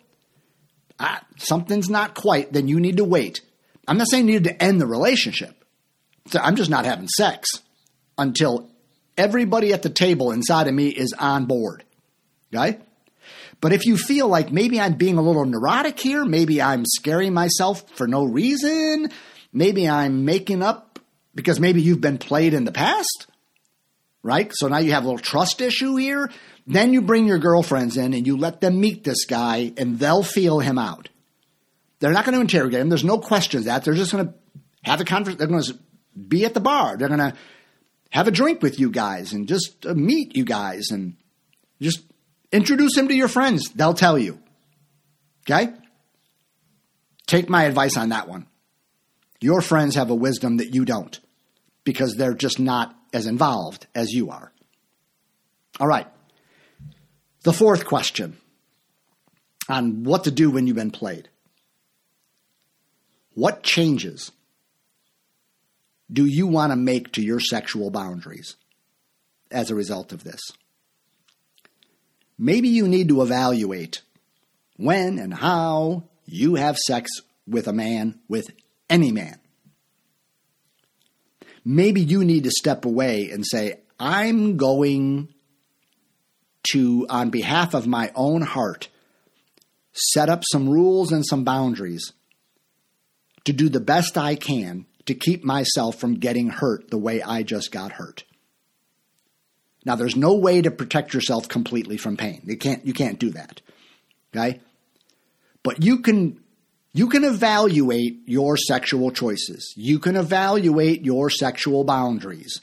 ah, 0.98 1.22
something's 1.36 1.88
not 1.88 2.14
quite, 2.14 2.52
then 2.52 2.68
you 2.68 2.80
need 2.80 2.96
to 2.98 3.04
wait. 3.04 3.40
I'm 3.86 3.98
not 3.98 4.08
saying 4.08 4.28
you 4.28 4.34
need 4.34 4.44
to 4.44 4.62
end 4.62 4.80
the 4.80 4.86
relationship. 4.86 5.54
So 6.26 6.40
I'm 6.40 6.56
just 6.56 6.70
not 6.70 6.84
having 6.84 7.08
sex 7.08 7.48
until 8.18 8.70
everybody 9.16 9.72
at 9.72 9.82
the 9.82 9.90
table 9.90 10.30
inside 10.30 10.68
of 10.68 10.74
me 10.74 10.88
is 10.88 11.14
on 11.18 11.46
board. 11.46 11.84
Okay? 12.54 12.78
But 13.60 13.72
if 13.72 13.86
you 13.86 13.96
feel 13.96 14.28
like 14.28 14.52
maybe 14.52 14.80
I'm 14.80 14.94
being 14.94 15.18
a 15.18 15.22
little 15.22 15.44
neurotic 15.44 15.98
here, 15.98 16.24
maybe 16.24 16.62
I'm 16.62 16.84
scaring 16.86 17.34
myself 17.34 17.88
for 17.96 18.06
no 18.06 18.24
reason, 18.24 19.10
maybe 19.52 19.88
I'm 19.88 20.24
making 20.24 20.62
up 20.62 21.00
because 21.34 21.58
maybe 21.58 21.82
you've 21.82 22.00
been 22.00 22.18
played 22.18 22.54
in 22.54 22.64
the 22.64 22.72
past, 22.72 23.26
right? 24.22 24.50
So 24.54 24.68
now 24.68 24.78
you 24.78 24.92
have 24.92 25.04
a 25.04 25.06
little 25.06 25.18
trust 25.18 25.60
issue 25.60 25.96
here. 25.96 26.30
Then 26.68 26.92
you 26.92 27.00
bring 27.00 27.26
your 27.26 27.38
girlfriends 27.38 27.96
in 27.96 28.12
and 28.12 28.26
you 28.26 28.36
let 28.36 28.60
them 28.60 28.78
meet 28.78 29.02
this 29.02 29.24
guy 29.24 29.72
and 29.78 29.98
they'll 29.98 30.22
feel 30.22 30.60
him 30.60 30.78
out. 30.78 31.08
They're 31.98 32.12
not 32.12 32.26
going 32.26 32.34
to 32.34 32.42
interrogate 32.42 32.80
him. 32.80 32.90
There's 32.90 33.04
no 33.04 33.18
questions 33.18 33.64
that. 33.64 33.84
They're 33.84 33.94
just 33.94 34.12
going 34.12 34.28
to 34.28 34.34
have 34.82 35.00
a 35.00 35.04
conversation. 35.04 35.38
They're 35.38 35.48
going 35.48 35.62
to 35.62 35.78
be 36.14 36.44
at 36.44 36.52
the 36.52 36.60
bar. 36.60 36.98
They're 36.98 37.08
going 37.08 37.20
to 37.20 37.32
have 38.10 38.28
a 38.28 38.30
drink 38.30 38.62
with 38.62 38.78
you 38.78 38.90
guys 38.90 39.32
and 39.32 39.48
just 39.48 39.86
uh, 39.86 39.94
meet 39.94 40.36
you 40.36 40.44
guys 40.44 40.90
and 40.90 41.16
just 41.80 42.02
introduce 42.52 42.98
him 42.98 43.08
to 43.08 43.14
your 43.14 43.28
friends. 43.28 43.70
They'll 43.70 43.94
tell 43.94 44.18
you. 44.18 44.38
Okay? 45.48 45.72
Take 47.26 47.48
my 47.48 47.64
advice 47.64 47.96
on 47.96 48.10
that 48.10 48.28
one. 48.28 48.46
Your 49.40 49.62
friends 49.62 49.94
have 49.94 50.10
a 50.10 50.14
wisdom 50.14 50.58
that 50.58 50.74
you 50.74 50.84
don't 50.84 51.18
because 51.82 52.14
they're 52.14 52.34
just 52.34 52.60
not 52.60 52.94
as 53.14 53.26
involved 53.26 53.86
as 53.94 54.10
you 54.10 54.30
are. 54.30 54.52
All 55.80 55.86
right. 55.86 56.06
The 57.42 57.52
fourth 57.52 57.84
question 57.84 58.36
on 59.68 60.04
what 60.04 60.24
to 60.24 60.30
do 60.30 60.50
when 60.50 60.66
you've 60.66 60.76
been 60.76 60.90
played. 60.90 61.28
What 63.34 63.62
changes 63.62 64.32
do 66.10 66.24
you 66.24 66.46
want 66.46 66.72
to 66.72 66.76
make 66.76 67.12
to 67.12 67.22
your 67.22 67.40
sexual 67.40 67.90
boundaries 67.90 68.56
as 69.50 69.70
a 69.70 69.74
result 69.74 70.12
of 70.12 70.24
this? 70.24 70.40
Maybe 72.38 72.68
you 72.68 72.88
need 72.88 73.08
to 73.08 73.22
evaluate 73.22 74.02
when 74.76 75.18
and 75.18 75.34
how 75.34 76.04
you 76.24 76.56
have 76.56 76.76
sex 76.76 77.10
with 77.46 77.68
a 77.68 77.72
man, 77.72 78.18
with 78.28 78.50
any 78.90 79.12
man 79.12 79.38
maybe 81.68 82.00
you 82.00 82.24
need 82.24 82.44
to 82.44 82.50
step 82.50 82.86
away 82.86 83.30
and 83.30 83.44
say, 83.46 83.80
I'm 84.00 84.56
going 84.56 85.28
to, 86.72 87.06
on 87.08 87.30
behalf 87.30 87.74
of 87.74 87.86
my 87.86 88.10
own 88.14 88.42
heart, 88.42 88.88
set 89.92 90.28
up 90.28 90.42
some 90.50 90.68
rules 90.68 91.12
and 91.12 91.26
some 91.26 91.44
boundaries 91.44 92.12
to 93.44 93.52
do 93.52 93.68
the 93.68 93.80
best 93.80 94.18
I 94.18 94.34
can 94.34 94.86
to 95.06 95.14
keep 95.14 95.42
myself 95.42 95.98
from 95.98 96.18
getting 96.18 96.50
hurt 96.50 96.90
the 96.90 96.98
way 96.98 97.22
I 97.22 97.42
just 97.42 97.72
got 97.72 97.92
hurt. 97.92 98.24
Now, 99.84 99.94
there's 99.94 100.16
no 100.16 100.34
way 100.34 100.60
to 100.60 100.70
protect 100.70 101.14
yourself 101.14 101.48
completely 101.48 101.96
from 101.96 102.16
pain. 102.16 102.42
You 102.44 102.58
can't, 102.58 102.84
you 102.84 102.92
can't 102.92 103.18
do 103.18 103.30
that. 103.30 103.62
Okay? 104.34 104.60
But 105.62 105.82
you 105.82 106.00
can 106.00 106.40
you 106.92 107.08
can 107.08 107.22
evaluate 107.22 108.22
your 108.26 108.56
sexual 108.56 109.10
choices. 109.10 109.72
You 109.76 109.98
can 109.98 110.16
evaluate 110.16 111.04
your 111.04 111.30
sexual 111.30 111.84
boundaries. 111.84 112.60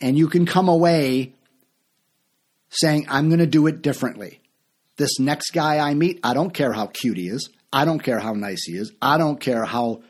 And 0.00 0.18
you 0.18 0.28
can 0.28 0.44
come 0.44 0.68
away 0.68 1.32
saying, 2.80 3.06
I'm 3.08 3.28
going 3.28 3.40
to 3.40 3.46
do 3.46 3.66
it 3.66 3.82
differently. 3.82 4.40
This 4.96 5.18
next 5.18 5.50
guy 5.50 5.78
I 5.78 5.94
meet, 5.94 6.20
I 6.22 6.34
don't 6.34 6.54
care 6.54 6.72
how 6.72 6.86
cute 6.86 7.18
he 7.18 7.28
is. 7.28 7.50
I 7.72 7.84
don't 7.84 8.02
care 8.02 8.18
how 8.18 8.32
nice 8.32 8.64
he 8.64 8.74
is. 8.74 8.92
I 9.02 9.18
don't 9.18 9.40
care 9.40 9.64
how 9.64 10.02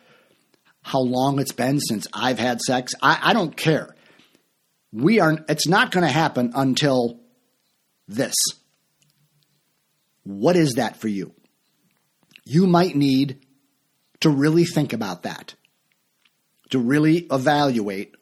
how 0.82 1.00
long 1.00 1.40
it's 1.40 1.52
been 1.52 1.80
since 1.80 2.06
I've 2.12 2.38
had 2.38 2.60
sex. 2.60 2.92
I, 3.02 3.18
I 3.20 3.32
don't 3.32 3.56
care. 3.56 3.96
We 4.92 5.18
are 5.18 5.38
it's 5.48 5.66
not 5.66 5.90
going 5.90 6.06
to 6.06 6.12
happen 6.12 6.52
until 6.54 7.18
this. 8.06 8.34
What 10.22 10.54
is 10.54 10.74
that 10.74 10.96
for 10.96 11.08
you? 11.08 11.34
you 12.46 12.66
might 12.66 12.94
need 12.94 13.40
to 14.20 14.30
really 14.30 14.64
think 14.64 14.92
about 14.92 15.24
that, 15.24 15.54
to 16.70 16.78
really 16.78 17.26
evaluate 17.30 18.14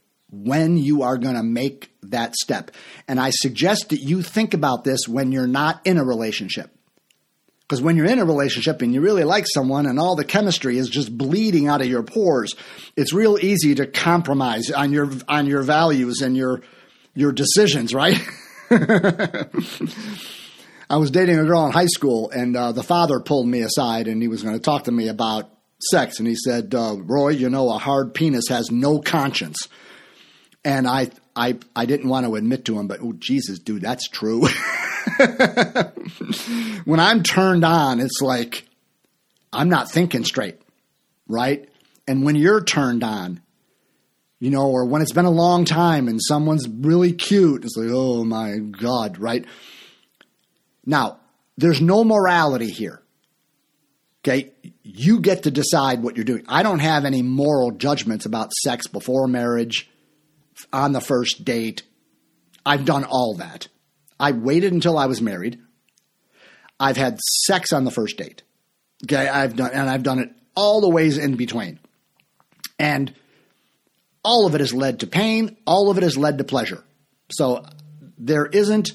when 0.43 0.77
you 0.77 1.03
are 1.03 1.17
going 1.19 1.37
to 1.37 1.43
make 1.43 1.93
that 2.03 2.35
step. 2.35 2.71
And 3.07 3.21
I 3.21 3.31
suggest 3.31 3.91
that 3.91 4.01
you 4.01 4.23
think 4.23 4.55
about 4.55 4.85
this 4.85 5.09
when 5.09 5.33
you're 5.33 5.47
not 5.47 5.81
in 5.87 5.99
a 5.99 6.05
relationship. 6.05 6.71
Because 7.63 7.81
when 7.81 7.97
you're 7.97 8.07
in 8.07 8.19
a 8.19 8.27
relationship 8.27 8.83
and 8.83 8.93
you 8.93 9.01
really 9.01 9.25
like 9.25 9.47
someone 9.53 9.87
and 9.87 9.99
all 9.99 10.17
the 10.17 10.25
chemistry 10.25 10.77
is 10.77 10.91
just 10.91 11.17
bleeding 11.17 11.67
out 11.67 11.81
of 11.81 11.87
your 11.87 12.03
pores, 12.03 12.55
it's 12.95 13.15
real 13.15 13.39
easy 13.41 13.75
to 13.77 13.87
compromise 13.87 14.71
on 14.71 14.93
your 14.93 15.11
on 15.29 15.47
your 15.47 15.63
values 15.63 16.21
and 16.21 16.37
your 16.37 16.61
your 17.15 17.33
decisions, 17.33 17.95
right? 17.95 18.21
I 20.91 20.99
was 20.99 21.11
dating 21.11 21.39
a 21.39 21.45
girl 21.45 21.65
in 21.65 21.73
high 21.73 21.87
school, 21.87 22.31
and 22.31 22.55
uh, 22.55 22.73
the 22.73 22.83
father 22.83 23.19
pulled 23.21 23.49
me 23.49 23.63
aside, 23.63 24.09
and 24.09 24.21
he 24.21 24.29
was 24.29 24.43
going 24.43 24.55
to 24.55 24.61
talk 24.61 24.85
to 24.85 24.93
me 24.93 25.09
about 25.09 25.51
sex, 25.91 26.19
and 26.19 26.29
he 26.29 26.37
said, 26.37 26.75
uh, 26.75 26.97
"Roy, 26.99 27.31
you 27.31 27.49
know, 27.49 27.71
a 27.71 27.79
hard 27.79 28.13
penis 28.13 28.49
has 28.49 28.71
no 28.71 29.01
conscience." 29.01 29.69
And 30.65 30.89
I, 30.89 31.11
I, 31.37 31.59
I 31.77 31.87
didn't 31.87 32.09
want 32.09 32.27
to 32.27 32.37
admit 32.37 32.65
to 32.67 32.79
him, 32.79 32.87
but 32.87 33.01
oh 33.03 33.13
Jesus, 33.13 33.59
dude, 33.59 33.83
that's 33.83 34.09
true. 34.09 34.41
when 36.85 37.01
I'm 37.01 37.23
turned 37.23 37.65
on, 37.65 38.01
it's 38.01 38.21
like 38.23 38.67
I'm 39.53 39.69
not 39.69 39.91
thinking 39.91 40.25
straight, 40.25 40.61
right? 41.29 41.69
And 42.07 42.25
when 42.25 42.37
you're 42.37 42.63
turned 42.63 43.05
on, 43.05 43.41
you 44.41 44.51
know, 44.51 44.69
or 44.69 44.85
when 44.85 45.01
it's 45.01 45.13
been 45.13 45.25
a 45.25 45.31
long 45.31 45.65
time 45.65 46.09
and 46.09 46.21
someone's 46.23 46.69
really 46.69 47.13
cute, 47.13 47.65
it's 47.65 47.77
like, 47.77 47.91
oh 47.91 48.25
my 48.25 48.59
God, 48.59 49.19
right? 49.19 49.45
Now, 50.85 51.19
there's 51.57 51.81
no 51.81 52.05
morality 52.05 52.71
here. 52.71 53.01
Okay. 54.23 54.53
You 54.83 55.21
get 55.21 55.43
to 55.45 55.51
decide 55.51 56.03
what 56.03 56.17
you're 56.17 56.25
doing. 56.25 56.45
I 56.49 56.63
don't 56.63 56.79
have 56.79 57.05
any 57.05 57.23
moral 57.23 57.71
judgments 57.71 58.27
about 58.27 58.53
sex 58.53 58.87
before 58.87 59.29
marriage, 59.29 59.89
on 60.73 60.93
the 60.93 61.01
first 61.01 61.45
date. 61.45 61.83
I've 62.65 62.85
done 62.85 63.05
all 63.05 63.35
that. 63.35 63.69
I 64.19 64.33
waited 64.33 64.73
until 64.73 64.97
I 64.97 65.07
was 65.07 65.21
married. 65.21 65.61
I've 66.79 66.97
had 66.97 67.21
sex 67.21 67.73
on 67.73 67.85
the 67.85 67.91
first 67.91 68.17
date. 68.17 68.43
Okay, 69.05 69.29
I've 69.29 69.57
done 69.57 69.71
and 69.73 69.89
I've 69.89 70.03
done 70.03 70.19
it 70.19 70.31
all 70.55 70.81
the 70.81 70.89
ways 70.89 71.19
in 71.19 71.37
between. 71.37 71.79
And 72.79 73.15
all 74.25 74.47
of 74.47 74.55
it 74.55 74.61
has 74.61 74.73
led 74.73 75.01
to 75.01 75.07
pain, 75.07 75.57
all 75.67 75.91
of 75.91 75.99
it 75.99 76.03
has 76.03 76.17
led 76.17 76.39
to 76.39 76.45
pleasure. 76.45 76.83
So 77.31 77.65
there 78.19 78.47
isn't 78.47 78.93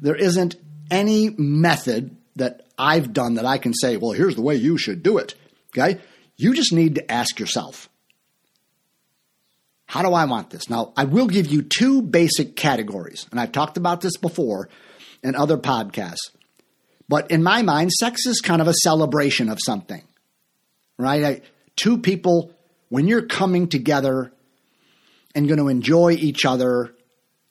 there 0.00 0.14
isn't 0.14 0.56
any 0.90 1.30
method 1.30 2.16
that 2.36 2.66
I've 2.78 3.12
done 3.12 3.34
that 3.34 3.46
I 3.46 3.58
can 3.58 3.74
say, 3.74 3.96
well, 3.96 4.12
here's 4.12 4.36
the 4.36 4.42
way 4.42 4.56
you 4.56 4.78
should 4.78 5.02
do 5.02 5.18
it. 5.18 5.34
Okay? 5.70 6.00
You 6.36 6.54
just 6.54 6.72
need 6.72 6.96
to 6.96 7.10
ask 7.10 7.38
yourself, 7.40 7.88
how 9.86 10.02
do 10.02 10.12
I 10.12 10.24
want 10.24 10.50
this? 10.50 10.68
Now, 10.68 10.92
I 10.96 11.04
will 11.04 11.28
give 11.28 11.46
you 11.46 11.62
two 11.62 12.02
basic 12.02 12.56
categories, 12.56 13.26
and 13.30 13.38
I've 13.38 13.52
talked 13.52 13.76
about 13.76 14.00
this 14.00 14.16
before 14.16 14.68
in 15.22 15.36
other 15.36 15.56
podcasts. 15.56 16.30
But 17.08 17.30
in 17.30 17.42
my 17.42 17.62
mind, 17.62 17.92
sex 17.92 18.26
is 18.26 18.40
kind 18.40 18.60
of 18.60 18.66
a 18.66 18.74
celebration 18.82 19.48
of 19.48 19.58
something, 19.64 20.02
right? 20.98 21.24
I, 21.24 21.40
two 21.76 21.98
people, 21.98 22.52
when 22.88 23.06
you're 23.06 23.26
coming 23.26 23.68
together 23.68 24.32
and 25.34 25.46
going 25.46 25.58
to 25.58 25.68
enjoy 25.68 26.12
each 26.12 26.44
other 26.44 26.92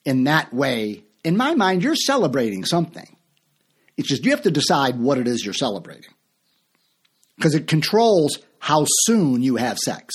in 0.04 0.24
that 0.24 0.52
way, 0.52 1.04
in 1.24 1.38
my 1.38 1.54
mind, 1.54 1.82
you're 1.82 1.96
celebrating 1.96 2.66
something. 2.66 3.16
It's 3.96 4.08
just 4.08 4.26
you 4.26 4.32
have 4.32 4.42
to 4.42 4.50
decide 4.50 5.00
what 5.00 5.16
it 5.16 5.26
is 5.26 5.42
you're 5.42 5.54
celebrating 5.54 6.10
because 7.36 7.54
it 7.54 7.66
controls 7.66 8.38
how 8.58 8.84
soon 9.04 9.42
you 9.42 9.56
have 9.56 9.78
sex 9.78 10.14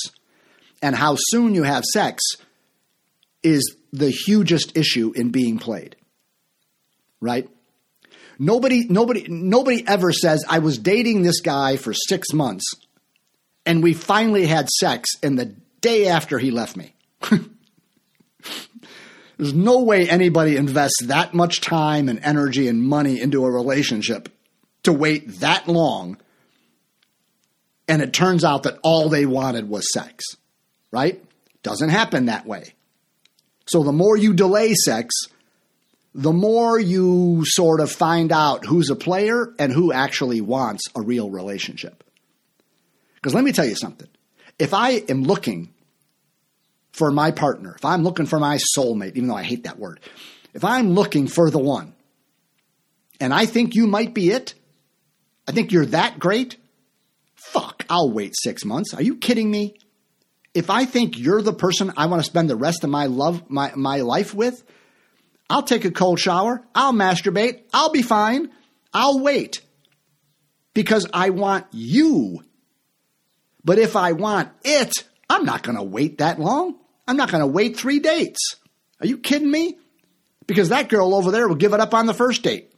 and 0.81 0.95
how 0.95 1.15
soon 1.17 1.53
you 1.53 1.63
have 1.63 1.83
sex 1.83 2.23
is 3.43 3.75
the 3.91 4.09
hugest 4.09 4.77
issue 4.77 5.11
in 5.15 5.29
being 5.29 5.59
played. 5.59 5.95
Right? 7.19 7.49
Nobody 8.39 8.85
nobody 8.85 9.25
nobody 9.27 9.87
ever 9.87 10.11
says 10.11 10.43
I 10.49 10.59
was 10.59 10.77
dating 10.79 11.21
this 11.21 11.41
guy 11.41 11.77
for 11.77 11.93
6 11.93 12.33
months 12.33 12.65
and 13.65 13.83
we 13.83 13.93
finally 13.93 14.47
had 14.47 14.67
sex 14.69 15.09
and 15.21 15.37
the 15.37 15.53
day 15.81 16.07
after 16.07 16.39
he 16.39 16.49
left 16.49 16.75
me. 16.75 16.95
There's 19.37 19.53
no 19.53 19.83
way 19.83 20.09
anybody 20.09 20.55
invests 20.55 21.03
that 21.05 21.33
much 21.33 21.61
time 21.61 22.09
and 22.09 22.19
energy 22.23 22.67
and 22.67 22.83
money 22.83 23.19
into 23.19 23.45
a 23.45 23.51
relationship 23.51 24.29
to 24.83 24.93
wait 24.93 25.39
that 25.39 25.67
long 25.67 26.17
and 27.87 28.01
it 28.01 28.13
turns 28.13 28.43
out 28.43 28.63
that 28.63 28.79
all 28.83 29.09
they 29.09 29.25
wanted 29.25 29.69
was 29.69 29.85
sex 29.93 30.23
right? 30.91 31.23
Doesn't 31.63 31.89
happen 31.89 32.25
that 32.25 32.45
way. 32.45 32.73
So 33.67 33.83
the 33.83 33.91
more 33.91 34.17
you 34.17 34.33
delay 34.33 34.73
sex, 34.73 35.13
the 36.13 36.33
more 36.33 36.79
you 36.79 37.43
sort 37.45 37.79
of 37.79 37.91
find 37.91 38.31
out 38.31 38.65
who's 38.65 38.89
a 38.89 38.95
player 38.95 39.53
and 39.57 39.71
who 39.71 39.93
actually 39.93 40.41
wants 40.41 40.83
a 40.95 41.01
real 41.01 41.29
relationship. 41.29 42.03
Because 43.15 43.33
let 43.33 43.43
me 43.43 43.51
tell 43.51 43.65
you 43.65 43.75
something. 43.75 44.09
If 44.59 44.73
I 44.73 44.91
am 45.07 45.23
looking 45.23 45.73
for 46.91 47.11
my 47.11 47.31
partner, 47.31 47.75
if 47.75 47.85
I'm 47.85 48.03
looking 48.03 48.25
for 48.25 48.39
my 48.39 48.57
soulmate, 48.77 49.15
even 49.15 49.27
though 49.27 49.35
I 49.35 49.43
hate 49.43 49.63
that 49.63 49.79
word, 49.79 49.99
if 50.53 50.65
I'm 50.65 50.91
looking 50.91 51.27
for 51.27 51.49
the 51.49 51.59
one, 51.59 51.93
and 53.19 53.33
I 53.33 53.45
think 53.45 53.75
you 53.75 53.87
might 53.87 54.13
be 54.13 54.31
it, 54.31 54.55
I 55.47 55.51
think 55.51 55.71
you're 55.71 55.85
that 55.87 56.19
great, 56.19 56.57
fuck, 57.35 57.85
I'll 57.89 58.11
wait 58.11 58.35
six 58.35 58.65
months. 58.65 58.93
Are 58.93 59.01
you 59.01 59.15
kidding 59.15 59.49
me? 59.49 59.75
If 60.53 60.69
I 60.69 60.85
think 60.85 61.17
you're 61.17 61.41
the 61.41 61.53
person 61.53 61.93
I 61.97 62.07
want 62.07 62.21
to 62.21 62.29
spend 62.29 62.49
the 62.49 62.55
rest 62.55 62.83
of 62.83 62.89
my 62.89 63.05
love 63.05 63.49
my, 63.49 63.71
my 63.75 64.01
life 64.01 64.33
with, 64.33 64.63
I'll 65.49 65.63
take 65.63 65.85
a 65.85 65.91
cold 65.91 66.19
shower, 66.19 66.63
I'll 66.73 66.93
masturbate, 66.93 67.61
I'll 67.73 67.91
be 67.91 68.01
fine, 68.01 68.51
I'll 68.93 69.19
wait. 69.19 69.61
Because 70.73 71.05
I 71.13 71.31
want 71.31 71.65
you. 71.71 72.43
But 73.63 73.77
if 73.77 73.95
I 73.95 74.13
want 74.13 74.49
it, 74.63 75.03
I'm 75.29 75.43
not 75.43 75.63
going 75.63 75.77
to 75.77 75.83
wait 75.83 76.19
that 76.19 76.39
long. 76.39 76.79
I'm 77.07 77.17
not 77.17 77.29
going 77.29 77.41
to 77.41 77.47
wait 77.47 77.75
three 77.75 77.99
dates. 77.99 78.55
Are 79.01 79.07
you 79.07 79.17
kidding 79.17 79.51
me? 79.51 79.77
Because 80.47 80.69
that 80.69 80.89
girl 80.89 81.13
over 81.13 81.31
there 81.31 81.47
will 81.47 81.55
give 81.55 81.73
it 81.73 81.79
up 81.81 81.93
on 81.93 82.05
the 82.05 82.13
first 82.13 82.43
date. 82.43 82.73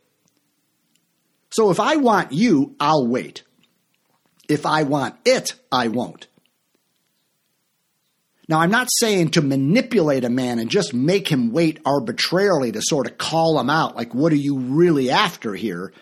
So 1.51 1.69
if 1.69 1.80
I 1.80 1.97
want 1.97 2.32
you, 2.32 2.76
I'll 2.80 3.07
wait. 3.07 3.43
If 4.49 4.65
I 4.65 4.84
want 4.84 5.15
it, 5.26 5.53
I 5.71 5.88
won't. 5.89 6.28
Now, 8.49 8.59
I'm 8.59 8.71
not 8.71 8.89
saying 8.91 9.31
to 9.31 9.41
manipulate 9.41 10.25
a 10.25 10.29
man 10.29 10.59
and 10.59 10.69
just 10.69 10.93
make 10.93 11.29
him 11.29 11.53
wait 11.53 11.79
arbitrarily 11.85 12.73
to 12.73 12.81
sort 12.81 13.07
of 13.07 13.17
call 13.17 13.59
him 13.59 13.69
out, 13.69 13.95
like, 13.95 14.13
what 14.13 14.33
are 14.33 14.37
you 14.37 14.57
really 14.57 15.09
after 15.09 15.53
here? 15.55 15.93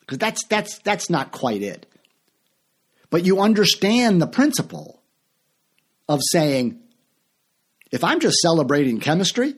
Because 0.00 0.18
that's, 0.18 0.44
that's, 0.46 0.78
that's 0.80 1.08
not 1.08 1.32
quite 1.32 1.62
it. 1.62 1.86
But 3.08 3.24
you 3.24 3.40
understand 3.40 4.20
the 4.20 4.26
principle 4.26 5.00
of 6.08 6.20
saying, 6.30 6.78
if 7.90 8.04
I'm 8.04 8.20
just 8.20 8.38
celebrating 8.38 9.00
chemistry, 9.00 9.54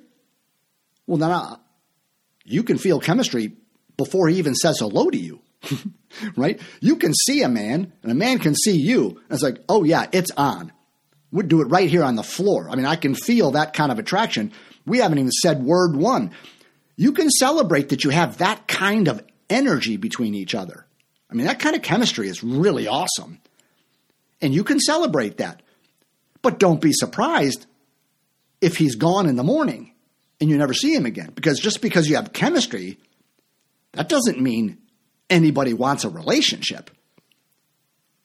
well, 1.06 1.18
then 1.18 1.30
I, 1.32 1.56
you 2.44 2.62
can 2.62 2.78
feel 2.78 3.00
chemistry 3.00 3.56
before 3.96 4.28
he 4.28 4.36
even 4.36 4.54
says 4.54 4.78
hello 4.78 5.10
to 5.10 5.18
you. 5.18 5.40
right? 6.36 6.60
You 6.80 6.96
can 6.96 7.12
see 7.12 7.42
a 7.42 7.48
man, 7.48 7.92
and 8.02 8.12
a 8.12 8.14
man 8.14 8.38
can 8.38 8.54
see 8.54 8.76
you. 8.76 9.08
And 9.08 9.32
it's 9.32 9.42
like, 9.42 9.58
oh, 9.68 9.82
yeah, 9.82 10.06
it's 10.12 10.30
on 10.36 10.72
would 11.30 11.48
do 11.48 11.60
it 11.60 11.66
right 11.66 11.88
here 11.88 12.02
on 12.02 12.16
the 12.16 12.22
floor. 12.22 12.68
I 12.70 12.76
mean, 12.76 12.86
I 12.86 12.96
can 12.96 13.14
feel 13.14 13.52
that 13.52 13.74
kind 13.74 13.92
of 13.92 13.98
attraction. 13.98 14.52
We 14.86 14.98
haven't 14.98 15.18
even 15.18 15.30
said 15.30 15.62
word 15.62 15.96
one. 15.96 16.30
You 16.96 17.12
can 17.12 17.30
celebrate 17.30 17.90
that 17.90 18.04
you 18.04 18.10
have 18.10 18.38
that 18.38 18.66
kind 18.66 19.08
of 19.08 19.22
energy 19.50 19.96
between 19.96 20.34
each 20.34 20.54
other. 20.54 20.86
I 21.30 21.34
mean, 21.34 21.46
that 21.46 21.60
kind 21.60 21.76
of 21.76 21.82
chemistry 21.82 22.28
is 22.28 22.42
really 22.42 22.86
awesome. 22.86 23.40
And 24.40 24.54
you 24.54 24.64
can 24.64 24.80
celebrate 24.80 25.38
that. 25.38 25.62
But 26.40 26.58
don't 26.58 26.80
be 26.80 26.92
surprised 26.92 27.66
if 28.60 28.76
he's 28.76 28.96
gone 28.96 29.26
in 29.26 29.36
the 29.36 29.44
morning 29.44 29.92
and 30.40 30.48
you 30.48 30.56
never 30.56 30.74
see 30.74 30.94
him 30.94 31.06
again. 31.06 31.32
Because 31.34 31.60
just 31.60 31.82
because 31.82 32.08
you 32.08 32.16
have 32.16 32.32
chemistry, 32.32 32.98
that 33.92 34.08
doesn't 34.08 34.40
mean 34.40 34.78
anybody 35.28 35.74
wants 35.74 36.04
a 36.04 36.08
relationship. 36.08 36.90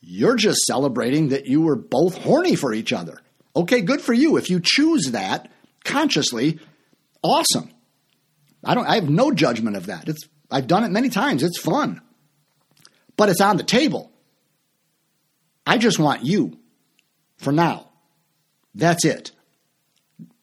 You're 0.05 0.35
just 0.35 0.59
celebrating 0.65 1.29
that 1.29 1.45
you 1.45 1.61
were 1.61 1.77
both 1.77 2.17
horny 2.17 2.55
for 2.55 2.73
each 2.73 2.91
other. 2.91 3.21
Okay, 3.55 3.79
good 3.81 4.01
for 4.01 4.13
you. 4.13 4.35
If 4.35 4.49
you 4.49 4.59
choose 4.61 5.11
that 5.11 5.49
consciously, 5.85 6.59
awesome. 7.21 7.71
I 8.65 8.75
don't 8.75 8.85
I 8.85 8.95
have 8.95 9.09
no 9.09 9.31
judgment 9.31 9.77
of 9.77 9.85
that. 9.85 10.09
It's 10.09 10.27
I've 10.51 10.67
done 10.67 10.83
it 10.83 10.91
many 10.91 11.09
times. 11.09 11.41
It's 11.41 11.57
fun. 11.57 12.01
But 13.15 13.29
it's 13.29 13.39
on 13.39 13.55
the 13.55 13.63
table. 13.63 14.11
I 15.65 15.77
just 15.77 15.99
want 15.99 16.25
you 16.25 16.57
for 17.37 17.53
now. 17.53 17.87
That's 18.75 19.05
it. 19.05 19.31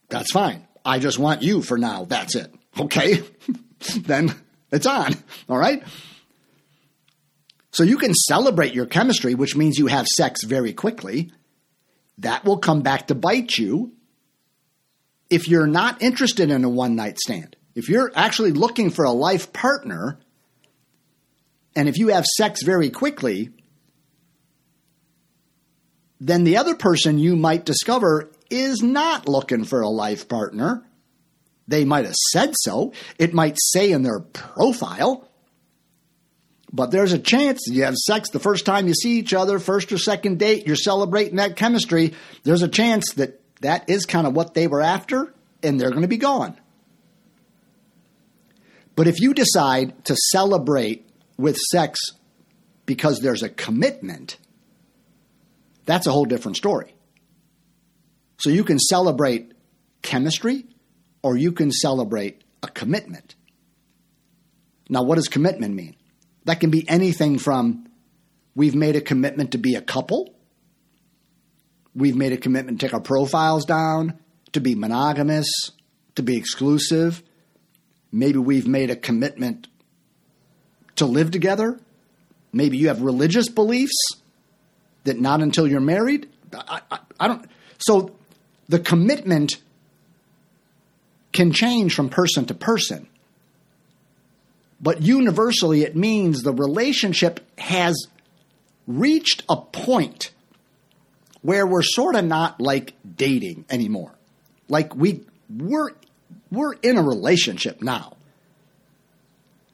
That's 0.09 0.33
fine. 0.33 0.67
I 0.85 0.99
just 1.01 1.19
want 1.19 1.43
you 1.43 1.61
for 1.61 1.77
now. 1.77 2.05
That's 2.05 2.35
it. 2.35 2.53
Okay? 2.79 3.23
then 3.97 4.35
it's 4.73 4.87
on. 4.87 5.15
All 5.49 5.59
right? 5.59 5.83
So 7.73 7.85
you 7.85 7.99
can 7.99 8.15
celebrate 8.15 8.75
your 8.75 8.87
chemistry, 8.87 9.35
which 9.35 9.57
means 9.57 9.79
you 9.79 9.87
have 9.87 10.07
sex 10.07 10.45
very 10.45 10.73
quickly. 10.73 11.33
That 12.19 12.45
will 12.45 12.59
come 12.59 12.83
back 12.83 13.07
to 13.07 13.15
bite 13.15 13.57
you 13.57 13.93
if 15.31 15.49
you're 15.49 15.67
not 15.67 16.03
interested 16.03 16.51
in 16.51 16.65
a 16.65 16.69
one 16.69 16.97
night 16.97 17.19
stand. 17.19 17.57
If 17.75 17.89
you're 17.89 18.11
actually 18.15 18.53
looking 18.53 18.91
for 18.91 19.05
a 19.05 19.13
life 19.13 19.53
partner, 19.53 20.19
And 21.75 21.89
if 21.89 21.99
you 21.99 22.09
have 22.09 22.27
sex 22.27 22.63
very 22.63 22.91
quickly, 22.91 23.51
then 26.21 26.45
the 26.45 26.57
other 26.57 26.75
person 26.75 27.19
you 27.19 27.37
might 27.37 27.65
discover 27.65 28.31
is 28.51 28.83
not 28.83 29.29
looking 29.29 29.65
for 29.65 29.81
a 29.81 29.89
life 29.89 30.29
partner. 30.29 30.85
They 31.69 31.85
might 31.85 32.05
have 32.05 32.17
said 32.33 32.55
so. 32.61 32.93
It 33.19 33.33
might 33.33 33.57
say 33.59 33.93
in 33.93 34.03
their 34.03 34.21
profile. 34.21 35.29
But 36.73 36.93
there's 36.93 37.13
a 37.13 37.19
chance 37.19 37.67
you 37.67 37.85
have 37.85 37.97
sex 37.97 38.31
the 38.31 38.39
first 38.39 38.65
time 38.65 38.87
you 38.87 38.95
see 38.95 39.19
each 39.19 39.35
other, 39.35 39.59
first 39.59 39.91
or 39.91 39.99
second 39.99 40.39
date, 40.39 40.67
you're 40.67 40.77
celebrating 40.77 41.37
that 41.37 41.57
chemistry. 41.57 42.15
There's 42.45 42.63
a 42.63 42.69
chance 42.69 43.15
that 43.15 43.41
that 43.61 43.91
is 43.91 44.07
kind 44.07 44.27
of 44.27 44.35
what 44.35 44.55
they 44.55 44.67
were 44.67 44.81
after, 44.81 45.35
and 45.63 45.81
they're 45.81 45.91
going 45.91 46.03
to 46.03 46.09
be 46.09 46.17
gone. 46.17 46.57
But 48.95 49.09
if 49.09 49.21
you 49.21 49.35
decide 49.35 50.05
to 50.07 50.17
celebrate 50.31 51.09
with 51.37 51.57
sex 51.57 51.99
because 52.87 53.21
there's 53.21 53.43
a 53.43 53.49
commitment, 53.49 54.37
that's 55.87 56.07
a 56.07 56.13
whole 56.13 56.25
different 56.25 56.57
story. 56.57 56.95
So 58.39 58.51
you 58.51 58.65
can 58.65 58.79
celebrate 58.79 59.53
chemistry 60.03 60.67
or 61.23 61.37
you 61.37 61.53
can 61.53 61.71
celebrate 61.71 62.43
a 62.63 62.69
commitment. 62.69 63.35
Now, 64.89 65.03
what 65.03 65.17
does 65.17 65.29
commitment 65.29 65.75
mean? 65.75 65.97
That 66.45 66.61
can 66.61 66.71
be 66.71 66.89
anything 66.89 67.39
from 67.39 67.87
we've 68.55 68.75
made 68.75 68.97
a 68.97 69.01
commitment 69.01 69.53
to 69.53 69.59
be 69.59 69.75
a 69.75 69.81
couple, 69.81 70.35
we've 71.95 72.17
made 72.17 72.33
a 72.33 72.37
commitment 72.37 72.81
to 72.81 72.87
take 72.87 72.95
our 72.95 73.01
profiles 73.01 73.65
down, 73.65 74.19
to 74.53 74.61
be 74.61 74.75
monogamous, 74.75 75.49
to 76.17 76.23
be 76.23 76.37
exclusive. 76.37 77.23
Maybe 78.13 78.39
we've 78.39 78.67
made 78.67 78.91
a 78.91 78.97
commitment 78.97 79.69
to 80.97 81.07
live 81.07 81.31
together. 81.31 81.79
Maybe 82.53 82.77
you 82.77 82.89
have 82.89 83.03
religious 83.03 83.49
beliefs 83.49 83.97
that 85.05 85.21
not 85.21 85.41
until 85.41 85.67
you're 85.67 85.81
married. 85.81 86.29
I, 86.53 86.81
I, 86.91 86.99
I 87.21 87.29
don't. 87.29 87.47
So 87.79 88.17
the 88.69 88.81
commitment 88.81 89.55
can 91.33 91.53
change 91.53 91.95
from 91.95 92.09
person 92.09 92.45
to 92.47 92.55
person. 92.55 93.09
But 94.81 95.03
universally, 95.03 95.83
it 95.83 95.95
means 95.95 96.43
the 96.43 96.55
relationship 96.55 97.41
has 97.59 98.07
reached 98.87 99.43
a 99.49 99.57
point 99.57 100.31
where 101.43 101.67
we're 101.67 101.83
sort 101.83 102.17
of 102.17 102.25
not 102.25 102.61
like 102.61 102.95
dating 103.17 103.65
anymore. 103.71 104.13
Like 104.69 104.95
we 104.95 105.25
we're 105.55 105.91
we're 106.51 106.75
in 106.75 106.97
a 106.97 107.03
relationship 107.03 107.83
now. 107.83 108.17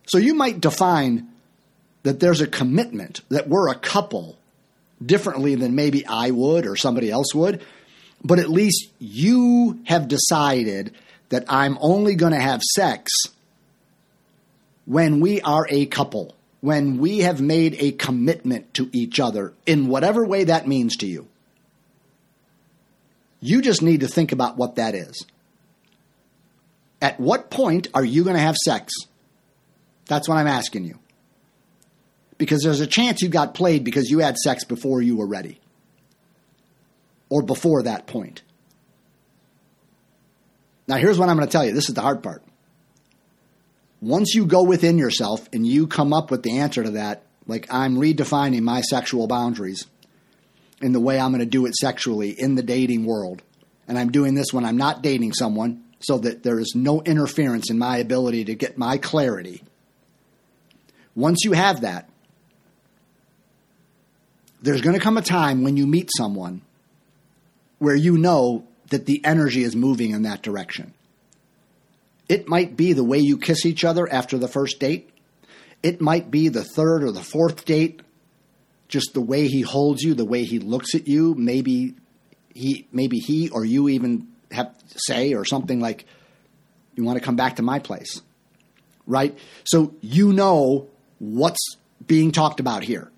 So 0.09 0.19
you 0.19 0.35
might 0.35 0.61
define 0.61 1.29
that 2.03 2.21
there's 2.21 2.41
a 2.41 2.47
commitment 2.47 3.21
that 3.31 3.49
we're 3.49 3.69
a 3.69 3.75
couple 3.75 4.39
differently 5.05 5.57
than 5.57 5.75
maybe 5.75 6.07
I 6.07 6.31
would 6.31 6.67
or 6.67 6.77
somebody 6.77 7.11
else 7.11 7.35
would, 7.35 7.63
but 8.23 8.39
at 8.39 8.49
least 8.49 8.89
you 8.99 9.81
have 9.85 10.09
decided 10.09 10.95
that 11.29 11.45
I'm 11.49 11.77
only 11.81 12.15
going 12.15 12.33
to 12.33 12.41
have 12.41 12.63
sex 12.63 13.11
when 14.87 15.21
we 15.21 15.41
are 15.43 15.67
a 15.69 15.87
couple, 15.87 16.35
when 16.61 16.99
we 16.99 17.19
have 17.19 17.41
made 17.41 17.77
a 17.79 17.93
commitment 17.93 18.73
to 18.75 18.89
each 18.93 19.21
other 19.21 19.53
in 19.67 19.89
whatever 19.89 20.25
way 20.25 20.45
that 20.45 20.67
means 20.67 20.97
to 20.97 21.07
you. 21.07 21.29
You 23.41 23.61
just 23.61 23.83
need 23.83 24.01
to 24.01 24.09
think 24.09 24.33
about 24.33 24.57
what 24.57 24.77
that 24.77 24.95
is. 24.95 25.27
At 27.03 27.21
what 27.21 27.51
point 27.51 27.89
are 27.93 28.05
you 28.05 28.25
going 28.25 28.37
to 28.37 28.43
have 28.43 28.57
sex? 28.57 28.95
That's 30.07 30.29
what 30.29 30.39
I'm 30.39 30.47
asking 30.47 30.85
you. 30.85 30.99
Because 32.39 32.63
there's 32.63 32.81
a 32.81 32.87
chance 32.87 33.23
you 33.23 33.29
got 33.29 33.55
played 33.55 33.85
because 33.85 34.09
you 34.09 34.21
had 34.21 34.37
sex 34.37 34.65
before 34.65 35.03
you 35.03 35.17
were 35.17 35.27
ready 35.27 35.61
or 37.29 37.43
before 37.43 37.83
that 37.83 38.07
point. 38.07 38.43
Now, 40.89 40.97
here's 40.97 41.19
what 41.19 41.29
I'm 41.29 41.37
going 41.37 41.49
to 41.49 41.53
tell 41.53 41.65
you 41.65 41.73
this 41.73 41.89
is 41.89 41.95
the 41.95 42.03
hard 42.03 42.23
part. 42.23 42.43
Once 44.01 44.35
you 44.35 44.47
go 44.47 44.63
within 44.63 44.99
yourself 44.99 45.49
and 45.53 45.67
you 45.67 45.87
come 45.87 46.13
up 46.13 46.31
with 46.31 46.43
the 46.43 46.59
answer 46.59 46.83
to 46.83 46.91
that, 46.93 47.23
like 47.47 47.67
I'm 47.71 47.97
redefining 47.97 48.63
my 48.63 48.81
sexual 48.81 49.27
boundaries 49.27 49.87
in 50.83 50.93
the 50.93 51.01
way 51.01 51.19
I'm 51.19 51.31
going 51.31 51.41
to 51.41 51.47
do 51.47 51.67
it 51.67 51.75
sexually 51.75 52.31
in 52.31 52.55
the 52.55 52.63
dating 52.63 53.07
world, 53.07 53.43
and 53.89 53.99
I'm 53.99 54.13
doing 54.13 54.35
this 54.35 54.53
when 54.53 54.65
I'm 54.65 54.77
not 54.77 55.03
dating 55.03 55.33
someone 55.33 55.85
so 56.01 56.19
that 56.19 56.43
there 56.43 56.61
is 56.61 56.75
no 56.75 57.01
interference 57.03 57.71
in 57.71 57.79
my 57.79 57.99
ability 57.99 58.45
to 58.45 58.55
get 58.55 58.77
my 58.77 58.99
clarity. 58.99 59.63
Once 61.15 61.45
you 61.45 61.53
have 61.53 61.81
that, 61.81 62.11
there's 64.61 64.83
going 64.83 64.95
to 64.97 65.03
come 65.03 65.17
a 65.17 65.23
time 65.23 65.63
when 65.63 65.77
you 65.77 65.87
meet 65.87 66.11
someone 66.15 66.61
where 67.79 67.95
you 67.95 68.19
know 68.19 68.67
that 68.91 69.07
the 69.07 69.25
energy 69.25 69.63
is 69.63 69.75
moving 69.75 70.11
in 70.11 70.23
that 70.23 70.43
direction. 70.43 70.93
It 72.29 72.49
might 72.49 72.77
be 72.77 72.93
the 72.93 73.05
way 73.05 73.19
you 73.19 73.39
kiss 73.39 73.65
each 73.65 73.85
other 73.85 74.11
after 74.11 74.39
the 74.39 74.49
first 74.49 74.81
date. 74.81 75.11
It 75.83 76.01
might 76.01 76.31
be 76.31 76.49
the 76.49 76.65
third 76.65 77.05
or 77.05 77.13
the 77.13 77.23
fourth 77.23 77.65
date, 77.65 78.01
just 78.89 79.15
the 79.15 79.21
way 79.21 79.47
he 79.47 79.61
holds 79.61 80.03
you, 80.03 80.15
the 80.15 80.25
way 80.25 80.45
he 80.45 80.59
looks 80.59 80.95
at 80.95 81.07
you. 81.07 81.35
Maybe 81.35 81.95
he, 82.55 82.89
maybe 82.91 83.19
he 83.19 83.49
or 83.51 83.65
you 83.65 83.89
even 83.89 84.29
have 84.51 84.75
say 84.89 85.35
or 85.35 85.45
something 85.45 85.81
like, 85.81 86.07
"You 86.95 87.05
want 87.05 87.19
to 87.19 87.25
come 87.25 87.37
back 87.37 87.57
to 87.57 87.63
my 87.63 87.79
place," 87.79 88.23
right? 89.07 89.37
So 89.65 89.95
you 90.01 90.33
know 90.33 90.89
what's 91.19 91.77
being 92.05 92.33
talked 92.33 92.61
about 92.61 92.83
here. 92.83 93.11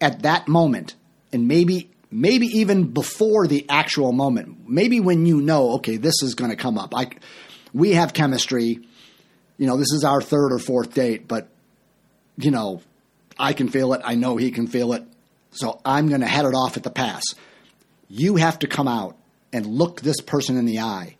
At 0.00 0.22
that 0.22 0.46
moment, 0.46 0.94
and 1.32 1.48
maybe 1.48 1.90
maybe 2.10 2.46
even 2.46 2.92
before 2.92 3.46
the 3.46 3.66
actual 3.68 4.12
moment, 4.12 4.68
maybe 4.68 5.00
when 5.00 5.26
you 5.26 5.40
know, 5.40 5.72
okay, 5.72 5.96
this 5.96 6.22
is 6.22 6.34
going 6.34 6.50
to 6.50 6.56
come 6.56 6.78
up. 6.78 6.94
I, 6.94 7.10
we 7.72 7.92
have 7.92 8.12
chemistry. 8.12 8.80
You 9.56 9.66
know, 9.66 9.76
this 9.76 9.92
is 9.92 10.04
our 10.04 10.20
third 10.20 10.52
or 10.52 10.58
fourth 10.58 10.94
date, 10.94 11.28
but 11.28 11.48
you 12.36 12.50
know, 12.50 12.82
I 13.38 13.52
can 13.52 13.68
feel 13.68 13.92
it. 13.92 14.00
I 14.04 14.14
know 14.14 14.36
he 14.36 14.50
can 14.50 14.66
feel 14.66 14.92
it. 14.92 15.04
So 15.50 15.80
I'm 15.84 16.08
going 16.08 16.20
to 16.20 16.26
head 16.26 16.44
it 16.44 16.54
off 16.54 16.76
at 16.76 16.82
the 16.82 16.90
pass. 16.90 17.22
You 18.08 18.36
have 18.36 18.60
to 18.60 18.66
come 18.66 18.88
out 18.88 19.16
and 19.52 19.66
look 19.66 20.00
this 20.00 20.20
person 20.20 20.56
in 20.56 20.66
the 20.66 20.80
eye 20.80 21.16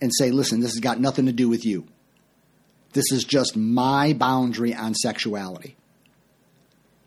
and 0.00 0.10
say, 0.14 0.30
listen, 0.30 0.60
this 0.60 0.72
has 0.72 0.80
got 0.80 1.00
nothing 1.00 1.26
to 1.26 1.32
do 1.32 1.48
with 1.48 1.64
you. 1.64 1.86
This 2.92 3.12
is 3.12 3.24
just 3.24 3.56
my 3.56 4.12
boundary 4.12 4.74
on 4.74 4.94
sexuality. 4.94 5.76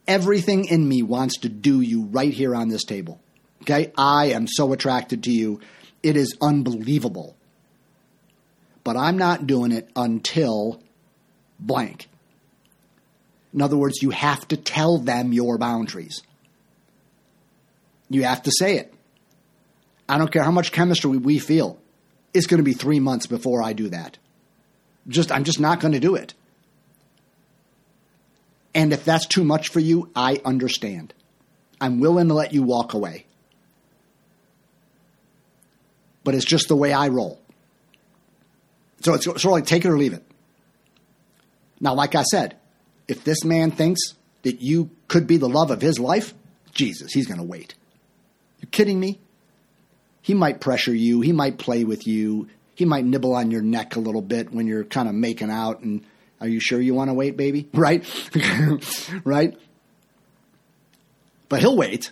Everything 0.08 0.66
in 0.66 0.88
me 0.88 1.04
wants 1.04 1.40
to 1.40 1.50
do 1.50 1.82
you 1.82 2.04
right 2.04 2.34
here 2.34 2.56
on 2.56 2.70
this 2.70 2.84
table. 2.84 3.20
Okay? 3.64 3.92
I 3.98 4.28
am 4.28 4.48
so 4.48 4.74
attracted 4.74 5.24
to 5.24 5.32
you. 5.32 5.60
It 6.04 6.18
is 6.18 6.36
unbelievable. 6.42 7.36
But 8.84 8.98
I'm 8.98 9.18
not 9.18 9.48
doing 9.48 9.72
it 9.72 9.90
until 9.96 10.82
blank. 11.60 12.10
In 13.54 13.62
other 13.62 13.78
words, 13.78 14.02
you 14.02 14.12
have 14.12 14.48
to 14.48 14.58
tell 14.58 14.98
them 14.98 15.34
your 15.34 15.58
boundaries. 15.58 16.22
You 18.10 18.24
have 18.24 18.44
to 18.44 18.52
say 18.52 18.78
it. 18.78 18.94
I 20.08 20.18
don't 20.18 20.32
care 20.32 20.44
how 20.44 20.52
much 20.52 20.72
chemistry 20.72 21.18
we 21.18 21.40
feel. 21.40 21.80
It's 22.34 22.48
going 22.48 22.60
to 22.60 22.64
be 22.64 22.74
three 22.74 23.00
months 23.00 23.28
before 23.28 23.62
I 23.62 23.74
do 23.74 23.90
that. 23.90 24.18
Just, 25.08 25.32
I'm 25.32 25.44
just 25.44 25.60
not 25.60 25.80
going 25.80 25.94
to 25.94 26.00
do 26.00 26.16
it. 26.16 26.34
And 28.74 28.94
if 28.94 29.04
that's 29.04 29.26
too 29.26 29.44
much 29.44 29.70
for 29.70 29.80
you, 29.80 30.10
I 30.16 30.40
understand. 30.46 31.14
I'm 31.80 32.00
willing 32.00 32.28
to 32.30 32.34
let 32.34 32.54
you 32.54 32.64
walk 32.64 32.94
away. 32.94 33.26
But 36.24 36.36
it's 36.36 36.46
just 36.46 36.68
the 36.68 36.76
way 36.76 36.94
I 36.94 37.08
roll. 37.08 37.41
So 39.02 39.14
it's 39.14 39.26
sort 39.26 39.44
of 39.44 39.52
like 39.52 39.66
take 39.66 39.86
it 39.86 39.90
or 39.90 39.98
leave 39.98 40.14
it. 40.14 40.24
Now, 41.80 41.94
like 41.96 42.16
I 42.16 42.24
said, 42.24 42.58
if 43.08 43.24
this 43.24 43.44
man 43.44 43.72
thinks 43.72 44.00
that 44.44 44.62
you 44.62 44.92
could 45.08 45.28
be 45.28 45.38
the 45.38 45.50
love 45.50 45.72
of 45.72 45.82
his 45.82 46.00
life, 46.00 46.34
Jesus, 46.74 47.12
he's 47.12 47.28
going 47.28 47.40
to 47.40 47.46
wait. 47.46 47.76
You 48.60 48.68
kidding 48.68 49.00
me? 49.00 49.20
He 50.22 50.34
might 50.34 50.62
pressure 50.62 50.94
you. 50.94 51.22
He 51.22 51.32
might 51.32 51.58
play 51.58 51.84
with 51.84 52.06
you. 52.06 52.48
He 52.76 52.86
might 52.86 53.06
nibble 53.06 53.34
on 53.34 53.52
your 53.52 53.62
neck 53.62 53.96
a 53.96 54.00
little 54.00 54.22
bit 54.22 54.52
when 54.52 54.68
you're 54.68 54.84
kind 54.84 55.10
of 55.10 55.16
making 55.16 55.50
out 55.50 55.82
and 55.82 56.06
are 56.40 56.48
you 56.48 56.60
sure 56.60 56.82
you 56.82 56.96
want 56.96 57.10
to 57.10 57.14
wait, 57.14 57.38
baby? 57.38 57.68
Right? 57.74 58.04
right? 59.24 59.58
But 61.50 61.60
he'll 61.60 61.78
wait. 61.78 62.12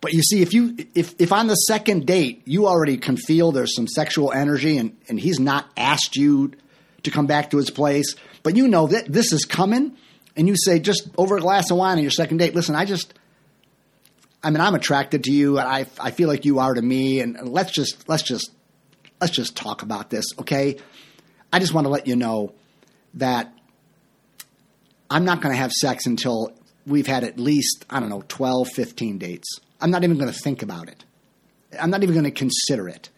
But 0.00 0.12
you 0.12 0.22
see, 0.22 0.42
if 0.42 0.52
you 0.52 0.76
if 0.94 1.14
if 1.18 1.32
on 1.32 1.48
the 1.48 1.54
second 1.54 2.06
date 2.06 2.42
you 2.44 2.66
already 2.66 2.96
can 2.96 3.16
feel 3.16 3.50
there's 3.50 3.74
some 3.74 3.88
sexual 3.88 4.32
energy 4.32 4.78
and, 4.78 4.96
and 5.08 5.18
he's 5.18 5.40
not 5.40 5.66
asked 5.76 6.16
you 6.16 6.52
to 7.02 7.10
come 7.10 7.26
back 7.26 7.50
to 7.50 7.56
his 7.56 7.70
place, 7.70 8.14
but 8.42 8.56
you 8.56 8.68
know 8.68 8.86
that 8.86 9.12
this 9.12 9.32
is 9.32 9.44
coming, 9.44 9.96
and 10.36 10.46
you 10.46 10.56
say 10.56 10.78
just 10.78 11.08
over 11.16 11.36
a 11.36 11.40
glass 11.40 11.70
of 11.70 11.78
wine 11.78 11.98
on 11.98 12.02
your 12.02 12.12
second 12.12 12.36
date, 12.36 12.54
listen, 12.54 12.76
I 12.76 12.84
just 12.84 13.12
I 14.42 14.50
mean 14.50 14.60
I'm 14.60 14.74
attracted 14.74 15.24
to 15.24 15.32
you 15.32 15.58
and 15.58 15.68
I 15.68 15.86
I 15.98 16.12
feel 16.12 16.28
like 16.28 16.44
you 16.44 16.60
are 16.60 16.74
to 16.74 16.82
me 16.82 17.20
and 17.20 17.48
let's 17.48 17.72
just 17.72 18.08
let's 18.08 18.22
just 18.22 18.50
let's 19.20 19.34
just 19.34 19.56
talk 19.56 19.82
about 19.82 20.10
this, 20.10 20.26
okay? 20.38 20.76
I 21.52 21.58
just 21.58 21.72
want 21.74 21.86
to 21.86 21.88
let 21.88 22.06
you 22.06 22.14
know 22.14 22.52
that 23.14 23.52
I'm 25.10 25.24
not 25.24 25.40
going 25.40 25.52
to 25.54 25.58
have 25.58 25.72
sex 25.72 26.06
until 26.06 26.52
we've 26.86 27.06
had 27.06 27.24
at 27.24 27.38
least, 27.38 27.84
I 27.88 28.00
don't 28.00 28.10
know, 28.10 28.22
12, 28.28 28.68
15 28.68 29.18
dates. 29.18 29.60
I'm 29.80 29.90
not 29.90 30.04
even 30.04 30.18
going 30.18 30.32
to 30.32 30.38
think 30.38 30.62
about 30.62 30.88
it. 30.88 31.04
I'm 31.78 31.90
not 31.90 32.02
even 32.02 32.14
going 32.14 32.24
to 32.24 32.30
consider 32.30 32.88
it. 32.88 33.10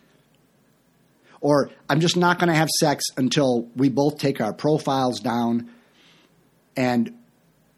Or 1.41 1.71
I'm 1.89 2.01
just 2.01 2.17
not 2.17 2.39
going 2.39 2.49
to 2.49 2.55
have 2.55 2.69
sex 2.69 3.05
until 3.17 3.69
we 3.75 3.89
both 3.89 4.19
take 4.19 4.41
our 4.41 4.53
profiles 4.53 5.21
down 5.21 5.71
and 6.77 7.17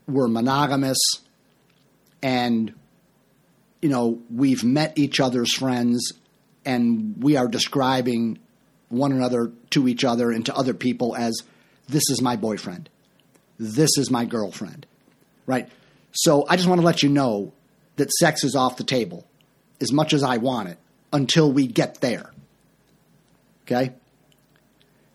we're 0.07 0.29
monogamous 0.29 0.99
and 2.23 2.75
you 3.81 3.89
know 3.89 4.21
we've 4.35 4.65
met 4.65 4.99
each 4.99 5.21
other's 5.21 5.55
friends 5.55 6.13
and 6.65 7.17
we 7.23 7.37
are 7.37 7.49
describing 7.49 8.39
one 8.89 9.13
another 9.13 9.51
to 9.71 9.89
each 9.89 10.05
other 10.05 10.31
and 10.31 10.47
to 10.47 10.55
other 10.55 10.75
people 10.75 11.17
as 11.17 11.41
this 11.89 12.03
is 12.11 12.21
my 12.21 12.37
boyfriend 12.37 12.89
this 13.59 13.91
is 13.97 14.11
my 14.11 14.25
girlfriend 14.25 14.87
right 15.47 15.69
so 16.13 16.45
i 16.49 16.57
just 16.57 16.69
want 16.69 16.81
to 16.81 16.87
let 16.87 17.03
you 17.03 17.09
know 17.09 17.53
that 17.97 18.11
sex 18.13 18.45
is 18.45 18.55
off 18.55 18.77
the 18.77 18.85
table 18.85 19.27
as 19.81 19.93
much 19.93 20.13
as 20.13 20.23
i 20.23 20.37
want 20.37 20.69
it 20.69 20.79
until 21.13 21.53
we 21.53 21.67
get 21.67 22.01
there 22.01 22.33
okay 23.65 23.93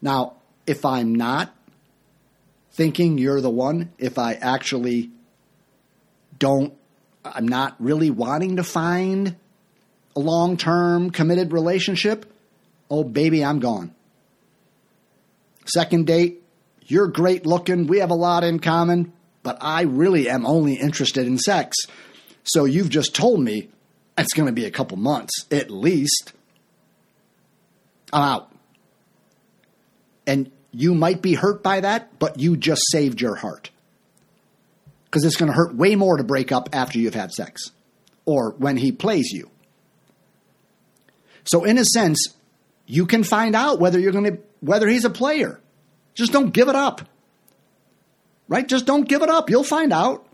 now 0.01 0.34
if 0.65 0.86
i'm 0.86 1.13
not 1.15 1.53
thinking 2.78 3.17
you're 3.17 3.41
the 3.41 3.49
one 3.49 3.91
if 3.97 4.19
I 4.19 4.34
actually 4.34 5.09
don't, 6.38 6.73
I'm 7.25 7.47
not 7.47 7.75
really 7.80 8.11
wanting 8.11 8.57
to 8.57 8.63
find 8.63 9.36
a 10.15 10.19
long 10.19 10.57
term 10.57 11.09
committed 11.09 11.51
relationship, 11.51 12.32
oh, 12.89 13.03
baby, 13.03 13.43
I'm 13.43 13.59
gone. 13.59 13.95
Second 15.65 16.05
date, 16.05 16.43
you're 16.84 17.07
great 17.07 17.47
looking. 17.47 17.88
We 17.88 17.97
have 17.99 18.11
a 18.11 18.15
lot 18.15 18.43
in 18.43 18.59
common, 18.59 19.11
but 19.41 19.57
I 19.59 19.82
really 19.82 20.30
am 20.30 20.45
only 20.45 20.75
interested 20.75 21.25
in 21.25 21.39
sex. 21.39 21.75
So 22.48 22.66
you've 22.66 22.89
just 22.89 23.14
told 23.14 23.41
me 23.41 23.70
it's 24.18 24.34
going 24.34 24.48
to 24.48 24.54
be 24.54 24.66
a 24.66 24.72
couple 24.72 24.98
months 24.98 25.45
at 25.52 25.70
least. 25.70 26.34
I'm 28.12 28.24
out. 28.24 28.52
And 30.26 30.52
you 30.72 30.93
might 30.93 31.22
be 31.22 31.34
hurt 31.34 31.62
by 31.62 31.82
that, 31.82 32.18
but 32.20 32.39
you 32.39 32.58
just 32.58 32.82
saved 32.91 33.22
your 33.22 33.36
heart. 33.36 33.70
Because 35.06 35.24
it's 35.24 35.36
going 35.36 35.52
to 35.52 35.56
hurt 35.56 35.76
way 35.76 35.95
more 35.95 36.18
to 36.18 36.24
break 36.24 36.52
up 36.52 36.70
after 36.74 37.00
you've 37.00 37.14
had 37.14 37.32
sex 37.32 37.72
or 38.26 38.52
when 38.58 38.78
he 38.78 38.91
plays 38.91 39.32
you. 39.32 39.50
So, 41.45 41.64
in 41.64 41.78
a 41.78 41.86
sense, 41.86 42.36
you 42.86 43.06
can 43.06 43.24
find 43.24 43.56
out 43.56 43.80
whether 43.80 44.00
you're 44.00 44.12
going 44.12 44.26
to 44.26 44.39
whether 44.60 44.88
he's 44.88 45.06
a 45.06 45.10
player. 45.10 45.60
Just 46.14 46.34
don't 46.34 46.52
give 46.52 46.68
it 46.68 46.76
up. 46.76 47.02
Right? 48.50 48.68
Just 48.68 48.86
don't 48.86 49.08
give 49.08 49.22
it 49.22 49.30
up. 49.30 49.50
You'll 49.50 49.64
find 49.64 49.93
out. 49.93 50.26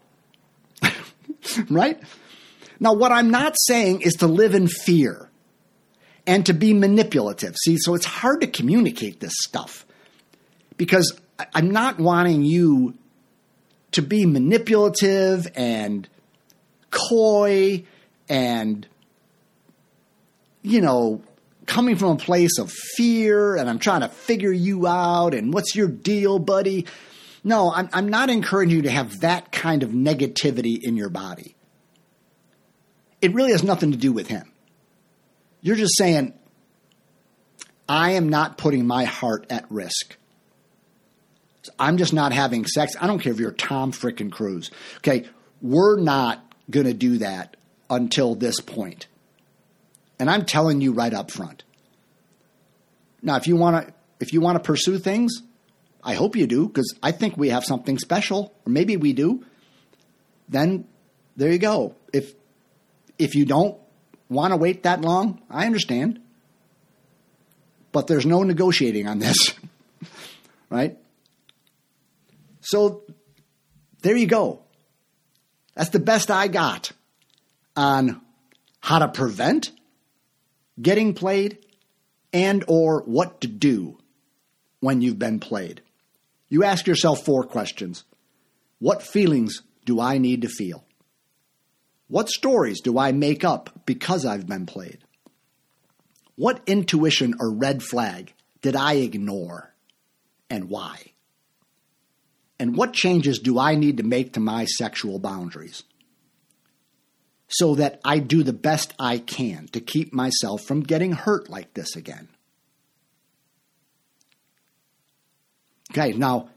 right? 1.70 2.00
Now, 2.80 2.94
what 2.94 3.12
I'm 3.12 3.32
not 3.32 3.56
saying 3.68 4.02
is 4.02 4.14
to 4.16 4.28
live 4.28 4.56
in 4.56 4.68
fear 4.68 5.30
and 6.26 6.46
to 6.46 6.54
be 6.54 6.74
manipulative. 6.74 7.56
See, 7.64 7.78
so 7.78 7.96
it's 7.96 8.06
hard 8.06 8.42
to 8.42 8.48
communicate 8.48 9.20
this 9.20 9.34
stuff 9.44 9.86
because 10.78 11.18
I'm 11.54 11.72
not 11.72 12.00
wanting 12.00 12.44
you 12.44 12.96
to 13.92 14.02
be 14.02 14.26
manipulative 14.26 15.48
and 15.56 16.08
coy 16.90 17.84
and, 18.30 18.88
you 20.62 20.82
know, 20.82 21.22
coming 21.66 21.96
from 21.96 22.12
a 22.12 22.18
place 22.18 22.58
of 22.60 22.72
fear 22.72 23.56
and 23.56 23.70
I'm 23.70 23.80
trying 23.80 24.02
to 24.02 24.10
figure 24.10 24.52
you 24.52 24.88
out 24.88 25.34
and 25.34 25.54
what's 25.54 25.76
your 25.76 25.88
deal, 25.88 26.40
buddy? 26.40 26.86
No, 27.44 27.72
I'm, 27.74 27.90
I'm 27.92 28.08
not 28.08 28.30
encouraging 28.30 28.78
you 28.78 28.82
to 28.84 28.92
have 28.92 29.20
that 29.22 29.52
kind 29.52 29.84
of 29.84 29.90
negativity 29.90 30.80
in 30.82 30.96
your 30.96 31.10
body. 31.10 31.56
It 33.22 33.34
really 33.34 33.52
has 33.52 33.64
nothing 33.64 33.92
to 33.92 33.98
do 33.98 34.14
with 34.14 34.28
him. 34.28 34.52
You're 35.62 35.76
just 35.76 35.98
saying, 35.98 36.34
I 37.88 38.12
am 38.12 38.30
not 38.30 38.58
putting 38.58 38.88
my 38.88 39.06
heart 39.06 39.46
at 39.50 39.70
risk. 39.70 40.18
I'm 41.80 41.98
just 41.98 42.14
not 42.14 42.34
having 42.34 42.66
sex. 42.66 42.96
I 43.00 43.08
don't 43.08 43.20
care 43.20 43.32
if 43.32 43.40
you're 43.40 43.52
Tom 43.52 43.92
frickin' 43.92 44.32
Cruise. 44.32 44.72
Okay, 44.98 45.26
we're 45.62 46.00
not 46.00 46.44
going 46.70 46.86
to 46.86 46.94
do 46.94 47.20
that 47.20 47.56
until 47.90 48.36
this 48.36 48.60
point. 48.60 49.08
And 50.20 50.30
I'm 50.30 50.46
telling 50.46 50.82
you 50.82 50.92
right 50.94 51.14
up 51.14 51.32
front. 51.32 51.64
Now, 53.22 53.38
if 53.38 53.48
you 53.48 53.56
want 53.56 53.88
to 53.88 53.94
if 54.20 54.34
you 54.34 54.42
want 54.42 54.58
to 54.58 54.64
pursue 54.64 54.98
things, 54.98 55.42
I 56.04 56.16
hope 56.16 56.36
you 56.36 56.48
do 56.48 56.68
because 56.68 56.94
I 57.02 57.12
think 57.12 57.38
we 57.38 57.50
have 57.50 57.64
something 57.64 57.98
special, 57.98 58.54
or 58.66 58.72
maybe 58.72 58.98
we 58.98 59.14
do. 59.14 59.44
Then 60.50 60.86
there 61.38 61.52
you 61.52 61.60
go. 61.60 61.96
If 62.12 62.34
if 63.18 63.36
you 63.36 63.46
don't 63.46 63.78
want 64.30 64.52
to 64.52 64.58
wait 64.58 64.84
that 64.84 65.02
long, 65.02 65.42
I 65.50 65.66
understand. 65.66 66.20
But 67.92 68.08
there's 68.08 68.26
no 68.26 68.44
negotiating 68.44 69.08
on 69.08 69.20
this. 69.20 69.54
right? 70.70 70.98
So 72.62 73.04
there 74.02 74.18
you 74.18 74.28
go. 74.28 74.64
That's 75.76 75.90
the 75.90 76.00
best 76.00 76.32
I 76.32 76.48
got 76.48 76.92
on 77.76 78.22
how 78.80 79.00
to 79.00 79.08
prevent 79.08 79.72
getting 80.82 81.14
played 81.14 81.60
and 82.34 82.66
or 82.68 83.04
what 83.04 83.42
to 83.42 83.48
do 83.48 84.00
when 84.80 85.02
you've 85.02 85.20
been 85.20 85.40
played. 85.40 85.83
You 86.54 86.64
ask 86.64 86.86
yourself 86.86 87.26
four 87.26 87.46
questions. 87.46 88.04
What 88.78 89.02
feelings 89.02 89.64
do 89.86 90.00
I 90.00 90.20
need 90.20 90.44
to 90.44 90.48
feel? 90.48 90.86
What 92.10 92.30
stories 92.30 92.80
do 92.80 93.00
I 93.00 93.12
make 93.12 93.44
up 93.44 93.88
because 93.88 94.24
I've 94.24 94.46
been 94.46 94.68
played? 94.68 95.00
What 96.36 96.62
intuition 96.68 97.34
or 97.40 97.52
red 97.52 97.82
flag 97.82 98.36
did 98.62 98.76
I 98.76 98.98
ignore 98.98 99.74
and 100.48 100.70
why? 100.70 101.14
And 102.60 102.78
what 102.78 102.94
changes 102.94 103.40
do 103.40 103.58
I 103.58 103.74
need 103.74 103.98
to 103.98 104.04
make 104.04 104.34
to 104.34 104.40
my 104.40 104.66
sexual 104.66 105.18
boundaries 105.18 105.82
so 107.48 107.74
that 107.74 108.00
I 108.06 108.20
do 108.20 108.44
the 108.44 108.54
best 108.54 108.94
I 109.00 109.18
can 109.18 109.70
to 109.72 109.80
keep 109.80 110.14
myself 110.14 110.62
from 110.62 110.84
getting 110.84 111.14
hurt 111.14 111.50
like 111.50 111.74
this 111.74 111.96
again? 111.96 112.28
Okay, 115.96 116.14
now, 116.14 116.50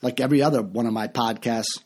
like 0.00 0.20
every 0.20 0.42
other 0.42 0.62
one 0.62 0.86
of 0.86 0.92
my 0.92 1.08
podcasts, 1.08 1.80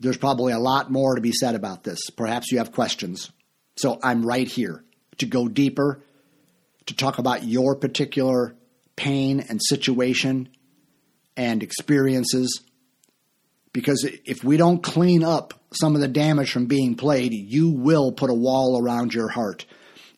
there's 0.00 0.16
probably 0.16 0.52
a 0.52 0.58
lot 0.58 0.90
more 0.90 1.14
to 1.14 1.20
be 1.20 1.30
said 1.30 1.54
about 1.54 1.84
this. 1.84 2.10
Perhaps 2.10 2.50
you 2.50 2.58
have 2.58 2.72
questions. 2.72 3.30
So 3.76 4.00
I'm 4.02 4.26
right 4.26 4.48
here 4.48 4.84
to 5.18 5.26
go 5.26 5.46
deeper, 5.46 6.02
to 6.86 6.96
talk 6.96 7.18
about 7.18 7.44
your 7.44 7.76
particular 7.76 8.56
pain 8.96 9.44
and 9.48 9.60
situation 9.62 10.48
and 11.36 11.62
experiences. 11.62 12.62
Because 13.72 14.08
if 14.24 14.42
we 14.42 14.56
don't 14.56 14.82
clean 14.82 15.22
up 15.22 15.54
some 15.72 15.94
of 15.94 16.00
the 16.00 16.08
damage 16.08 16.50
from 16.50 16.66
being 16.66 16.96
played, 16.96 17.32
you 17.32 17.70
will 17.70 18.10
put 18.10 18.30
a 18.30 18.34
wall 18.34 18.82
around 18.82 19.14
your 19.14 19.28
heart. 19.28 19.66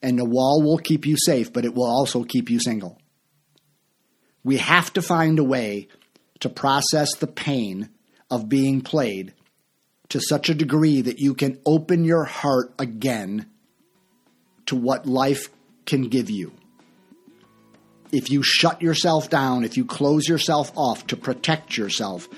And 0.01 0.19
the 0.19 0.25
wall 0.25 0.63
will 0.63 0.79
keep 0.79 1.05
you 1.05 1.17
safe, 1.19 1.53
but 1.53 1.67
it 1.67 1.75
will 1.75 1.91
also 1.91 2.25
keep 2.25 2.49
you 2.49 2.59
single. 2.59 2.98
We 4.49 4.57
have 4.57 4.93
to 4.95 5.03
find 5.03 5.39
a 5.39 5.45
way 5.45 5.89
to 6.41 6.49
process 6.49 7.15
the 7.17 7.27
pain 7.27 7.91
of 8.31 8.49
being 8.49 8.81
played 8.81 9.35
to 10.09 10.21
such 10.21 10.49
a 10.49 10.55
degree 10.55 11.03
that 11.03 11.19
you 11.19 11.35
can 11.35 11.61
open 11.67 12.05
your 12.05 12.25
heart 12.25 12.73
again 12.79 13.47
to 14.67 14.77
what 14.77 15.07
life 15.07 15.51
can 15.85 16.09
give 16.09 16.31
you 16.31 16.53
if 18.13 18.31
you 18.31 18.43
shut 18.43 18.81
yourself 18.81 19.29
down, 19.31 19.65
if 19.65 19.77
you 19.77 19.85
close 19.85 20.29
yourself 20.29 20.73
off 20.77 21.07
to 21.09 21.17
protect 21.17 21.77
yourself, 21.77 22.29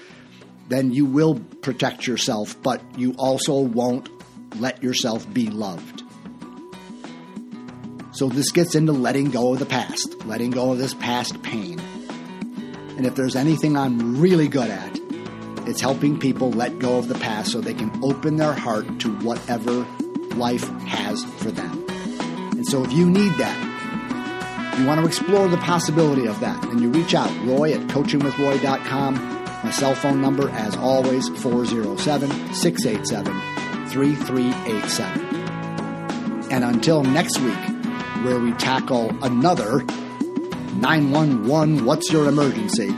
then 0.68 0.92
you 0.92 1.06
will 1.06 1.38
protect 1.62 2.06
yourself, 2.06 2.60
but 2.62 2.80
you 2.98 3.14
also 3.18 3.60
won't 3.60 4.08
let 4.60 4.82
yourself 4.82 5.32
be 5.32 5.48
loved. 5.48 6.02
So 8.12 8.28
this 8.28 8.50
gets 8.50 8.74
into 8.74 8.92
letting 8.92 9.30
go 9.30 9.52
of 9.52 9.60
the 9.60 9.66
past, 9.66 10.24
letting 10.26 10.50
go 10.50 10.72
of 10.72 10.78
this 10.78 10.94
past 10.94 11.40
pain. 11.42 11.80
And 13.00 13.06
if 13.06 13.14
there's 13.14 13.34
anything 13.34 13.78
I'm 13.78 14.20
really 14.20 14.46
good 14.46 14.68
at, 14.68 15.00
it's 15.66 15.80
helping 15.80 16.20
people 16.20 16.50
let 16.50 16.78
go 16.78 16.98
of 16.98 17.08
the 17.08 17.14
past 17.14 17.50
so 17.50 17.62
they 17.62 17.72
can 17.72 17.90
open 18.04 18.36
their 18.36 18.52
heart 18.52 19.00
to 19.00 19.10
whatever 19.20 19.86
life 20.36 20.68
has 20.80 21.24
for 21.24 21.50
them. 21.50 21.82
And 21.88 22.66
so 22.66 22.84
if 22.84 22.92
you 22.92 23.08
need 23.08 23.32
that, 23.38 24.76
you 24.78 24.84
want 24.84 25.00
to 25.00 25.06
explore 25.06 25.48
the 25.48 25.56
possibility 25.56 26.26
of 26.26 26.40
that, 26.40 26.62
and 26.66 26.78
you 26.78 26.90
reach 26.90 27.14
out, 27.14 27.30
roy 27.46 27.72
at 27.72 27.80
coachingwithroy.com. 27.86 29.14
My 29.64 29.70
cell 29.70 29.94
phone 29.94 30.20
number, 30.20 30.50
as 30.50 30.76
always, 30.76 31.26
407 31.26 32.52
687 32.52 33.24
3387. 33.88 36.52
And 36.52 36.64
until 36.64 37.02
next 37.02 37.40
week, 37.40 37.56
where 38.26 38.38
we 38.38 38.52
tackle 38.52 39.08
another 39.24 39.86
911 40.74 41.84
What's 41.84 42.12
Your 42.12 42.28
Emergency, 42.28 42.90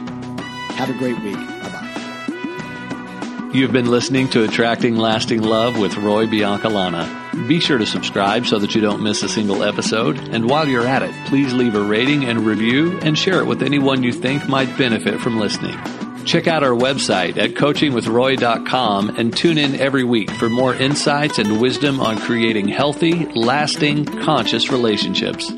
have 0.75 0.91
a 0.91 0.95
great 0.95 1.18
week. 1.23 1.37
Bye 1.37 1.68
bye. 1.70 3.51
You've 3.55 3.73
been 3.73 3.91
listening 3.91 4.29
to 4.31 4.45
Attracting 4.45 4.97
Lasting 4.97 5.43
Love 5.43 5.79
with 5.79 5.97
Roy 5.97 6.27
Biancalana. 6.27 7.49
Be 7.49 7.61
sure 7.61 7.79
to 7.79 7.87
subscribe 7.87 8.47
so 8.47 8.59
that 8.59 8.75
you 8.75 8.81
don't 8.81 9.03
miss 9.03 9.23
a 9.23 9.29
single 9.29 9.62
episode. 9.62 10.18
And 10.18 10.49
while 10.49 10.68
you're 10.68 10.87
at 10.87 11.03
it, 11.03 11.14
please 11.27 11.53
leave 11.53 11.75
a 11.75 11.83
rating 11.83 12.25
and 12.25 12.47
review 12.47 12.99
and 13.01 13.18
share 13.18 13.41
it 13.41 13.47
with 13.47 13.62
anyone 13.62 14.03
you 14.03 14.12
think 14.12 14.49
might 14.49 14.77
benefit 14.79 15.20
from 15.20 15.39
listening. 15.39 15.79
Check 16.25 16.47
out 16.47 16.62
our 16.62 16.70
website 16.70 17.37
at 17.37 17.51
coachingwithroy.com 17.51 19.16
and 19.16 19.37
tune 19.37 19.59
in 19.59 19.75
every 19.81 20.05
week 20.05 20.31
for 20.31 20.49
more 20.49 20.75
insights 20.75 21.39
and 21.39 21.61
wisdom 21.61 22.01
on 22.01 22.18
creating 22.18 22.68
healthy, 22.68 23.27
lasting, 23.35 24.05
conscious 24.05 24.70
relationships. 24.70 25.51